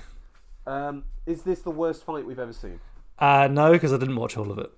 um, 0.67 1.05
is 1.27 1.43
this 1.43 1.61
the 1.61 1.71
worst 1.71 2.05
fight 2.05 2.25
we've 2.27 2.39
ever 2.39 2.53
seen? 2.55 2.81
Uh, 3.19 3.47
no, 3.51 3.73
because 3.73 3.93
I 3.93 3.99
didn't 3.99 4.17
watch 4.17 4.37
all 4.37 4.51
of 4.51 4.59
it. 4.59 4.71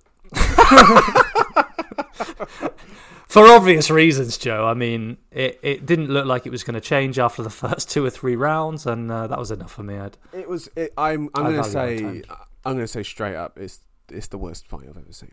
For 3.27 3.47
obvious 3.47 3.89
reasons, 3.89 4.37
Joe. 4.37 4.65
I 4.67 4.73
mean, 4.73 5.17
it, 5.31 5.57
it 5.63 5.85
didn't 5.85 6.09
look 6.09 6.25
like 6.25 6.45
it 6.45 6.49
was 6.49 6.65
going 6.65 6.73
to 6.73 6.81
change 6.81 7.17
after 7.17 7.41
the 7.41 7.49
first 7.49 7.89
two 7.89 8.03
or 8.03 8.09
three 8.09 8.35
rounds, 8.35 8.85
and 8.85 9.09
uh, 9.09 9.27
that 9.27 9.39
was 9.39 9.51
enough 9.51 9.71
for 9.71 9.83
me. 9.83 9.97
I'd, 9.97 10.17
It 10.33 10.49
was. 10.49 10.69
It, 10.75 10.91
I'm. 10.97 11.29
I'm 11.33 11.43
going 11.43 11.63
to 11.63 11.63
say. 11.63 12.23
I'm 12.65 12.73
going 12.73 12.79
to 12.79 12.87
say 12.87 13.03
straight 13.03 13.35
up. 13.35 13.57
It's. 13.57 13.79
It's 14.09 14.27
the 14.27 14.37
worst 14.37 14.67
fight 14.67 14.87
I've 14.89 14.97
ever 14.97 15.13
seen. 15.13 15.31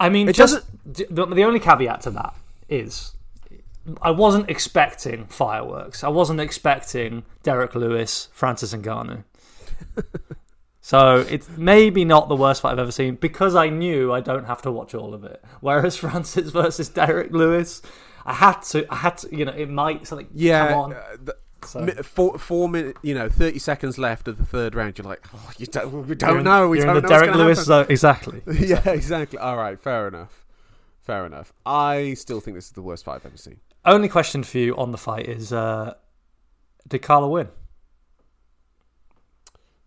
I 0.00 0.08
mean, 0.08 0.30
It 0.30 0.34
just 0.34 0.64
the, 0.86 1.26
the 1.26 1.44
only 1.44 1.60
caveat 1.60 2.00
to 2.02 2.10
that 2.12 2.34
is 2.68 3.12
I 4.02 4.10
wasn't 4.10 4.50
expecting 4.50 5.26
fireworks. 5.26 6.02
I 6.02 6.08
wasn't 6.08 6.40
expecting 6.40 7.24
Derrick 7.42 7.74
Lewis, 7.74 8.28
Francis 8.32 8.72
Ngannou. 8.74 9.24
So 10.86 11.26
it's 11.28 11.48
maybe 11.56 12.04
not 12.04 12.28
the 12.28 12.36
worst 12.36 12.62
fight 12.62 12.70
I've 12.70 12.78
ever 12.78 12.92
seen 12.92 13.16
because 13.16 13.56
I 13.56 13.68
knew 13.70 14.12
I 14.12 14.20
don't 14.20 14.44
have 14.44 14.62
to 14.62 14.70
watch 14.70 14.94
all 14.94 15.14
of 15.14 15.24
it. 15.24 15.44
Whereas 15.60 15.96
Francis 16.04 16.50
versus 16.52 16.88
Derrick 16.88 17.32
Lewis, 17.32 17.82
I 18.24 18.34
had 18.34 18.60
to. 18.70 18.86
I 18.88 18.94
had 18.94 19.18
to. 19.18 19.36
You 19.36 19.46
know, 19.46 19.52
it 19.52 19.68
might 19.68 20.06
something 20.06 20.28
Yeah. 20.32 20.68
come 20.68 20.78
on. 20.78 20.92
uh, 20.92 21.02
the, 21.24 21.36
So. 21.64 21.86
four, 22.04 22.38
four 22.38 22.68
minutes. 22.68 23.00
You 23.02 23.14
know, 23.16 23.28
thirty 23.28 23.58
seconds 23.58 23.98
left 23.98 24.28
of 24.28 24.38
the 24.38 24.44
third 24.44 24.76
round. 24.76 24.96
You're 24.96 25.08
like, 25.08 25.26
oh, 25.34 25.50
you 25.58 25.66
don't. 25.66 25.92
We 25.92 26.06
You're 26.06 26.14
don't 26.14 26.38
in- 26.38 26.44
know. 26.44 26.68
We 26.68 26.78
you're 26.78 26.86
don't 26.86 26.98
in 26.98 27.02
the 27.02 27.08
know 27.08 27.18
Derrick 27.18 27.34
Lewis 27.34 27.64
zone. 27.64 27.86
Exactly. 27.88 28.42
yeah, 28.60 28.88
exactly. 28.88 29.40
All 29.40 29.56
right, 29.56 29.80
fair 29.80 30.06
enough. 30.06 30.46
Fair 31.02 31.26
enough. 31.26 31.52
I 31.66 32.14
still 32.14 32.38
think 32.38 32.56
this 32.56 32.66
is 32.66 32.72
the 32.72 32.82
worst 32.82 33.04
fight 33.04 33.16
I've 33.16 33.26
ever 33.26 33.36
seen. 33.36 33.58
Only 33.84 34.08
question 34.08 34.44
for 34.44 34.58
you 34.58 34.76
on 34.76 34.92
the 34.92 34.98
fight 34.98 35.26
is: 35.28 35.52
uh, 35.52 35.94
Did 36.86 37.02
Carla 37.02 37.26
win? 37.28 37.48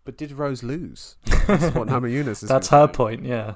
But 0.04 0.16
did 0.16 0.32
Rose 0.32 0.62
lose? 0.62 1.16
That's 1.46 1.74
what 1.74 1.88
Namajunas 1.88 2.42
is. 2.42 2.48
That's 2.48 2.68
her 2.68 2.88
point, 2.88 3.24
yeah. 3.24 3.54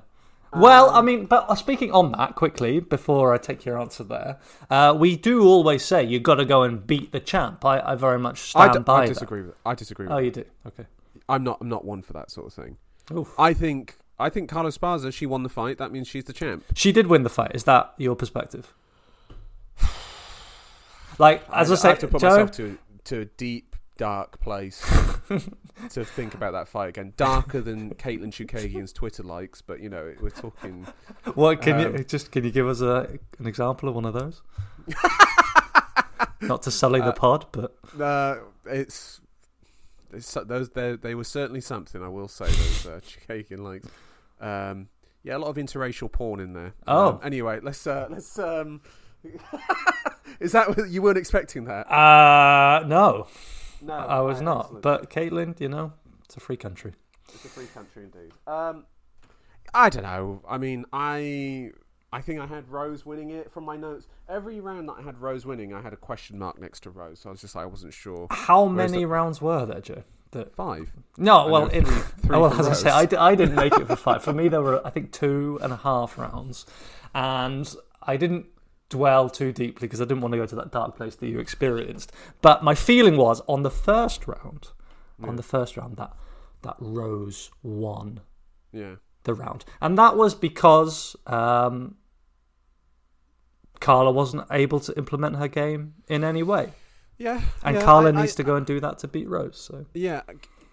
Well, 0.52 0.90
I 0.90 1.00
mean, 1.02 1.26
but 1.26 1.46
uh, 1.50 1.56
speaking 1.56 1.90
on 1.90 2.12
that 2.12 2.36
quickly 2.36 2.78
before 2.78 3.34
I 3.34 3.38
take 3.38 3.64
your 3.64 3.76
answer 3.80 4.04
there, 4.04 4.38
uh, 4.70 4.94
we 4.96 5.16
do 5.16 5.42
always 5.42 5.84
say 5.84 6.04
you've 6.04 6.22
got 6.22 6.36
to 6.36 6.44
go 6.44 6.62
and 6.62 6.86
beat 6.86 7.10
the 7.10 7.18
champ. 7.18 7.64
I, 7.64 7.80
I 7.80 7.94
very 7.96 8.20
much 8.20 8.54
I, 8.54 8.68
stand 8.68 8.84
d- 8.84 8.86
by 8.86 8.94
I 9.02 9.06
that. 9.06 9.14
disagree 9.14 9.42
with. 9.42 9.56
I 9.66 9.74
disagree. 9.74 10.06
With 10.06 10.12
Oh, 10.12 10.16
that. 10.18 10.24
you 10.24 10.30
do. 10.30 10.44
Okay. 10.68 10.84
I'm 11.28 11.42
not. 11.42 11.58
I'm 11.60 11.68
not 11.68 11.84
one 11.84 12.02
for 12.02 12.12
that 12.12 12.30
sort 12.30 12.46
of 12.46 12.52
thing. 12.52 12.76
Oof. 13.12 13.34
I 13.36 13.52
think. 13.52 13.96
I 14.16 14.28
think 14.30 14.48
Carla 14.48 14.70
Esparza. 14.70 15.12
She 15.12 15.26
won 15.26 15.42
the 15.42 15.48
fight. 15.48 15.78
That 15.78 15.90
means 15.90 16.06
she's 16.06 16.24
the 16.24 16.32
champ. 16.32 16.62
She 16.76 16.92
did 16.92 17.08
win 17.08 17.24
the 17.24 17.30
fight. 17.30 17.50
Is 17.52 17.64
that 17.64 17.92
your 17.98 18.14
perspective? 18.14 18.72
Like, 21.18 21.44
as 21.52 21.70
I, 21.70 21.74
I 21.74 21.76
say, 21.76 21.88
have 21.90 21.98
to 22.00 22.08
put 22.08 22.20
Joe, 22.20 22.30
myself 22.30 22.50
to 22.52 22.78
to 23.04 23.20
a 23.20 23.24
deep, 23.24 23.73
dark 23.96 24.40
place 24.40 24.80
to 25.90 26.04
think 26.04 26.34
about 26.34 26.52
that 26.52 26.68
fight 26.68 26.90
again. 26.90 27.12
Darker 27.16 27.60
than 27.60 27.94
Caitlin 27.94 28.32
Chookagian's 28.32 28.92
Twitter 28.92 29.22
likes, 29.22 29.62
but 29.62 29.80
you 29.80 29.88
know 29.88 30.12
we're 30.20 30.30
talking. 30.30 30.86
what 31.34 31.62
can 31.62 31.74
um, 31.86 31.96
you 31.96 32.04
just 32.04 32.32
can 32.32 32.44
you 32.44 32.50
give 32.50 32.66
us 32.66 32.80
a, 32.80 33.18
an 33.38 33.46
example 33.46 33.88
of 33.88 33.94
one 33.94 34.04
of 34.04 34.14
those? 34.14 34.42
Not 36.40 36.62
to 36.62 36.70
sully 36.70 37.00
the 37.00 37.06
Uh, 37.06 37.12
pod, 37.12 37.46
but 37.52 37.76
Uh, 37.98 38.36
it's 38.66 39.20
It's 40.12 40.32
those 40.34 40.70
they 40.70 40.96
they 40.96 41.14
were 41.14 41.24
certainly 41.24 41.60
something. 41.60 42.02
I 42.02 42.08
will 42.08 42.28
say 42.28 42.46
those 42.46 42.86
uh, 42.86 43.00
likes. 43.62 43.88
Um, 44.40 44.88
yeah, 45.22 45.36
a 45.36 45.38
lot 45.38 45.48
of 45.48 45.56
interracial 45.56 46.12
porn 46.12 46.38
in 46.40 46.52
there. 46.52 46.74
Oh. 46.86 47.08
Um, 47.08 47.20
anyway, 47.22 47.60
let's 47.62 47.86
uh, 47.86 48.08
let's. 48.10 48.38
Um, 48.38 48.82
is 50.40 50.52
that 50.52 50.68
what 50.76 50.90
you 50.90 51.00
weren't 51.00 51.16
expecting 51.16 51.64
that? 51.64 51.90
Uh, 51.90 52.84
no, 52.86 53.26
No, 53.84 53.94
I 53.94 54.20
was 54.20 54.40
not. 54.40 54.82
But 54.82 55.10
Caitlin, 55.10 55.60
you 55.60 55.68
know, 55.68 55.92
it's 56.24 56.36
a 56.36 56.40
free 56.40 56.56
country. 56.56 56.92
It's 57.32 57.44
a 57.44 57.48
free 57.48 57.66
country 57.66 58.04
indeed. 58.04 58.32
Um, 58.46 58.84
I 59.72 59.88
don't 59.90 60.02
know. 60.04 60.42
I 60.48 60.58
mean, 60.58 60.84
I 60.92 61.70
I 62.12 62.20
think 62.20 62.40
I 62.40 62.46
had 62.46 62.68
Rose 62.70 63.04
winning 63.04 63.30
it 63.30 63.50
from 63.52 63.64
my 63.64 63.76
notes. 63.76 64.06
Every 64.28 64.60
round 64.60 64.88
that 64.88 64.96
I 65.00 65.02
had 65.02 65.20
Rose 65.20 65.44
winning, 65.44 65.74
I 65.74 65.80
had 65.82 65.92
a 65.92 65.96
question 65.96 66.38
mark 66.38 66.60
next 66.60 66.80
to 66.84 66.90
Rose. 66.90 67.20
So 67.20 67.28
I 67.28 67.32
was 67.32 67.40
just 67.40 67.54
like, 67.54 67.64
I 67.64 67.66
wasn't 67.66 67.92
sure. 67.92 68.28
How 68.30 68.64
Where's 68.64 68.92
many 68.92 69.04
rounds 69.04 69.40
were 69.42 69.66
there, 69.66 69.80
Joe? 69.80 70.04
That 70.30 70.54
Five. 70.54 70.92
no, 71.18 71.36
I 71.46 71.50
well, 71.50 71.62
know 71.62 71.68
in, 71.68 71.84
three- 71.84 72.02
three 72.22 72.38
well, 72.38 72.50
for 72.50 72.60
as 72.60 72.68
I 72.68 72.72
say, 72.72 72.88
Rose. 72.90 72.94
I, 73.02 73.06
d- 73.06 73.16
I 73.16 73.34
didn't 73.34 73.54
make 73.56 73.72
it 73.74 73.86
for 73.86 73.96
five. 73.96 74.22
For 74.22 74.32
me, 74.32 74.48
there 74.48 74.62
were 74.62 74.84
I 74.86 74.90
think 74.90 75.12
two 75.12 75.58
and 75.62 75.72
a 75.72 75.76
half 75.76 76.18
rounds, 76.18 76.66
and 77.14 77.72
I 78.02 78.16
didn't 78.16 78.46
dwell 78.88 79.28
too 79.30 79.52
deeply 79.52 79.86
because 79.88 80.00
I 80.00 80.04
didn't 80.04 80.20
want 80.20 80.32
to 80.32 80.38
go 80.38 80.46
to 80.46 80.54
that 80.56 80.70
dark 80.72 80.96
place 80.96 81.14
that 81.16 81.26
you 81.26 81.38
experienced. 81.38 82.12
But 82.42 82.62
my 82.62 82.74
feeling 82.74 83.16
was 83.16 83.40
on 83.48 83.62
the 83.62 83.70
first 83.70 84.26
round, 84.28 84.68
on 85.22 85.36
the 85.36 85.42
first 85.42 85.76
round 85.76 85.96
that 85.96 86.12
that 86.62 86.76
Rose 86.78 87.50
won 87.62 88.20
Yeah. 88.72 88.96
the 89.24 89.34
round, 89.34 89.64
and 89.80 89.98
that 89.98 90.16
was 90.16 90.34
because 90.34 91.14
um, 91.26 91.96
Carla 93.80 94.10
wasn't 94.12 94.46
able 94.50 94.80
to 94.80 94.96
implement 94.96 95.36
her 95.36 95.48
game 95.48 95.94
in 96.08 96.24
any 96.24 96.42
way, 96.42 96.72
Yeah. 97.18 97.42
and 97.62 97.76
yeah, 97.76 97.84
Carla 97.84 98.08
I- 98.08 98.20
needs 98.20 98.32
I- 98.34 98.36
to 98.36 98.42
go 98.44 98.56
and 98.56 98.64
do 98.64 98.80
that 98.80 98.98
to 99.00 99.08
beat 99.08 99.28
Rose. 99.28 99.58
So 99.60 99.86
Yeah, 99.94 100.22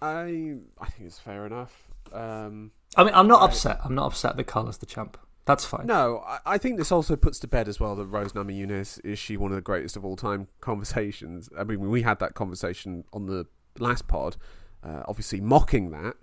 I 0.01 0.57
I 0.79 0.85
think 0.89 1.07
it's 1.07 1.19
fair 1.19 1.45
enough. 1.45 1.87
Um, 2.13 2.71
I 2.95 3.03
mean, 3.03 3.13
I'm 3.13 3.27
not 3.27 3.41
I- 3.41 3.45
upset. 3.45 3.79
I'm 3.83 3.95
not 3.95 4.07
upset 4.07 4.37
that 4.37 4.45
Carla's 4.45 4.77
the 4.77 4.85
champ. 4.85 5.17
That's 5.45 5.65
fine. 5.65 5.87
no, 5.87 6.23
I, 6.25 6.39
I 6.45 6.57
think 6.57 6.77
this 6.77 6.91
also 6.91 7.15
puts 7.15 7.39
to 7.39 7.47
bed 7.47 7.67
as 7.67 7.79
well 7.79 7.95
that 7.95 8.05
Rose 8.05 8.33
Namajunas 8.33 9.03
is 9.03 9.17
she 9.17 9.37
one 9.37 9.51
of 9.51 9.55
the 9.55 9.61
greatest 9.61 9.95
of 9.97 10.05
all 10.05 10.15
time 10.15 10.47
conversations. 10.61 11.49
I 11.57 11.63
mean, 11.63 11.79
we 11.79 12.03
had 12.03 12.19
that 12.19 12.35
conversation 12.35 13.03
on 13.11 13.25
the 13.25 13.45
last 13.79 14.07
pod, 14.07 14.37
uh, 14.83 15.03
obviously 15.07 15.41
mocking 15.41 15.91
that. 15.91 16.15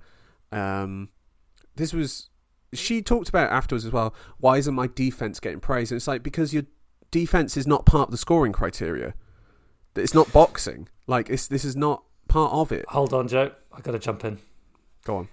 Um, 0.56 1.10
this 1.74 1.92
was 1.92 2.30
she 2.72 3.02
talked 3.02 3.28
about 3.28 3.50
afterwards 3.50 3.84
as 3.84 3.92
well. 3.92 4.14
Why 4.38 4.58
isn't 4.58 4.74
my 4.74 4.88
defense 4.88 5.40
getting 5.40 5.60
praise? 5.60 5.90
And 5.90 5.96
it's 5.96 6.08
like 6.08 6.22
because 6.22 6.52
your 6.52 6.64
defense 7.10 7.56
is 7.56 7.66
not 7.66 7.86
part 7.86 8.08
of 8.08 8.10
the 8.10 8.18
scoring 8.18 8.52
criteria. 8.52 9.14
That 9.94 10.02
It's 10.02 10.14
not 10.14 10.32
boxing. 10.32 10.88
Like 11.06 11.30
it's 11.30 11.46
this 11.46 11.64
is 11.64 11.74
not 11.74 12.04
part 12.28 12.52
of 12.52 12.70
it. 12.72 12.84
Hold 12.88 13.12
on, 13.12 13.26
Joe. 13.28 13.52
I 13.72 13.80
got 13.80 13.92
to 13.92 13.98
jump 13.98 14.24
in. 14.24 14.38
Go 15.04 15.16
on. 15.16 15.28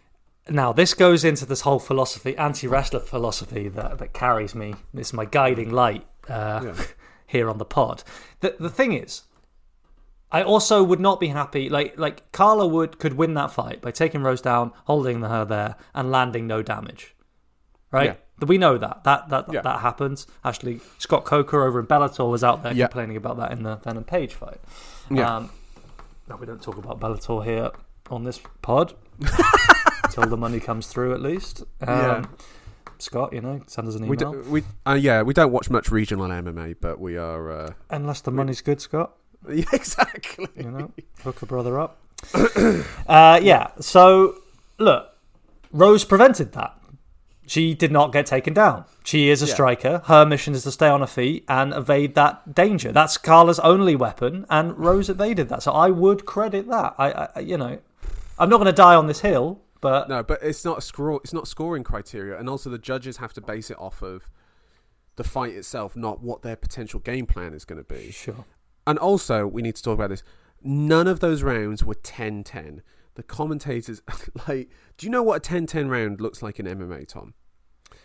Now, 0.47 0.71
this 0.73 0.93
goes 0.93 1.23
into 1.23 1.45
this 1.45 1.61
whole 1.61 1.79
philosophy, 1.79 2.37
anti-wrestler 2.37 2.99
philosophy 2.99 3.67
that, 3.69 3.97
that 3.97 4.13
carries 4.13 4.53
me. 4.53 4.75
It's 4.93 5.11
my 5.13 5.25
guiding 5.25 5.71
light 5.71 6.05
uh, 6.29 6.61
Yeah. 6.65 6.83
here 7.27 7.49
on 7.49 7.57
the 7.57 7.65
pod. 7.65 8.03
The 8.41 8.55
the 8.59 8.69
thing 8.69 8.93
is, 8.93 9.23
I 10.31 10.43
also 10.43 10.83
would 10.83 10.99
not 10.99 11.19
be 11.19 11.27
happy. 11.29 11.67
Like 11.69 11.97
like 11.97 12.31
Carla 12.31 12.67
would 12.67 12.99
could 12.99 13.13
win 13.13 13.33
that 13.33 13.51
fight 13.51 13.81
by 13.81 13.89
taking 13.91 14.21
Rose 14.21 14.41
down, 14.41 14.71
holding 14.85 15.21
her 15.21 15.45
there, 15.45 15.75
and 15.95 16.11
landing 16.11 16.45
no 16.45 16.61
damage. 16.61 17.15
Right? 17.91 18.19
We 18.45 18.57
know 18.57 18.77
that 18.77 19.03
that 19.05 19.29
that 19.29 19.45
Yeah. 19.51 19.61
that 19.61 19.79
happens. 19.79 20.27
Actually, 20.43 20.81
Scott 20.99 21.25
Coker 21.25 21.63
over 21.63 21.79
in 21.79 21.87
Bellator 21.87 22.29
was 22.29 22.43
out 22.43 22.61
there 22.61 22.73
Yeah. 22.73 22.85
complaining 22.87 23.17
about 23.17 23.37
that 23.37 23.51
in 23.51 23.63
the 23.63 23.77
Venom 23.77 24.03
Page 24.03 24.33
fight. 24.35 24.59
Yeah. 25.09 25.37
Um, 25.37 25.49
no, 26.29 26.35
we 26.35 26.45
don't 26.45 26.61
talk 26.61 26.77
about 26.77 26.99
Bellator 26.99 27.43
here 27.43 27.71
on 28.11 28.23
this 28.25 28.39
pod 28.61 28.93
until 30.15 30.29
the 30.29 30.37
money 30.37 30.59
comes 30.59 30.87
through, 30.87 31.13
at 31.13 31.21
least. 31.21 31.61
Um, 31.81 31.87
Yeah. 31.87 32.25
Scott, 32.97 33.33
you 33.33 33.41
know, 33.41 33.61
send 33.67 33.89
us 33.89 33.95
an 33.95 34.07
We 34.07 34.15
email. 34.15 34.31
do, 34.31 34.49
we 34.49 34.63
uh, 34.87 34.93
yeah 34.93 35.21
we 35.21 35.33
don't 35.33 35.51
watch 35.51 35.69
much 35.69 35.91
regional 35.91 36.27
MMA, 36.29 36.77
but 36.79 36.97
we 36.99 37.17
are 37.17 37.51
uh, 37.51 37.73
Unless 37.89 38.21
the 38.21 38.31
money's 38.31 38.61
good, 38.61 38.79
Scott. 38.79 39.11
yeah 39.49 39.65
exactly. 39.73 40.47
You 40.55 40.71
know, 40.71 40.91
hook 41.21 41.41
a 41.41 41.45
brother 41.45 41.77
up. 41.77 41.97
uh, 43.07 43.39
yeah. 43.43 43.67
So 43.81 44.35
look, 44.79 45.09
Rose 45.73 46.05
prevented 46.05 46.53
that. 46.53 46.77
She 47.47 47.73
did 47.73 47.91
not 47.91 48.13
get 48.13 48.25
taken 48.25 48.53
down. 48.53 48.85
She 49.03 49.29
is 49.29 49.43
a 49.43 49.45
Yeah. 49.45 49.53
striker. 49.53 50.01
Her 50.05 50.25
mission 50.25 50.53
is 50.55 50.63
to 50.63 50.71
stay 50.71 50.87
on 50.87 51.01
her 51.01 51.05
feet 51.07 51.43
and 51.49 51.73
evade 51.73 52.15
that 52.15 52.55
danger. 52.55 52.93
That's 52.93 53.17
Carla's 53.17 53.59
only 53.59 53.95
weapon, 53.97 54.45
and 54.49 54.75
Rose 54.79 55.09
evaded 55.09 55.49
that. 55.49 55.63
So 55.63 55.73
I 55.73 55.89
would 55.89 56.25
credit 56.25 56.69
that. 56.69 56.95
I, 56.97 57.27
I 57.35 57.39
you 57.41 57.57
know, 57.57 57.77
I'm 58.39 58.49
not 58.49 58.57
going 58.57 58.65
to 58.67 58.71
die 58.71 58.95
on 58.95 59.07
this 59.07 59.19
hill, 59.19 59.59
but 59.85 60.09
No, 60.09 60.23
but 60.23 60.39
it's 60.41 60.65
not 60.65 60.79
a 60.79 60.81
score. 60.81 61.21
It's 61.23 61.33
not 61.33 61.47
scoring 61.47 61.83
criteria, 61.83 62.37
and 62.39 62.49
also 62.49 62.69
the 62.69 62.77
judges 62.77 63.17
have 63.17 63.33
to 63.33 63.41
base 63.41 63.69
it 63.69 63.77
off 63.79 64.01
of 64.01 64.29
the 65.15 65.23
fight 65.23 65.53
itself, 65.53 65.95
not 65.95 66.21
what 66.21 66.41
their 66.41 66.55
potential 66.55 66.99
game 66.99 67.25
plan 67.25 67.53
is 67.53 67.65
going 67.65 67.83
to 67.83 67.93
be. 67.93 68.11
sure. 68.11 68.45
And 68.87 68.99
also, 68.99 69.47
we 69.47 69.61
need 69.61 69.75
to 69.75 69.83
talk 69.83 69.93
about 69.93 70.09
this. 70.09 70.23
None 70.61 71.07
of 71.07 71.19
those 71.19 71.41
rounds 71.43 71.83
were 71.83 71.95
10-10. 71.95 72.81
The 73.15 73.23
commentators, 73.23 74.01
like, 74.47 74.69
do 74.97 75.05
you 75.05 75.11
know 75.11 75.23
what 75.23 75.47
a 75.47 75.53
10-10 75.53 75.89
round 75.89 76.19
looks 76.19 76.43
like 76.43 76.59
in 76.59 76.65
MMA, 76.65 77.07
Tom? 77.07 77.33
Do 77.91 77.97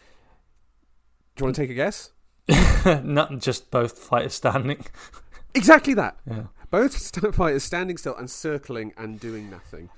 you 1.38 1.44
want 1.46 1.56
to 1.56 1.62
take 1.62 1.70
a 1.70 1.74
guess? 1.74 2.12
not 3.04 3.38
just 3.38 3.70
both 3.70 3.98
fighters 3.98 4.34
standing. 4.34 4.84
Exactly 5.52 5.94
that. 5.94 6.16
Yeah. 6.30 6.44
Both 6.70 6.94
fighters 7.34 7.64
standing 7.64 7.96
still 7.96 8.14
and 8.14 8.30
circling 8.30 8.92
and 8.96 9.18
doing 9.18 9.50
nothing. 9.50 9.88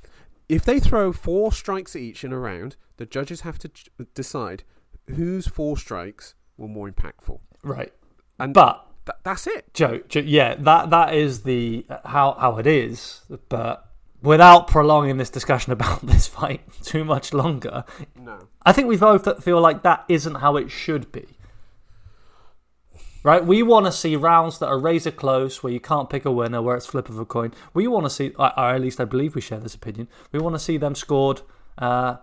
If 0.53 0.64
they 0.66 0.78
throw 0.78 1.12
four 1.12 1.50
strikes 1.50 1.96
each 1.96 2.24
in 2.24 2.32
a 2.32 2.38
round, 2.38 2.76
the 2.98 3.07
judges 3.07 3.40
have 3.40 3.59
to 3.61 3.68
ch- 3.68 3.88
decide 4.14 4.64
whose 5.09 5.46
four 5.46 5.78
strikes 5.78 6.34
were 6.59 6.68
more 6.68 6.90
impactful. 6.90 7.40
Right. 7.62 7.92
And 8.38 8.53
But 8.53 8.86
th- 9.07 9.16
that's 9.24 9.46
it. 9.46 9.72
Joe, 9.72 10.00
Joe, 10.09 10.20
yeah, 10.20 10.57
that 10.57 10.90
that 10.90 11.14
is 11.14 11.42
the 11.44 11.86
how 12.05 12.36
how 12.38 12.59
it 12.59 12.66
is. 12.66 13.22
But 13.48 13.88
without 14.20 14.66
prolonging 14.66 15.16
this 15.16 15.30
discussion 15.30 15.72
about 15.78 16.05
this 16.07 16.26
fight 16.26 16.61
too 16.82 17.05
much 17.05 17.32
longer, 17.32 17.84
No. 18.14 18.48
I 18.66 18.72
think 18.72 18.88
we 18.88 18.98
both 18.98 19.42
feel 19.42 19.61
like 19.61 19.82
that 19.84 20.05
isn't 20.09 20.34
how 20.36 20.57
it 20.59 20.70
should 20.70 21.11
be. 21.12 21.26
Right? 23.22 23.44
We 23.44 23.62
want 23.62 23.86
to 23.86 23.92
see 23.92 24.16
rounds 24.16 24.58
that 24.58 24.66
are 24.66 24.78
razor 24.78 25.12
close, 25.12 25.62
where 25.62 25.72
you 25.72 25.80
can't 25.80 26.10
pick 26.10 26.24
a 26.24 26.32
winner, 26.32 26.60
where 26.60 26.76
it's 26.76 26.86
flip 26.86 27.08
of 27.08 27.18
a 27.18 27.24
coin. 27.24 27.52
We 27.72 27.86
want 27.86 28.06
to 28.06 28.10
see, 28.10 28.30
or 28.38 28.58
at 28.58 28.80
least 28.80 29.00
I 29.00 29.04
believe 29.04 29.34
we 29.34 29.40
share 29.40 29.60
this 29.60 29.74
opinion. 29.74 30.08
We 30.32 30.40
want 30.40 30.54
to 30.56 30.58
see 30.58 30.76
them 30.76 30.94
scored 30.94 31.42
uh, 31.78 32.16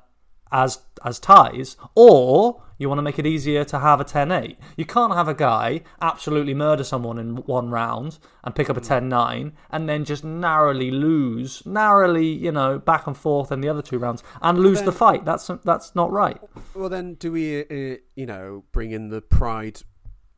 as 0.51 0.79
as 1.05 1.19
ties, 1.19 1.77
or 1.95 2.63
you 2.79 2.87
want 2.87 2.97
to 2.97 3.03
make 3.03 3.19
it 3.19 3.25
easier 3.25 3.65
to 3.65 3.79
have 3.79 3.99
a 3.99 4.05
10-8. 4.05 4.55
You 4.77 4.85
can't 4.85 5.13
have 5.13 5.27
a 5.27 5.33
guy 5.33 5.81
absolutely 6.01 6.53
murder 6.53 6.83
someone 6.83 7.19
in 7.19 7.35
one 7.37 7.69
round 7.69 8.19
and 8.43 8.55
pick 8.55 8.69
up 8.69 8.77
a 8.77 8.81
10-9 8.81 9.51
and 9.69 9.89
then 9.89 10.05
just 10.05 10.23
narrowly 10.23 10.89
lose, 10.89 11.61
narrowly, 11.65 12.27
you 12.27 12.53
know, 12.53 12.79
back 12.79 13.05
and 13.05 13.17
forth 13.17 13.51
in 13.51 13.59
the 13.59 13.67
other 13.67 13.81
two 13.81 13.99
rounds 13.99 14.23
and 14.41 14.59
lose 14.59 14.81
the 14.81 14.93
fight. 14.93 15.25
That's 15.25 15.51
that's 15.65 15.93
not 15.93 16.11
right. 16.11 16.39
Well, 16.73 16.89
then, 16.89 17.15
do 17.15 17.33
we, 17.33 17.61
uh, 17.61 17.97
you 18.15 18.25
know, 18.25 18.63
bring 18.71 18.91
in 18.91 19.09
the 19.09 19.21
pride 19.21 19.81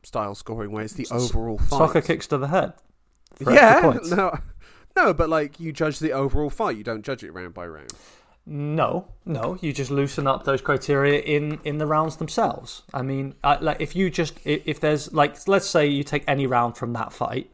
style 0.02 0.34
scoring 0.34 0.70
where 0.72 0.84
it's 0.84 0.94
the 0.94 1.06
overall 1.10 1.58
fight? 1.58 1.68
Soccer 1.78 2.00
kicks 2.00 2.26
to 2.28 2.38
the 2.38 2.48
head. 2.48 2.72
Yeah. 3.40 3.98
No. 4.10 4.38
No, 4.94 5.14
but 5.14 5.30
like 5.30 5.58
you 5.58 5.72
judge 5.72 6.00
the 6.00 6.12
overall 6.12 6.50
fight. 6.50 6.76
You 6.76 6.84
don't 6.84 7.02
judge 7.02 7.24
it 7.24 7.32
round 7.32 7.54
by 7.54 7.66
round. 7.66 7.94
No, 8.44 9.06
no, 9.24 9.56
you 9.62 9.72
just 9.72 9.90
loosen 9.90 10.26
up 10.26 10.44
those 10.44 10.60
criteria 10.60 11.20
in 11.20 11.60
in 11.64 11.78
the 11.78 11.86
rounds 11.86 12.16
themselves. 12.16 12.82
I 12.92 13.00
mean, 13.00 13.34
I, 13.42 13.56
like 13.56 13.80
if 13.80 13.96
you 13.96 14.10
just 14.10 14.34
if, 14.44 14.80
there's 14.80 15.10
like 15.14 15.48
let's 15.48 15.66
say 15.66 15.86
you 15.86 16.04
take 16.04 16.24
any 16.28 16.46
round 16.46 16.76
from 16.76 16.92
that 16.92 17.10
fight, 17.10 17.50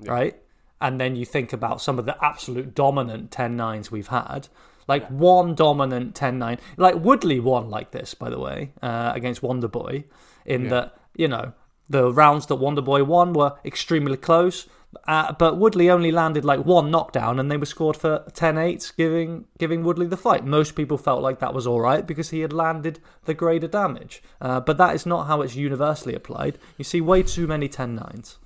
right, 0.00 0.34
and 0.80 0.98
then 0.98 1.14
you 1.14 1.26
think 1.26 1.52
about 1.52 1.82
some 1.82 1.98
of 1.98 2.06
the 2.06 2.16
absolute 2.24 2.74
dominant 2.74 3.32
10-9s 3.32 3.90
we've 3.90 4.08
had. 4.08 4.48
Like 4.86 5.06
one 5.08 5.54
dominant 5.54 6.14
10-9. 6.14 6.58
Like 6.78 6.94
Woodley 6.94 7.38
won 7.38 7.68
like 7.68 7.90
this, 7.90 8.14
by 8.14 8.30
the 8.30 8.38
way, 8.38 8.70
uh, 8.80 9.12
against 9.14 9.42
Wonder 9.42 9.68
Boy, 9.68 10.04
in 10.46 10.64
Yeah. 10.64 10.70
that 10.70 10.96
you 11.16 11.28
know 11.28 11.52
the 11.88 12.12
rounds 12.12 12.46
that 12.46 12.56
Wonder 12.56 12.82
Boy 12.82 13.04
won 13.04 13.32
were 13.32 13.56
extremely 13.64 14.16
close. 14.16 14.66
Uh, 15.06 15.32
but 15.32 15.58
Woodley 15.58 15.90
only 15.90 16.10
landed 16.10 16.44
like 16.44 16.64
one 16.64 16.90
knockdown, 16.90 17.38
and 17.38 17.50
they 17.50 17.58
were 17.58 17.66
scored 17.66 17.96
for 17.96 18.24
10-8, 18.32 18.96
giving 18.96 19.44
giving 19.58 19.84
Woodley 19.84 20.06
the 20.06 20.16
fight. 20.16 20.46
Most 20.46 20.74
people 20.74 20.96
felt 20.96 21.22
like 21.22 21.40
that 21.40 21.52
was 21.52 21.66
all 21.66 21.80
right 21.80 22.06
because 22.06 22.30
he 22.30 22.40
had 22.40 22.52
landed 22.54 22.98
the 23.24 23.34
greater 23.34 23.68
damage. 23.68 24.22
Uh, 24.40 24.60
but 24.60 24.78
that 24.78 24.94
is 24.94 25.04
not 25.04 25.26
how 25.26 25.42
it's 25.42 25.56
universally 25.56 26.14
applied. 26.14 26.58
You 26.78 26.84
see 26.84 27.02
way 27.02 27.22
too 27.22 27.46
many 27.46 27.68
10-9s. 27.68 28.36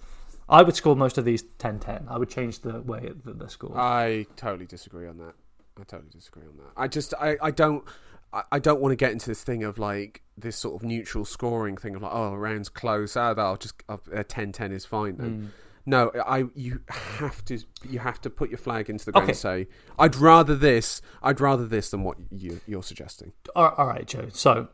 I 0.48 0.62
would 0.62 0.74
score 0.74 0.96
most 0.96 1.16
of 1.16 1.24
these 1.24 1.42
10-10. 1.42 2.08
I 2.08 2.18
would 2.18 2.28
change 2.28 2.60
the 2.60 2.82
way 2.82 3.12
that 3.24 3.38
they're 3.38 3.48
scored. 3.48 3.76
I 3.76 4.26
totally 4.36 4.66
disagree 4.66 5.06
on 5.06 5.18
that. 5.18 5.34
I 5.80 5.84
totally 5.84 6.10
disagree 6.10 6.42
on 6.42 6.56
that. 6.58 6.72
I 6.76 6.88
just 6.88 7.14
I, 7.18 7.36
I 7.40 7.50
don't 7.50 7.84
I, 8.32 8.42
I 8.52 8.58
don't 8.58 8.80
want 8.80 8.92
to 8.92 8.96
get 8.96 9.12
into 9.12 9.26
this 9.28 9.42
thing 9.42 9.62
of 9.64 9.78
like 9.78 10.22
this 10.38 10.56
sort 10.56 10.74
of 10.80 10.86
neutral 10.86 11.24
scoring 11.24 11.76
thing 11.76 11.94
of 11.94 12.02
like 12.02 12.12
oh 12.14 12.34
rounds 12.34 12.68
close 12.68 13.16
ah 13.16 13.34
I'll 13.36 13.56
just 13.56 13.82
uh, 13.88 13.96
10-10 14.12 14.72
is 14.72 14.84
fine 14.86 15.16
then. 15.16 15.52
no, 15.84 16.10
I 16.26 16.44
you 16.54 16.80
have 16.88 17.44
to 17.46 17.58
you 17.88 17.98
have 17.98 18.20
to 18.22 18.30
put 18.30 18.48
your 18.50 18.58
flag 18.58 18.88
into 18.88 19.04
the 19.04 19.12
ground 19.12 19.24
Okay. 19.24 19.30
and 19.32 19.38
say 19.38 19.68
I'd 19.98 20.16
rather 20.16 20.54
this. 20.56 21.02
I'd 21.22 21.40
rather 21.40 21.66
this 21.66 21.90
than 21.90 22.02
what 22.04 22.16
you 22.30 22.60
you're 22.66 22.82
suggesting. 22.82 23.32
All 23.54 23.70
all 23.76 23.86
right, 23.86 24.06
Joe. 24.06 24.28
So 24.32 24.68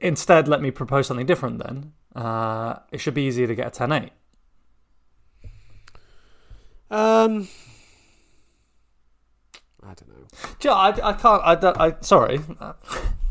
instead, 0.00 0.46
let 0.46 0.60
me 0.62 0.70
propose 0.70 1.06
something 1.08 1.26
different 1.26 1.58
then. 1.64 1.92
Uh, 2.14 2.78
it 2.92 2.98
should 2.98 3.14
be 3.14 3.22
easier 3.22 3.46
to 3.46 3.54
get 3.54 3.66
a 3.66 3.70
10 3.70 3.92
8. 3.92 4.10
Um, 6.90 7.48
I 9.88 9.94
don't 9.94 10.08
know. 10.08 10.26
Joe, 10.58 10.72
I, 10.72 10.88
I 11.10 11.12
can't. 11.14 11.42
I 11.44 11.54
don't. 11.54 11.76
I 11.80 11.94
sorry. 12.00 12.40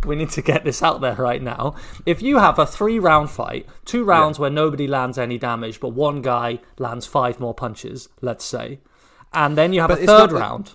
We 0.05 0.15
need 0.15 0.29
to 0.31 0.41
get 0.41 0.63
this 0.63 0.81
out 0.81 1.01
there 1.01 1.15
right 1.15 1.41
now. 1.41 1.75
If 2.05 2.21
you 2.21 2.37
have 2.37 2.57
a 2.59 2.65
three 2.65 2.97
round 2.99 3.29
fight, 3.29 3.67
two 3.85 4.03
rounds 4.03 4.39
where 4.39 4.49
nobody 4.49 4.87
lands 4.87 5.17
any 5.17 5.37
damage, 5.37 5.79
but 5.79 5.89
one 5.89 6.21
guy 6.21 6.59
lands 6.79 7.05
five 7.05 7.39
more 7.39 7.53
punches, 7.53 8.07
let's 8.21 8.45
say, 8.45 8.79
and 9.33 9.57
then 9.57 9.73
you 9.73 9.81
have 9.81 9.89
But 9.89 10.01
a 10.03 10.05
third 10.05 10.29
the- 10.31 10.35
round. 10.35 10.73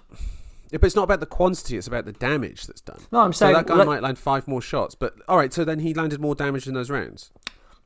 Yeah, 0.71 0.79
but 0.79 0.85
it's 0.87 0.97
not 0.97 1.05
about 1.05 1.21
the 1.21 1.27
quantity; 1.27 1.77
it's 1.77 1.87
about 1.87 2.05
the 2.05 2.13
damage 2.13 2.67
that's 2.67 2.81
done. 2.81 3.01
No, 3.11 3.21
I'm 3.21 3.33
So 3.33 3.47
saying 3.47 3.55
that 3.55 3.67
guy 3.67 3.77
let- 3.77 3.87
might 3.87 4.03
land 4.03 4.19
five 4.19 4.47
more 4.49 4.61
shots, 4.63 4.95
but 4.95 5.15
all 5.29 5.37
right. 5.37 5.53
So 5.53 5.65
then 5.65 5.81
he 5.81 5.95
landed 5.95 6.21
more 6.21 6.35
damage 6.35 6.67
in 6.67 6.75
those 6.75 6.91
rounds. 6.91 7.31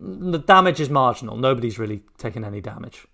the 0.00 0.38
damage 0.38 0.78
is 0.80 0.90
marginal. 0.90 1.36
Nobody's 1.36 1.78
really 1.78 2.02
taken 2.18 2.44
any 2.44 2.60
damage. 2.60 3.06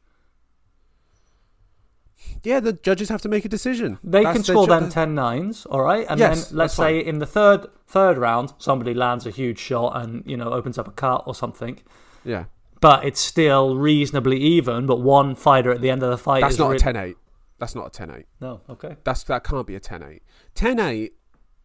Yeah, 2.42 2.60
the 2.60 2.72
judges 2.72 3.08
have 3.08 3.22
to 3.22 3.28
make 3.28 3.44
a 3.44 3.48
decision. 3.48 3.98
They 4.02 4.24
That's 4.24 4.34
can 4.34 4.44
score 4.44 4.66
them 4.66 4.88
10 4.88 5.14
nines, 5.14 5.64
all 5.66 5.82
right? 5.82 6.06
And 6.08 6.18
Yes, 6.18 6.48
then 6.48 6.58
let's 6.58 6.74
say 6.74 6.98
in 6.98 7.18
the 7.18 7.26
third 7.26 7.66
third 7.86 8.18
round, 8.18 8.54
somebody 8.58 8.94
lands 8.94 9.26
a 9.26 9.30
huge 9.30 9.58
shot 9.58 10.02
and, 10.02 10.22
you 10.26 10.36
know, 10.36 10.50
opens 10.52 10.78
up 10.78 10.88
a 10.88 10.92
cut 10.92 11.24
or 11.26 11.34
something. 11.34 11.78
Yeah, 12.24 12.46
But 12.80 13.04
it's 13.04 13.20
still 13.20 13.76
reasonably 13.76 14.38
even, 14.38 14.86
but 14.86 15.00
one 15.00 15.34
fighter 15.34 15.70
at 15.70 15.80
the 15.80 15.90
end 15.90 16.02
of 16.02 16.10
the 16.10 16.18
fight 16.18 16.40
that's 16.40 16.54
is 16.54 16.58
not 16.58 16.70
re- 16.70 16.76
a 16.76 16.80
10-8. 16.80 17.14
That's 17.58 17.74
not 17.74 17.96
a 17.96 18.06
10-8. 18.06 18.24
No, 18.40 18.60
okay. 18.70 18.96
That's 19.04 19.22
that 19.24 19.44
can't 19.44 19.66
be 19.66 19.76
a 19.76 19.80
10-8. 19.80 20.20
10-8. 20.56 21.10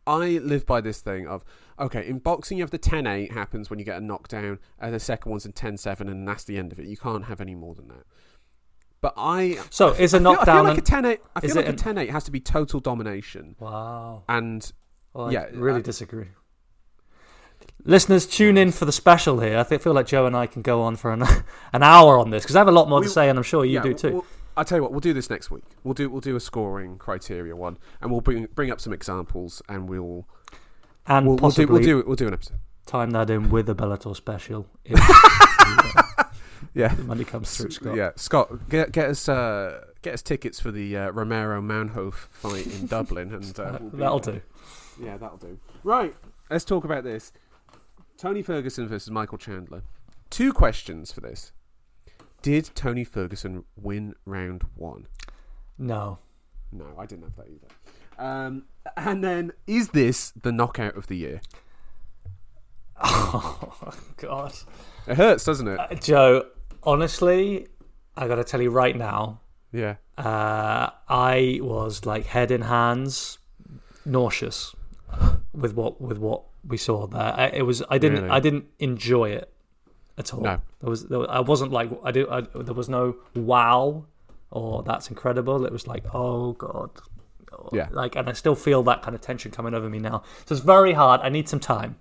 I 0.05 0.37
live 0.37 0.65
by 0.65 0.79
this 0.79 1.01
thing 1.01 1.27
of 1.27 1.43
okay. 1.79 2.07
In 2.07 2.19
boxing, 2.19 2.57
you 2.57 2.63
have 2.63 2.71
the 2.71 2.79
10-8 2.79 3.31
happens 3.33 3.69
when 3.69 3.77
you 3.79 3.85
get 3.85 3.97
a 3.97 4.01
knockdown, 4.01 4.59
and 4.79 4.93
the 4.93 4.99
second 4.99 5.29
one's 5.29 5.45
in 5.45 5.53
10-7, 5.53 6.01
and 6.01 6.27
that's 6.27 6.43
the 6.43 6.57
end 6.57 6.71
of 6.71 6.79
it. 6.79 6.85
You 6.85 6.97
can't 6.97 7.25
have 7.25 7.41
any 7.41 7.55
more 7.55 7.75
than 7.75 7.87
that. 7.89 8.05
But 9.01 9.13
I 9.15 9.59
So 9.69 9.89
is 9.93 10.13
a 10.13 10.17
I 10.17 10.19
feel, 10.19 10.29
I 10.29 10.33
knockdown 10.33 10.55
feel 10.65 10.73
like 10.73 10.77
a 10.77 10.81
10-8. 10.81 11.17
I 11.35 11.39
feel 11.41 11.55
like 11.55 11.69
a 11.69 11.73
10-8 11.73 12.09
has 12.09 12.23
to 12.25 12.31
be 12.31 12.39
total 12.39 12.79
domination, 12.79 13.55
Wow. 13.59 14.23
and 14.27 14.71
Well, 15.13 15.31
Yeah, 15.31 15.45
really 15.53 15.79
I- 15.79 15.81
disagree. 15.83 16.27
Listeners, 17.85 18.25
tune 18.25 18.57
in 18.57 18.71
for 18.71 18.85
the 18.85 18.91
special 18.91 19.39
here. 19.39 19.57
I 19.57 19.63
think, 19.63 19.81
feel 19.81 19.93
like 19.93 20.07
Joe 20.07 20.25
and 20.25 20.35
I 20.35 20.45
can 20.45 20.61
go 20.61 20.81
on 20.81 20.95
for 20.95 21.11
an, 21.11 21.23
an 21.73 21.83
hour 21.83 22.17
on 22.19 22.31
this 22.31 22.43
because 22.43 22.55
I 22.55 22.59
have 22.59 22.67
a 22.67 22.71
lot 22.71 22.89
more 22.89 23.01
to 23.01 23.09
say, 23.09 23.29
and 23.29 23.37
I'm 23.39 23.43
sure 23.43 23.63
you 23.65 23.75
yeah, 23.75 23.81
do 23.83 23.93
too. 23.93 24.11
we'll- 24.13 24.25
I'll 24.57 24.65
tell 24.65 24.79
you 24.79 24.81
what. 24.81 24.91
We'll 24.91 24.99
do 24.99 25.13
this 25.13 25.29
next 25.29 25.51
week. 25.51 25.63
We'll 25.83 25.93
do 25.93 26.09
we'll 26.09 26.19
do 26.19 26.35
a 26.35 26.39
scoring 26.39 26.97
criteria 26.97 27.55
one, 27.55 27.77
and 28.01 28.09
we'll 28.11 28.21
bring 28.21 28.47
bring 28.55 28.71
up 28.71 28.81
some 28.81 28.91
examples, 28.91 29.61
and 29.69 29.87
we'll 29.87 30.27
and 31.05 31.27
we'll, 31.27 31.35
we'll 31.35 31.51
do 31.51 31.67
possibly 31.67 31.73
we'll 31.73 31.83
do 31.83 32.03
we'll 32.07 32.15
do 32.15 32.25
an 32.27 32.33
episode. 32.33 32.57
time 32.87 33.11
that 33.11 33.29
in 33.29 33.49
with 33.51 33.69
a 33.69 33.75
Bellator 33.75 34.15
special 34.15 34.65
if 34.83 34.97
Yeah, 36.77 36.93
the 36.93 37.03
money 37.03 37.23
comes 37.23 37.55
through, 37.57 37.71
Scott. 37.71 37.95
yeah. 37.95 38.11
Scott, 38.15 38.69
get 38.69 38.91
get 38.91 39.09
us 39.09 39.27
uh, 39.27 39.85
get 40.01 40.13
us 40.13 40.21
tickets 40.21 40.59
for 40.59 40.71
the 40.71 40.95
uh, 40.95 41.09
Romero 41.11 41.61
Manhoef 41.61 42.13
fight 42.13 42.67
in 42.67 42.87
Dublin, 42.87 43.33
and 43.33 43.59
uh, 43.59 43.77
we'll 43.81 43.89
That'll 43.91 44.19
there. 44.19 44.35
do. 44.97 45.03
Yeah, 45.05 45.17
that'll 45.17 45.37
do. 45.37 45.57
Right, 45.83 46.13
let's 46.49 46.65
talk 46.65 46.83
about 46.83 47.03
this. 47.03 47.31
Tony 48.17 48.41
Ferguson 48.41 48.87
versus 48.87 49.11
Michael 49.11 49.37
Chandler. 49.37 49.83
Two 50.29 50.51
questions 50.53 51.11
for 51.11 51.21
this. 51.21 51.51
Did 52.41 52.69
Tony 52.75 53.03
Ferguson 53.03 53.63
win 53.75 54.13
round 54.25 54.63
one? 54.75 55.07
No. 55.77 56.19
No, 56.71 56.85
I 56.97 57.05
didn't 57.05 57.23
have 57.23 57.35
that 57.37 57.47
either. 57.47 57.67
Um, 58.19 58.63
and 58.97 59.23
then, 59.23 59.53
is 59.67 59.89
this 59.89 60.31
the 60.31 60.51
knockout 60.51 60.95
of 60.97 61.07
the 61.07 61.17
year? 61.17 61.41
Oh, 62.99 63.93
God. 64.17 64.53
It 65.07 65.17
hurts, 65.17 65.43
doesn't 65.43 65.67
it? 65.67 65.79
Uh, 65.79 65.93
Joe, 65.95 66.45
honestly, 66.83 67.67
I 68.15 68.27
got 68.27 68.35
to 68.35 68.43
tell 68.43 68.61
you 68.61 68.69
right 68.69 68.95
now, 68.95 69.41
Yeah. 69.71 69.95
uh, 70.17 70.89
I 71.09 71.59
was 71.61 72.05
like 72.05 72.25
head 72.25 72.51
in 72.51 72.61
hands, 72.61 73.37
nauseous 74.05 74.75
with 75.53 75.73
what 75.75 75.99
with 76.01 76.17
what 76.17 76.43
we 76.67 76.77
saw 76.77 77.07
there. 77.07 77.33
I, 77.35 77.47
it 77.47 77.61
was 77.65 77.83
I 77.89 77.97
didn't 77.97 78.23
Really? 78.23 78.29
I 78.29 78.39
didn't 78.39 78.65
enjoy 78.79 79.29
it 79.31 79.51
at 80.17 80.33
all. 80.33 80.41
No. 80.41 80.61
there 80.81 80.89
was, 80.89 81.07
there 81.07 81.19
was 81.19 81.27
I 81.29 81.39
wasn't 81.39 81.71
like 81.71 81.89
I 82.03 82.11
do 82.11 82.27
I, 82.29 82.41
there 82.41 82.73
was 82.73 82.89
no 82.89 83.15
wow 83.35 84.05
or 84.51 84.83
that's 84.83 85.09
incredible. 85.09 85.65
It 85.65 85.71
was 85.71 85.87
like 85.87 86.03
oh 86.13 86.53
god. 86.53 86.91
Yeah. 87.73 87.87
Like 87.91 88.15
and 88.15 88.29
I 88.29 88.33
still 88.33 88.55
feel 88.55 88.83
that 88.83 89.01
kind 89.01 89.15
of 89.15 89.21
tension 89.21 89.51
coming 89.51 89.73
over 89.73 89.89
me 89.89 89.99
now. 89.99 90.23
So 90.45 90.55
it's 90.55 90.63
very 90.63 90.93
hard. 90.93 91.21
I 91.21 91.29
need 91.29 91.47
some 91.49 91.59
time 91.59 91.95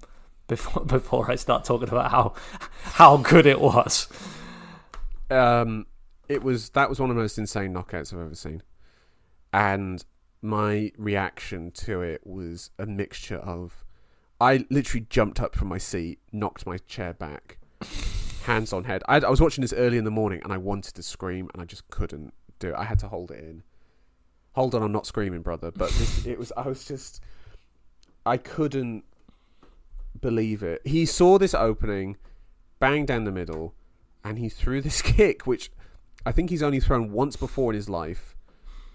before 0.48 0.84
before 0.96 1.30
I 1.30 1.36
start 1.36 1.64
talking 1.64 1.88
about 1.88 2.10
how 2.10 2.34
how 2.82 3.16
good 3.18 3.46
it 3.46 3.60
was. 3.60 4.08
Um, 5.30 5.86
it 6.28 6.42
was 6.42 6.70
that 6.70 6.88
was 6.88 7.00
one 7.00 7.10
of 7.10 7.16
the 7.16 7.22
most 7.22 7.38
insane 7.38 7.72
knockouts 7.72 8.12
I've 8.12 8.20
ever 8.20 8.34
seen, 8.34 8.62
and 9.52 10.04
my 10.42 10.92
reaction 10.96 11.70
to 11.72 12.02
it 12.02 12.26
was 12.26 12.70
a 12.78 12.86
mixture 12.86 13.38
of, 13.38 13.84
I 14.40 14.64
literally 14.70 15.06
jumped 15.10 15.40
up 15.40 15.54
from 15.54 15.68
my 15.68 15.78
seat, 15.78 16.20
knocked 16.32 16.66
my 16.66 16.78
chair 16.78 17.12
back, 17.12 17.58
hands 18.44 18.72
on 18.72 18.84
head. 18.84 19.02
I, 19.08 19.16
I 19.16 19.28
was 19.28 19.40
watching 19.40 19.62
this 19.62 19.72
early 19.72 19.98
in 19.98 20.04
the 20.04 20.10
morning, 20.10 20.40
and 20.44 20.52
I 20.52 20.56
wanted 20.56 20.94
to 20.94 21.02
scream, 21.02 21.48
and 21.52 21.62
I 21.62 21.64
just 21.64 21.88
couldn't 21.90 22.32
do 22.58 22.68
it. 22.68 22.74
I 22.76 22.84
had 22.84 22.98
to 23.00 23.08
hold 23.08 23.30
it 23.30 23.42
in. 23.42 23.62
Hold 24.52 24.74
on, 24.74 24.82
I'm 24.82 24.92
not 24.92 25.06
screaming, 25.06 25.42
brother. 25.42 25.70
But 25.70 25.90
this, 25.90 26.26
it 26.26 26.38
was. 26.38 26.52
I 26.56 26.68
was 26.68 26.84
just. 26.84 27.22
I 28.24 28.36
couldn't 28.36 29.04
believe 30.20 30.62
it. 30.62 30.80
He 30.84 31.06
saw 31.06 31.38
this 31.38 31.54
opening, 31.54 32.16
bang 32.80 33.06
down 33.06 33.24
the 33.24 33.32
middle, 33.32 33.74
and 34.26 34.40
he 34.40 34.48
threw 34.48 34.80
this 34.80 35.00
kick, 35.16 35.46
which 35.46 35.70
I 36.24 36.32
think 36.32 36.50
he's 36.50 36.62
only 36.62 36.80
thrown 36.80 37.12
once 37.12 37.36
before 37.36 37.70
in 37.70 37.76
his 37.76 37.88
life 37.88 38.34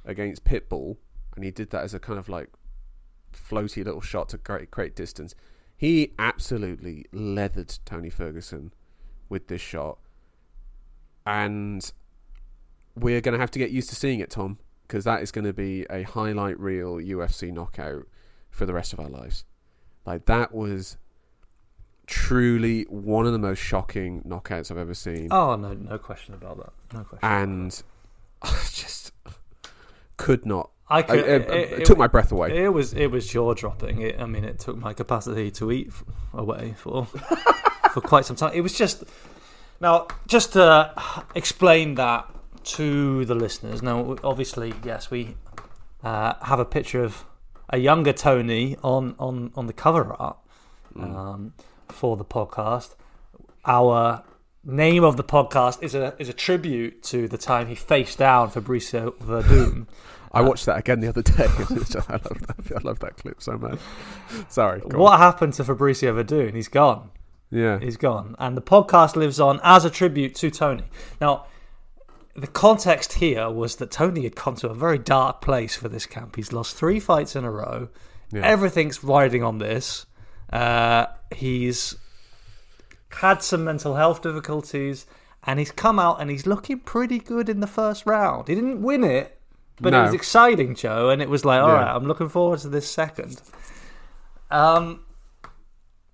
against 0.04 0.44
Pitbull, 0.44 0.98
and 1.36 1.46
he 1.46 1.52
did 1.52 1.70
that 1.70 1.84
as 1.84 1.94
a 1.94 2.00
kind 2.00 2.20
of 2.20 2.28
like 2.28 2.50
floaty 3.32 3.86
little 3.86 4.02
shot 4.02 4.30
to 4.30 4.38
great 4.38 4.70
great 4.70 4.96
distance. 4.96 5.34
He 5.78 6.14
absolutely 6.20 7.06
leathered 7.12 7.80
Tony 7.86 8.10
Ferguson 8.10 8.74
with 9.30 9.48
this 9.48 9.62
shot, 9.62 10.00
and 11.26 11.92
we're 12.96 13.22
going 13.22 13.34
to 13.34 13.40
have 13.40 13.52
to 13.52 13.60
get 13.60 13.72
used 13.72 13.90
to 13.90 13.96
seeing 13.96 14.20
it, 14.20 14.30
Tom, 14.30 14.60
because 14.86 15.06
that 15.06 15.22
is 15.22 15.32
going 15.32 15.46
to 15.46 15.54
be 15.54 15.86
a 15.90 16.04
highlight 16.04 16.60
reel 16.60 16.96
UFC 16.96 17.54
knockout 17.54 18.06
for 18.50 18.66
the 18.66 18.74
rest 18.74 18.92
of 18.92 19.00
our 19.00 19.10
lives. 19.10 19.46
Like 20.06 20.26
that 20.26 20.54
was 20.54 20.98
truly 22.08 22.84
one 22.90 23.26
of 23.26 23.32
the 23.32 23.40
most 23.40 23.60
shocking 23.60 24.22
knockouts 24.24 24.72
I've 24.72 24.78
ever 24.78 24.94
seen 24.94 25.30
Oh 25.32 25.56
no, 25.56 25.74
no 25.74 25.98
question 25.98 26.34
about 26.34 26.58
that. 26.58 26.98
No 26.98 27.04
question. 27.04 27.20
and 27.30 27.84
I 28.42 28.60
just 28.72 29.12
could 30.18 30.46
not. 30.46 30.72
I 30.90 30.98
I, 31.00 31.02
could. 31.04 31.20
it, 31.20 31.52
it 31.80 31.86
took 31.86 31.98
my 31.98 32.08
breath 32.08 32.32
away. 32.32 32.64
It 32.64 32.70
was 32.70 32.94
it 32.94 33.08
was 33.08 33.28
jaw 33.28 33.54
dropping. 33.54 34.20
I 34.20 34.26
mean, 34.26 34.44
it 34.44 34.60
took 34.60 34.78
my 34.78 34.94
capacity 34.94 35.50
to 35.52 35.72
eat 35.72 35.88
f- 35.88 36.04
away 36.34 36.76
for 36.78 37.06
for 37.94 38.02
quite 38.02 38.26
some 38.26 38.36
time. 38.36 38.52
It 38.54 38.62
was 38.62 38.78
just 38.78 39.04
now 39.80 40.08
just 40.28 40.54
to 40.54 40.92
explain 41.34 41.96
that 41.96 42.28
to 42.64 43.26
the 43.26 43.36
listeners. 43.36 43.82
Now, 43.82 44.18
obviously, 44.24 44.74
yes, 44.84 45.10
we 45.10 45.38
uh, 46.04 46.34
have 46.42 46.60
a 46.60 46.66
picture 46.66 47.04
of 47.04 47.24
a 47.70 47.78
younger 47.78 48.12
Tony 48.14 48.76
on 48.84 49.16
on 49.18 49.52
on 49.56 49.68
the 49.68 49.74
cover 49.74 50.14
art 50.14 50.38
um, 51.00 51.54
for 51.92 52.18
the 52.18 52.26
podcast. 52.26 52.96
Our 53.66 54.24
name 54.64 55.04
of 55.04 55.18
the 55.18 55.24
podcast 55.24 55.82
is 55.82 55.96
a 55.96 56.16
is 56.20 56.30
a 56.30 56.34
tribute 56.34 57.04
to 57.04 57.28
the 57.28 57.38
time 57.38 57.68
he 57.68 57.76
faced 57.76 58.18
down 58.18 58.50
Fabricio 58.50 59.14
Werdum. 59.20 59.88
I 60.34 60.42
watched 60.42 60.66
that 60.66 60.78
again 60.78 61.02
the 61.02 61.10
other 61.10 61.22
day. 61.22 61.34
I 61.44 62.14
love 62.14 62.48
that. 62.48 62.72
I 62.76 62.80
love 62.84 63.00
that 63.00 63.18
clip 63.18 63.42
so 63.42 63.58
much. 63.58 63.80
Sorry. 64.48 64.80
What 64.80 65.14
on. 65.14 65.20
happened 65.20 65.54
to 65.54 65.64
Fabricio 65.64 66.14
Werdum? 66.14 66.56
He's 66.56 66.70
gone. 66.70 67.10
Yeah. 67.50 67.80
He's 67.80 67.98
gone. 67.98 68.36
And 68.40 68.56
the 68.56 68.62
podcast 68.62 69.16
lives 69.18 69.40
on 69.40 69.60
as 69.62 69.84
a 69.84 69.90
tribute 69.90 70.36
to 70.36 70.50
Tony. 70.50 70.86
Now, 71.20 71.48
the 72.34 72.48
context 72.48 73.14
here 73.14 73.50
was 73.50 73.76
that 73.76 73.92
Tony 73.92 74.24
had 74.24 74.38
come 74.38 74.56
to 74.56 74.70
a 74.70 74.74
very 74.74 74.98
dark 74.98 75.42
place 75.42 75.76
for 75.76 75.90
this 75.90 76.06
camp. 76.06 76.38
He's 76.38 76.54
lost 76.54 76.78
three 76.78 77.00
fights 77.00 77.36
in 77.36 77.44
a 77.44 77.52
row. 77.52 77.90
Yeah. 78.32 78.46
Everything's 78.46 79.04
riding 79.04 79.44
on 79.44 79.58
this. 79.58 80.06
Uh, 80.52 81.06
he's 81.34 81.96
had 83.10 83.42
some 83.42 83.64
mental 83.64 83.96
health 83.96 84.22
difficulties, 84.22 85.06
and 85.44 85.60
he's 85.60 85.72
come 85.72 86.00
out 86.00 86.20
and 86.22 86.30
he's 86.30 86.46
looking 86.46 86.80
pretty 86.80 87.20
good 87.20 87.50
in 87.50 87.60
the 87.60 87.68
first 87.68 88.06
round. 88.06 88.48
He 88.48 88.56
didn't 88.56 88.82
win 88.82 89.04
it, 89.04 89.40
but 89.80 89.94
it 89.94 89.98
was 90.02 90.14
exciting, 90.14 90.76
Joe. 90.76 91.10
And 91.10 91.22
it 91.22 91.30
was 91.30 91.46
like, 91.46 91.62
all 91.62 91.70
Yeah. 91.70 91.76
right, 91.76 91.96
I'm 91.96 92.06
looking 92.06 92.30
forward 92.30 92.60
to 92.60 92.70
this 92.70 92.90
second. 92.90 93.42
Um, 94.50 95.02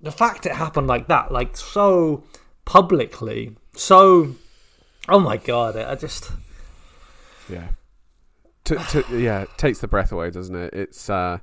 the 0.01 0.11
fact 0.11 0.45
it 0.45 0.53
happened 0.53 0.87
like 0.87 1.07
that, 1.07 1.31
like 1.31 1.57
so 1.57 2.23
publicly, 2.65 3.55
so 3.75 4.35
Oh 5.09 5.19
my 5.19 5.37
god! 5.37 5.77
I 5.77 5.95
just 5.95 6.31
Yeah. 7.49 7.69
To, 8.65 8.75
to, 8.75 9.17
yeah, 9.17 9.43
it 9.43 9.49
takes 9.57 9.79
the 9.79 9.87
breath 9.87 10.11
away, 10.11 10.29
doesn't 10.29 10.55
it? 10.55 10.73
It's 10.73 11.09
uh, 11.09 11.39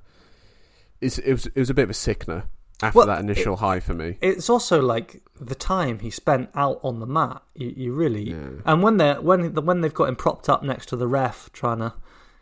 it's 1.00 1.16
it 1.18 1.32
was 1.32 1.46
it 1.46 1.56
was 1.56 1.70
a 1.70 1.74
bit 1.74 1.84
of 1.84 1.90
a 1.90 1.94
sickener 1.94 2.44
after 2.82 2.98
Well, 2.98 3.06
that 3.06 3.20
initial 3.20 3.56
high 3.56 3.80
for 3.80 3.94
me. 3.94 4.18
it's 4.20 4.50
also 4.50 4.82
like 4.82 5.22
the 5.40 5.54
time 5.54 6.00
he 6.00 6.10
spent 6.10 6.50
out 6.54 6.80
on 6.82 7.00
the 7.00 7.06
mat. 7.06 7.42
You, 7.54 7.72
you 7.76 7.92
really 7.92 8.30
Yeah. 8.30 8.60
and 8.66 8.82
when 8.82 8.96
they 8.96 9.10
are 9.10 9.20
when 9.20 9.54
when 9.54 9.80
they've 9.80 9.94
got 9.94 10.08
him 10.08 10.16
propped 10.16 10.48
up 10.48 10.62
next 10.62 10.86
to 10.90 10.96
the 10.96 11.06
ref, 11.06 11.50
trying 11.52 11.78
to 11.78 11.94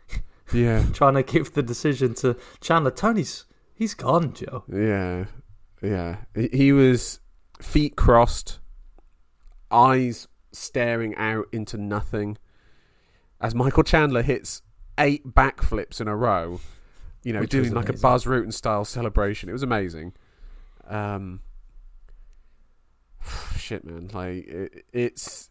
Yeah, 0.53 0.83
trying 0.93 1.13
to 1.15 1.23
give 1.23 1.53
the 1.53 1.63
decision 1.63 2.13
to 2.15 2.35
Chandler. 2.61 2.91
Tony's 2.91 3.45
he's 3.73 3.93
gone, 3.93 4.33
Joe. 4.33 4.63
yeah, 4.67 5.25
yeah. 5.81 6.17
He, 6.35 6.49
he 6.51 6.71
was 6.71 7.19
feet 7.61 7.95
crossed, 7.95 8.59
eyes 9.71 10.27
staring 10.51 11.15
out 11.15 11.45
into 11.51 11.77
nothing, 11.77 12.37
as 13.41 13.55
Michael 13.55 13.83
Chandler 13.83 14.21
hits 14.21 14.61
eight 14.97 15.25
backflips 15.33 15.99
in 16.01 16.07
a 16.07 16.15
row. 16.15 16.59
You 17.23 17.31
know, 17.33 17.39
Which 17.41 17.51
doing 17.51 17.73
like 17.73 17.87
a. 17.89 17.93
Bas 17.93 18.25
Rutten 18.25 18.51
style 18.53 18.83
celebration. 18.85 19.47
It 19.49 19.53
was 19.53 19.63
amazing. 19.63 20.13
Um, 20.87 21.41
shit, 23.57 23.83
man. 23.85 24.09
Like 24.13 24.47
it, 24.47 24.85
it's 24.93 25.49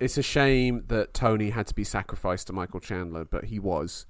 it's 0.00 0.18
a 0.18 0.22
shame 0.22 0.84
that 0.88 1.14
Tony 1.14 1.50
had 1.50 1.66
to 1.68 1.74
be 1.74 1.84
sacrificed 1.84 2.46
to 2.48 2.52
Michael 2.52 2.80
Chandler, 2.80 3.24
but 3.24 3.44
he 3.44 3.58
was 3.58 4.06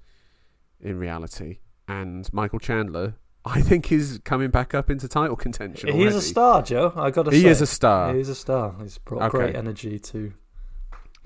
in 0.81 0.99
reality. 0.99 1.59
And 1.87 2.33
Michael 2.33 2.59
Chandler, 2.59 3.15
I 3.45 3.61
think, 3.61 3.93
is 3.93 4.21
coming 4.25 4.51
back 4.51 4.75
up 4.75 4.89
into 4.91 5.07
title 5.09 5.37
contention. 5.37 5.91
He's 5.93 6.01
already. 6.03 6.17
a 6.17 6.21
star, 6.21 6.63
Joe. 6.63 6.93
I 6.97 7.11
got 7.11 7.25
to 7.27 7.31
He 7.31 7.43
say, 7.43 7.49
is 7.49 7.61
a 7.61 7.67
star. 7.67 8.15
He's 8.15 8.29
a 8.31 8.35
star. 8.35 8.75
He's 8.81 8.99
brought 8.99 9.25
Okay. 9.25 9.39
great 9.39 9.57
energy 9.57 9.99
to. 9.99 10.33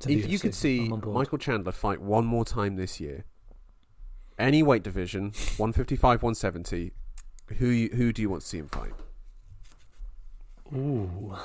to 0.00 0.12
If 0.12 0.28
you 0.28 0.38
could 0.40 0.54
see 0.54 0.86
I'm 0.86 0.94
on 0.94 1.00
board. 1.00 1.14
Michael 1.14 1.38
Chandler 1.38 1.72
fight 1.72 2.00
one 2.02 2.26
more 2.26 2.44
time 2.44 2.74
this 2.76 2.98
year, 3.00 3.24
any 4.38 4.62
weight 4.64 4.82
division, 4.82 5.26
155, 5.59 6.22
170, 6.22 6.92
who 7.57 7.68
you, 7.68 7.88
who 7.90 8.12
do 8.12 8.22
you 8.22 8.30
want 8.30 8.42
to 8.42 8.49
see 8.49 8.59
him 8.59 8.68
fight? 8.68 8.92
Ooh. 10.74 11.36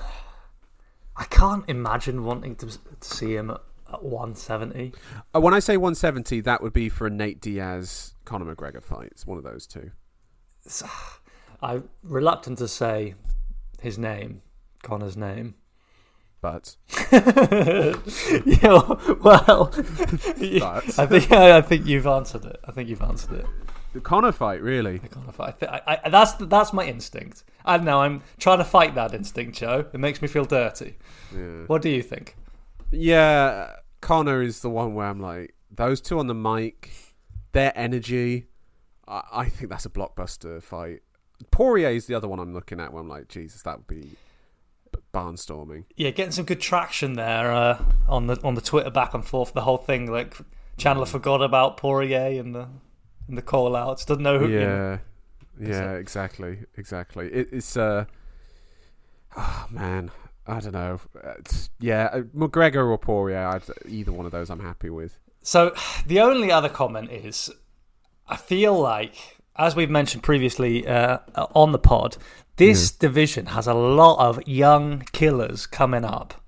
I 1.15 1.25
can't 1.25 1.63
imagine 1.69 2.23
wanting 2.23 2.55
to, 2.57 2.67
to 2.67 2.77
see 3.07 3.35
him 3.35 3.51
at, 3.51 3.61
at 3.91 4.03
170. 4.03 4.93
Uh, 5.33 5.39
when 5.39 5.53
I 5.53 5.59
say 5.59 5.77
170, 5.77 6.41
that 6.41 6.61
would 6.61 6.73
be 6.73 6.89
for 6.89 7.07
a 7.07 7.09
Nate 7.09 7.39
Diaz 7.39 8.13
Conor 8.25 8.53
McGregor 8.53 8.83
fight. 8.83 9.09
It's 9.11 9.25
one 9.25 9.37
of 9.37 9.43
those 9.43 9.67
two. 9.67 9.91
I'm 11.61 11.87
reluctant 12.03 12.57
to 12.57 12.67
say 12.67 13.15
his 13.79 13.97
name, 13.97 14.41
Conor's 14.81 15.15
name. 15.15 15.55
But 16.41 16.75
yeah, 17.13 17.93
well, 19.21 19.71
But? 19.71 20.99
I 20.99 21.05
think 21.05 21.31
I 21.31 21.61
think 21.61 21.85
you've 21.85 22.05
answered 22.05 22.43
it. 22.43 22.59
I 22.67 22.71
think 22.73 22.89
you've 22.89 23.01
answered 23.01 23.39
it. 23.39 23.45
The 23.93 24.01
Conor 24.01 24.31
fight, 24.31 24.61
really? 24.61 24.99
Can't 24.99 25.39
I, 25.39 25.51
thi- 25.51 25.67
I, 25.67 25.99
I, 26.03 26.09
that's 26.09 26.33
that's 26.33 26.73
my 26.73 26.83
instinct. 26.85 27.43
I 27.63 27.77
don't 27.77 27.85
know. 27.85 28.01
I'm 28.01 28.23
trying 28.39 28.57
to 28.57 28.63
fight 28.63 28.95
that 28.95 29.13
instinct, 29.13 29.57
Joe. 29.57 29.85
It 29.93 29.99
makes 29.99 30.21
me 30.21 30.27
feel 30.27 30.45
dirty. 30.45 30.97
Yeah. 31.35 31.65
What 31.67 31.81
do 31.81 31.89
you 31.89 32.01
think? 32.01 32.35
Yeah, 32.91 33.75
Conor 34.01 34.41
is 34.41 34.61
the 34.61 34.69
one 34.69 34.93
where 34.95 35.07
I'm 35.07 35.19
like, 35.19 35.55
those 35.71 36.01
two 36.01 36.19
on 36.19 36.27
the 36.27 36.33
mic, 36.35 36.91
their 37.51 37.71
energy, 37.75 38.47
I, 39.07 39.23
I 39.31 39.49
think 39.49 39.69
that's 39.69 39.85
a 39.85 39.89
blockbuster 39.89 40.61
fight. 40.61 41.01
Poirier 41.51 41.89
is 41.89 42.05
the 42.07 42.15
other 42.15 42.27
one 42.27 42.39
I'm 42.39 42.53
looking 42.53 42.79
at 42.79 42.93
where 42.93 43.01
I'm 43.01 43.09
like, 43.09 43.27
Jesus, 43.27 43.61
that 43.63 43.77
would 43.77 43.87
be 43.87 44.11
barnstorming. 45.13 45.85
Yeah, 45.95 46.11
getting 46.11 46.31
some 46.31 46.45
good 46.45 46.61
traction 46.61 47.13
there 47.13 47.51
uh, 47.51 47.83
on 48.07 48.27
the 48.27 48.39
on 48.43 48.55
the 48.55 48.61
Twitter 48.61 48.89
back 48.89 49.13
and 49.13 49.25
forth. 49.25 49.53
The 49.53 49.61
whole 49.61 49.77
thing, 49.77 50.11
like 50.11 50.35
Chandler 50.77 51.05
forgot 51.05 51.41
about 51.41 51.77
Poirier 51.77 52.39
and 52.39 52.55
the 52.55 52.67
and 53.27 53.37
the 53.37 53.41
call 53.41 53.75
outs. 53.75 54.05
Doesn't 54.05 54.23
know 54.23 54.39
who. 54.39 54.47
you 54.47 54.59
know. 54.59 54.99
Yeah, 55.59 55.67
yeah, 55.67 55.91
exactly, 55.93 56.59
exactly. 56.77 57.27
It, 57.31 57.49
it's 57.51 57.77
uh, 57.77 58.05
oh 59.37 59.67
man, 59.69 60.11
I 60.47 60.59
don't 60.59 60.73
know. 60.73 60.99
It's, 61.39 61.69
yeah, 61.79 62.09
uh, 62.11 62.21
McGregor 62.35 62.87
or 62.89 62.97
Poirier, 62.97 63.47
I'd, 63.47 63.63
either 63.87 64.11
one 64.11 64.25
of 64.25 64.31
those, 64.31 64.49
I'm 64.49 64.59
happy 64.59 64.89
with. 64.89 65.17
So 65.41 65.73
the 66.05 66.19
only 66.19 66.51
other 66.51 66.69
comment 66.69 67.11
is, 67.11 67.51
I 68.27 68.35
feel 68.35 68.79
like, 68.79 69.37
as 69.55 69.75
we've 69.75 69.89
mentioned 69.89 70.23
previously 70.23 70.87
uh, 70.87 71.19
on 71.35 71.71
the 71.71 71.79
pod, 71.79 72.17
this 72.57 72.91
division 72.91 73.47
has 73.47 73.67
a 73.67 73.73
lot 73.73 74.19
of 74.19 74.47
young 74.47 75.03
killers 75.11 75.65
coming 75.65 76.05
up. 76.05 76.42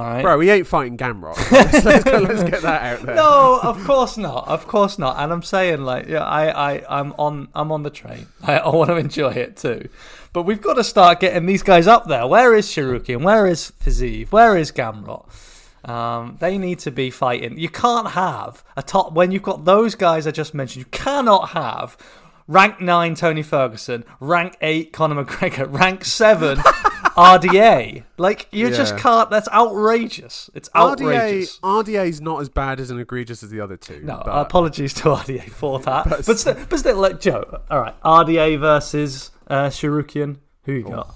All 0.00 0.06
right. 0.06 0.22
Bro, 0.22 0.40
he 0.40 0.48
ain't 0.48 0.66
fighting 0.66 0.96
Gamrot. 0.96 1.36
let's, 1.52 1.84
let's, 1.84 2.06
let's 2.06 2.42
get 2.44 2.62
that 2.62 2.82
out 2.82 3.04
there. 3.04 3.16
No, 3.16 3.60
of 3.62 3.84
course 3.84 4.16
not. 4.16 4.48
Of 4.48 4.66
course 4.66 4.98
not. 4.98 5.18
And 5.18 5.30
I'm 5.30 5.42
saying 5.42 5.82
like, 5.82 6.08
yeah, 6.08 6.24
I, 6.24 6.76
I, 6.76 7.00
I'm 7.00 7.12
on, 7.18 7.48
I'm 7.54 7.70
on 7.70 7.82
the 7.82 7.90
train. 7.90 8.26
I, 8.42 8.56
I 8.56 8.74
want 8.74 8.88
to 8.88 8.96
enjoy 8.96 9.32
it 9.32 9.58
too. 9.58 9.90
But 10.32 10.44
we've 10.44 10.62
got 10.62 10.74
to 10.74 10.84
start 10.84 11.20
getting 11.20 11.44
these 11.44 11.62
guys 11.62 11.86
up 11.86 12.06
there. 12.06 12.26
Where 12.26 12.54
is 12.54 12.66
Tsarukyan? 12.66 13.22
Where 13.22 13.46
is 13.46 13.72
Fiziev? 13.84 14.32
Where 14.32 14.56
is 14.56 14.72
Gamrot? 14.72 15.26
Um, 15.86 16.38
they 16.40 16.56
need 16.56 16.78
to 16.80 16.90
be 16.90 17.10
fighting. 17.10 17.58
You 17.58 17.68
can't 17.68 18.12
have 18.12 18.64
a 18.78 18.82
top 18.82 19.12
when 19.12 19.32
you've 19.32 19.42
got 19.42 19.66
those 19.66 19.94
guys 19.94 20.26
I 20.26 20.30
just 20.30 20.54
mentioned. 20.54 20.86
You 20.86 20.90
cannot 20.90 21.50
have 21.50 21.98
rank 22.48 22.80
nine 22.80 23.14
Tony 23.14 23.42
Ferguson, 23.42 24.04
rank 24.18 24.56
eight 24.62 24.94
Conor 24.94 25.24
McGregor, 25.24 25.70
rank 25.78 26.06
seven 26.06 26.58
RDA. 27.20 28.04
Like 28.18 28.48
you 28.50 28.70
just 28.70 28.96
can't. 28.96 29.30
That's 29.30 29.48
outrageous. 29.48 30.50
It's 30.54 30.70
outrageous. 30.74 31.58
RDA, 31.58 31.84
RDA's 31.84 32.20
not 32.20 32.40
as 32.40 32.48
bad 32.48 32.80
as 32.80 32.90
an 32.90 32.98
egregious 32.98 33.42
as 33.42 33.50
the 33.50 33.60
other 33.60 33.76
two. 33.76 34.00
No, 34.02 34.22
but 34.24 34.40
apologies 34.40 34.94
to 34.94 35.02
RDA 35.04 35.50
for 35.50 35.78
that. 35.80 36.24
but, 36.26 36.38
still, 36.38 36.56
but 36.68 36.78
still, 36.78 36.96
like 36.96 37.20
Joe. 37.20 37.62
All 37.70 37.80
right, 37.80 38.00
RDA 38.02 38.58
versus 38.58 39.30
uh, 39.48 39.68
Tsarukyan. 39.68 40.38
Who 40.64 40.72
you 40.72 40.84
got? 40.84 41.14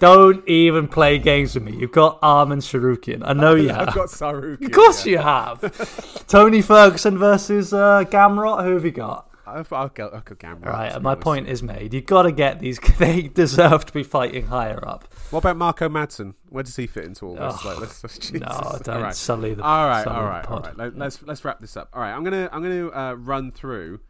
Don't 0.00 0.46
even 0.48 0.88
play 0.88 1.18
games 1.18 1.54
with 1.54 1.64
me. 1.64 1.76
You've 1.76 1.92
got 1.92 2.20
Arman 2.20 2.58
Tsarukyan. 2.58 3.22
I 3.24 3.32
know 3.32 3.54
you 3.54 3.68
have. 3.68 3.88
I've 3.88 3.94
got 3.94 4.08
Saruki. 4.08 4.66
Of 4.66 4.72
course 4.72 5.06
you 5.06 5.18
have. 5.18 6.26
Tony 6.26 6.62
Ferguson 6.62 7.16
versus 7.16 7.72
uh, 7.72 8.04
Gamrot. 8.04 8.64
Who 8.64 8.74
have 8.74 8.84
you 8.84 8.90
got? 8.90 9.30
I've, 9.46 9.72
I'll 9.72 9.88
go, 9.88 10.08
I'll 10.08 10.20
go 10.20 10.34
Gamrot. 10.34 10.66
All 10.66 10.72
right, 10.72 11.02
my 11.02 11.12
honest. 11.12 11.22
point 11.22 11.48
is 11.48 11.62
made. 11.62 11.94
You've 11.94 12.06
got 12.06 12.22
to 12.22 12.32
get 12.32 12.60
these. 12.60 12.80
They 12.98 13.22
deserve 13.22 13.86
to 13.86 13.92
be 13.92 14.02
fighting 14.02 14.46
higher 14.46 14.86
up. 14.86 15.08
What 15.30 15.38
about 15.40 15.56
Marco 15.56 15.88
Madsen? 15.88 16.34
Where 16.48 16.62
does 16.62 16.76
he 16.76 16.86
fit 16.86 17.04
into 17.04 17.26
all 17.26 17.34
this? 17.34 17.54
Oh, 17.64 17.68
like, 17.68 17.80
let's, 17.80 18.02
let's, 18.04 18.32
No, 18.32 18.38
don't 18.82 18.88
All 18.96 19.02
right. 19.02 19.14
sully 19.14 19.54
the. 19.54 19.62
all 19.62 19.88
right, 19.88 20.06
all 20.06 20.24
right, 20.24 20.46
all 20.46 20.60
right. 20.60 20.76
Let, 20.76 20.96
let's 20.96 21.22
let's 21.22 21.44
wrap 21.44 21.60
this 21.60 21.76
up. 21.76 21.88
All 21.92 22.00
right, 22.00 22.12
I'm 22.12 22.22
gonna 22.22 22.48
I'm 22.52 22.62
gonna 22.62 22.88
uh, 22.88 23.14
run 23.14 23.50
through. 23.50 24.00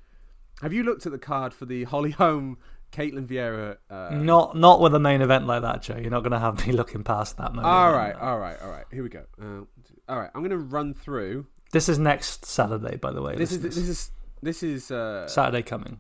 Have 0.62 0.72
you 0.72 0.82
looked 0.82 1.06
at 1.06 1.12
the 1.12 1.18
card 1.18 1.54
for 1.54 1.64
the 1.66 1.84
Holly 1.84 2.10
Holm, 2.10 2.58
Ketlen 2.92 3.26
Vieira? 3.26 3.76
Uh, 3.88 4.14
Not 4.14 4.56
not 4.56 4.80
with 4.80 4.94
a 4.94 4.98
main 5.00 5.22
event 5.22 5.46
like 5.46 5.62
that, 5.62 5.82
Joe. 5.82 5.96
You're 5.96 6.10
not 6.10 6.20
going 6.20 6.32
to 6.32 6.38
have 6.38 6.66
me 6.66 6.72
looking 6.80 7.02
past 7.04 7.36
that 7.38 7.54
moment. 7.54 7.66
All 7.66 7.92
right, 7.92 8.14
all 8.14 8.38
right, 8.38 8.60
all 8.60 8.70
right. 8.70 8.84
Here 8.92 9.02
we 9.02 9.08
go. 9.08 9.24
Uh, 9.40 9.62
all 10.08 10.18
right, 10.20 10.30
I'm 10.34 10.42
gonna 10.42 10.58
run 10.58 10.92
through. 10.94 11.46
This 11.72 11.88
is 11.88 11.98
next 11.98 12.44
Saturday, 12.44 12.96
by 12.96 13.12
the 13.12 13.22
way. 13.22 13.34
This 13.34 13.50
is 13.52 13.62
this 13.62 13.76
is 13.76 14.10
this 14.42 14.62
is 14.62 14.90
uh, 14.90 15.26
Saturday 15.26 15.62
coming. 15.62 15.98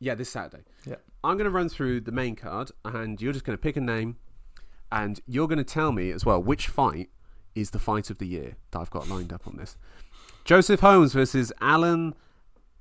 yeah, 0.00 0.14
this 0.14 0.28
Saturday. 0.28 0.64
Yeah. 0.86 0.96
I'm 1.28 1.36
going 1.36 1.44
to 1.44 1.50
run 1.50 1.68
through 1.68 2.00
the 2.00 2.10
main 2.10 2.36
card, 2.36 2.70
and 2.86 3.20
you're 3.20 3.34
just 3.34 3.44
going 3.44 3.56
to 3.56 3.60
pick 3.60 3.76
a 3.76 3.82
name, 3.82 4.16
and 4.90 5.20
you're 5.26 5.46
going 5.46 5.58
to 5.58 5.64
tell 5.64 5.92
me 5.92 6.10
as 6.10 6.24
well 6.24 6.42
which 6.42 6.68
fight 6.68 7.10
is 7.54 7.68
the 7.70 7.78
fight 7.78 8.08
of 8.08 8.16
the 8.16 8.26
year 8.26 8.56
that 8.70 8.78
I've 8.78 8.88
got 8.88 9.10
lined 9.10 9.30
up 9.30 9.46
on 9.46 9.58
this. 9.58 9.76
Joseph 10.46 10.80
Holmes 10.80 11.12
versus 11.12 11.52
Alen 11.60 12.14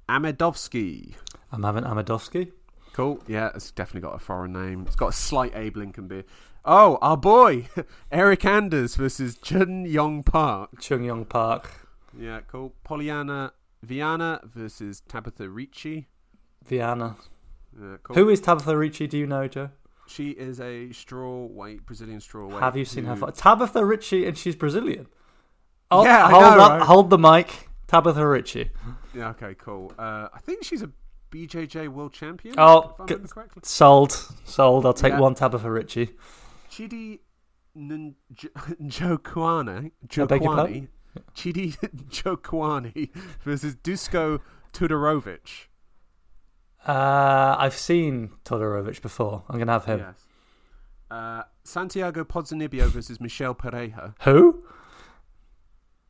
Amedovski. 0.07 1.15
I'm 1.51 1.63
having 1.63 1.83
Amedovski. 1.83 2.53
Cool. 2.93 3.21
Yeah, 3.27 3.49
it's 3.53 3.71
definitely 3.71 4.07
got 4.07 4.15
a 4.15 4.19
foreign 4.19 4.53
name. 4.53 4.85
It's 4.87 4.95
got 4.95 5.09
a 5.09 5.13
slight 5.13 5.53
Abe 5.53 5.75
Lincoln 5.75 6.07
beard. 6.07 6.23
Oh, 6.63 6.99
our 7.01 7.17
boy, 7.17 7.67
Eric 8.13 8.45
Anders 8.45 8.95
versus 8.95 9.35
Junyong 9.35 10.25
Park. 10.25 10.79
Junyong 10.79 11.27
Park. 11.27 11.69
Yeah, 12.17 12.39
cool. 12.47 12.73
Polyana 12.85 13.51
Viana 13.83 14.39
versus 14.45 15.01
Tabatha 15.05 15.53
Ricci. 15.53 16.07
Viana. 16.63 17.17
Cool. 18.03 18.15
Who 18.15 18.29
is 18.29 18.41
Tabatha 18.41 18.77
Ricci? 18.77 19.07
Do 19.07 19.17
you 19.17 19.27
know, 19.27 19.47
Joe? 19.47 19.69
She 20.07 20.29
is 20.31 20.59
a 20.61 20.91
straw 20.93 21.45
weight 21.45 21.85
Brazilian 21.85 22.19
straw 22.21 22.47
weight. 22.47 22.59
Have 22.61 22.77
you 22.77 22.85
seen 22.85 23.05
her 23.05 23.15
who- 23.15 23.21
fight? 23.21 23.35
Tabatha 23.35 23.85
Ricci, 23.87 24.25
and 24.25 24.37
she's 24.37 24.55
Brazilian. 24.55 25.07
Oh, 25.91 26.03
Yeah, 26.03 26.29
hold 26.29 26.41
know, 26.43 26.49
up, 26.63 26.71
right? 26.71 26.81
hold 26.81 27.09
the 27.09 27.17
mic. 27.17 27.69
Tabatha 27.87 28.29
Ricci. 28.29 28.69
Yeah, 29.13 29.29
okay, 29.29 29.55
cool. 29.55 29.93
Uh, 29.97 30.27
I 30.33 30.39
think 30.39 30.63
she's 30.63 30.81
a 30.81 30.89
BJJ 31.31 31.87
world 31.89 32.13
champion. 32.13 32.55
Oh, 32.57 32.95
g- 33.07 33.15
Sold, 33.63 34.11
sold. 34.45 34.85
I'll 34.85 34.93
take 34.93 35.13
Yeah. 35.13 35.19
one 35.19 35.35
Tabatha 35.35 35.71
Ricci. 35.71 36.15
Chidi 36.71 37.19
beg 40.27 40.43
your 40.43 40.55
Chidi 41.35 41.75
Njokuani 42.09 43.09
versus 43.41 43.75
Dusko 43.75 44.39
Todorovic. 44.73 45.67
Uh, 46.87 47.55
I've 47.59 47.73
seen 47.75 48.31
Todorovic 48.45 49.01
before. 49.01 49.43
I'm 49.49 49.59
gonna 49.59 49.71
have 49.73 49.85
him. 49.85 49.99
Yes. 49.99 50.25
Uh, 51.11 51.43
Santiago 51.63 52.23
Ponzinibbio 52.23 52.85
versus 52.87 53.19
Michel 53.19 53.53
Pereira. 53.53 54.15
Who? 54.23 54.63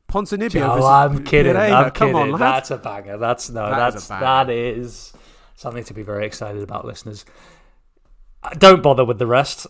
Ponzinibbio 0.10 0.74
versus 0.76 0.86
I'm 0.86 1.24
kidding. 1.24 1.54
Pereira. 1.54 1.74
I'm 1.76 1.92
Come 1.92 2.14
kidding. 2.14 2.34
on. 2.34 2.40
That's 2.40 2.72
a 2.72 2.78
banger. 2.78 3.18
That's 3.18 3.50
no. 3.50 3.70
That 3.70 3.90
is 3.90 3.94
that's 3.96 4.08
banger. 4.08 4.22
that 4.26 4.50
is 4.50 5.14
something 5.56 5.84
to 5.86 5.94
be 5.94 6.04
very 6.04 6.26
excited 6.26 6.62
about, 6.64 6.86
listeners. 6.86 7.26
Uh, 8.44 8.50
Don't 8.52 8.82
bother 8.84 9.04
with 9.04 9.20
the 9.20 9.28
rest. 9.28 9.68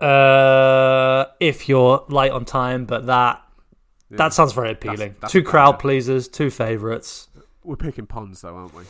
Uh, 0.00 1.24
if 1.40 1.68
you're 1.68 2.04
light 2.08 2.30
on 2.32 2.44
time, 2.44 2.84
but 2.84 3.06
that 3.06 3.42
Yeah. 4.10 4.16
that 4.18 4.32
sounds 4.32 4.52
very 4.52 4.72
appealing. 4.72 5.16
that's 5.20 5.32
two 5.32 5.42
crowd 5.42 5.78
pleasers, 5.78 6.28
two 6.28 6.50
favourites. 6.50 7.28
We're 7.64 7.76
picking 7.76 8.06
Pons 8.06 8.40
though, 8.42 8.54
aren't 8.56 8.74
we? 8.74 8.84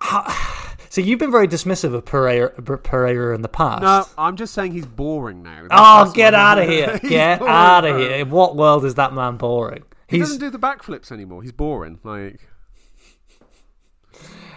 So 0.90 1.02
you've 1.02 1.18
been 1.18 1.30
very 1.30 1.46
dismissive 1.46 1.92
of 1.92 2.06
Pereira, 2.06 2.48
Pereira 2.62 3.34
in 3.34 3.42
the 3.42 3.48
past. 3.48 3.82
No, 3.82 4.06
I'm 4.16 4.36
just 4.36 4.54
saying 4.54 4.72
he's 4.72 4.86
boring 4.86 5.42
now. 5.42 5.62
That's- 5.64 5.68
Oh, 5.70 6.04
that's 6.04 6.16
get 6.16 6.32
out 6.32 6.58
of 6.58 6.66
here! 6.66 6.98
Get 7.08 7.42
out 7.42 7.84
of 7.84 7.98
here! 7.98 8.12
In 8.12 8.30
what 8.30 8.56
world 8.56 8.86
is 8.86 8.94
that 8.94 9.12
man 9.12 9.36
boring? 9.36 9.84
He 10.08 10.16
He's 10.16 10.26
doesn't 10.28 10.40
do 10.40 10.48
the 10.48 10.58
backflips 10.58 11.12
anymore. 11.12 11.42
He's 11.42 11.52
boring. 11.52 12.00
Like, 12.04 12.40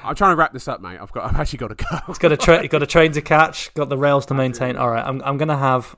I'm 0.06 0.16
trying 0.16 0.32
to 0.32 0.36
wrap 0.38 0.54
this 0.54 0.70
up, 0.70 0.80
mate. 0.82 1.00
I've 1.02 1.12
got. 1.12 1.26
I've 1.26 1.38
actually 1.40 1.58
got 1.60 1.78
to 1.78 1.86
go. 1.86 1.98
He's 2.08 2.18
got 2.18 2.32
a 2.32 2.38
tra- 2.38 2.66
got 2.70 2.82
a 2.82 2.88
train 2.88 3.12
to 3.12 3.22
catch, 3.22 3.72
got 3.74 3.90
the 3.90 3.98
rails 3.98 4.26
to 4.28 4.34
maintain. 4.34 4.78
All 4.78 4.90
right, 4.90 5.06
I'm 5.06 5.22
I'm 5.24 5.38
gonna 5.38 5.58
have 5.58 5.98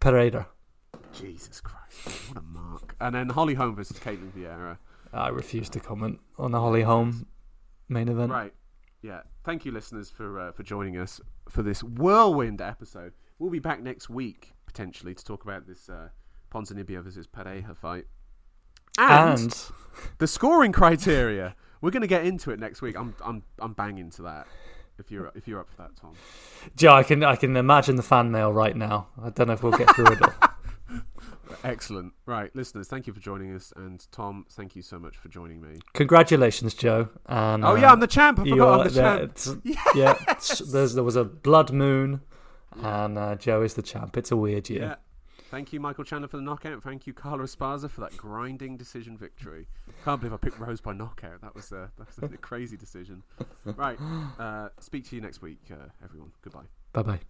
Pereira. 0.00 0.48
Jesus 1.12 1.60
Christ! 1.60 2.28
What 2.30 2.38
a 2.38 2.42
mark. 2.42 2.96
And 3.00 3.14
then 3.14 3.28
Holly 3.30 3.54
Holm 3.54 3.76
versus 3.76 3.98
Ketlen 3.98 4.32
Vieira. 4.36 4.78
I 5.14 5.28
refuse 5.28 5.68
to 5.70 5.80
comment 5.80 6.18
on 6.38 6.50
the 6.50 6.60
Holly 6.60 6.82
Holm 6.82 7.26
main 7.88 8.08
event. 8.08 8.32
Right. 8.32 8.52
Yeah. 9.02 9.20
Thank 9.44 9.64
you, 9.64 9.72
listeners, 9.72 10.10
for 10.10 10.40
uh, 10.40 10.52
for 10.52 10.62
joining 10.62 10.96
us 10.96 11.20
for 11.48 11.62
this 11.62 11.82
whirlwind 11.82 12.60
episode. 12.60 13.12
We'll 13.38 13.50
be 13.50 13.58
back 13.58 13.82
next 13.82 14.08
week 14.08 14.54
potentially 14.66 15.14
to 15.14 15.24
talk 15.24 15.44
about 15.44 15.66
this 15.66 15.88
uh, 15.88 16.08
Ponzinibbio 16.52 17.02
versus 17.02 17.26
Pereira 17.26 17.74
fight 17.74 18.06
and, 18.98 19.40
And 19.40 19.66
the 20.18 20.26
scoring 20.26 20.72
criteria. 20.72 21.54
We're 21.80 21.90
going 21.90 22.02
to 22.02 22.08
get 22.08 22.24
into 22.24 22.50
it 22.50 22.58
next 22.58 22.80
week. 22.82 22.96
I'm 22.96 23.14
I'm 23.24 23.42
I'm 23.58 23.72
banging 23.74 24.10
to 24.12 24.22
that. 24.22 24.46
If 24.98 25.10
you're 25.10 25.30
if 25.34 25.46
you're 25.48 25.60
up 25.60 25.68
for 25.68 25.76
that, 25.82 25.96
Tom. 25.96 26.14
Yeah, 26.78 26.92
I 26.92 27.02
can 27.02 27.22
I 27.22 27.36
can 27.36 27.56
imagine 27.56 27.96
the 27.96 28.02
fan 28.02 28.30
mail 28.30 28.52
right 28.52 28.76
now. 28.76 29.08
I 29.22 29.30
don't 29.30 29.48
know 29.48 29.54
if 29.54 29.62
we'll 29.62 29.72
get 29.72 29.94
through 29.94 30.06
it 30.06 30.22
all. 30.22 30.32
Excellent. 31.62 32.12
Right, 32.26 32.54
listeners, 32.54 32.88
thank 32.88 33.06
you 33.06 33.12
for 33.12 33.20
joining 33.20 33.54
us, 33.54 33.72
and 33.76 34.06
Tom, 34.12 34.46
thank 34.50 34.74
you 34.76 34.82
so 34.82 34.98
much 34.98 35.16
for 35.16 35.28
joining 35.28 35.60
me. 35.60 35.78
Congratulations, 35.94 36.74
Joe. 36.74 37.08
And 37.26 37.64
Oh 37.64 37.72
uh, 37.72 37.74
yeah, 37.76 37.92
I'm 37.92 38.00
the 38.00 38.06
champ. 38.06 38.38
I 38.38 38.48
forgot 38.48 38.80
I'm 38.80 38.88
the 38.88 38.94
champ. 38.94 39.22
it's- 39.22 39.56
yeah, 39.94 40.14
there's, 40.70 40.94
there 40.94 41.04
was 41.04 41.16
a 41.16 41.24
blood 41.24 41.72
moon, 41.72 42.20
and 42.82 43.18
uh, 43.18 43.34
Joe 43.36 43.62
is 43.62 43.74
the 43.74 43.82
champ. 43.82 44.16
It's 44.16 44.30
a 44.30 44.36
weird 44.36 44.68
year. 44.70 44.82
Yeah. 44.82 44.94
Thank 45.50 45.72
you, 45.72 45.78
Michael 45.78 46.02
Chandler, 46.02 46.26
for 46.26 46.36
the 46.36 46.42
knockout. 46.42 46.82
Thank 46.82 47.06
you, 47.06 47.12
Carla 47.12 47.44
Esparza, 47.44 47.88
for 47.88 48.00
that 48.00 48.16
grinding 48.16 48.76
decision 48.76 49.16
victory. 49.16 49.68
Can't 50.04 50.20
believe 50.20 50.32
I 50.32 50.36
picked 50.36 50.58
Rose 50.58 50.80
by 50.80 50.94
knockout. 50.94 51.42
That 51.42 51.54
was, 51.54 51.70
uh, 51.70 51.86
that 51.96 52.08
was 52.20 52.32
a 52.32 52.36
crazy 52.38 52.76
decision. 52.76 53.22
Right. 53.64 53.98
Uh, 54.36 54.70
speak 54.80 55.08
to 55.10 55.14
you 55.14 55.22
next 55.22 55.42
week, 55.42 55.60
uh, 55.70 55.90
everyone. 56.02 56.32
Goodbye. 56.42 56.66
Bye 56.92 57.02
bye. 57.02 57.20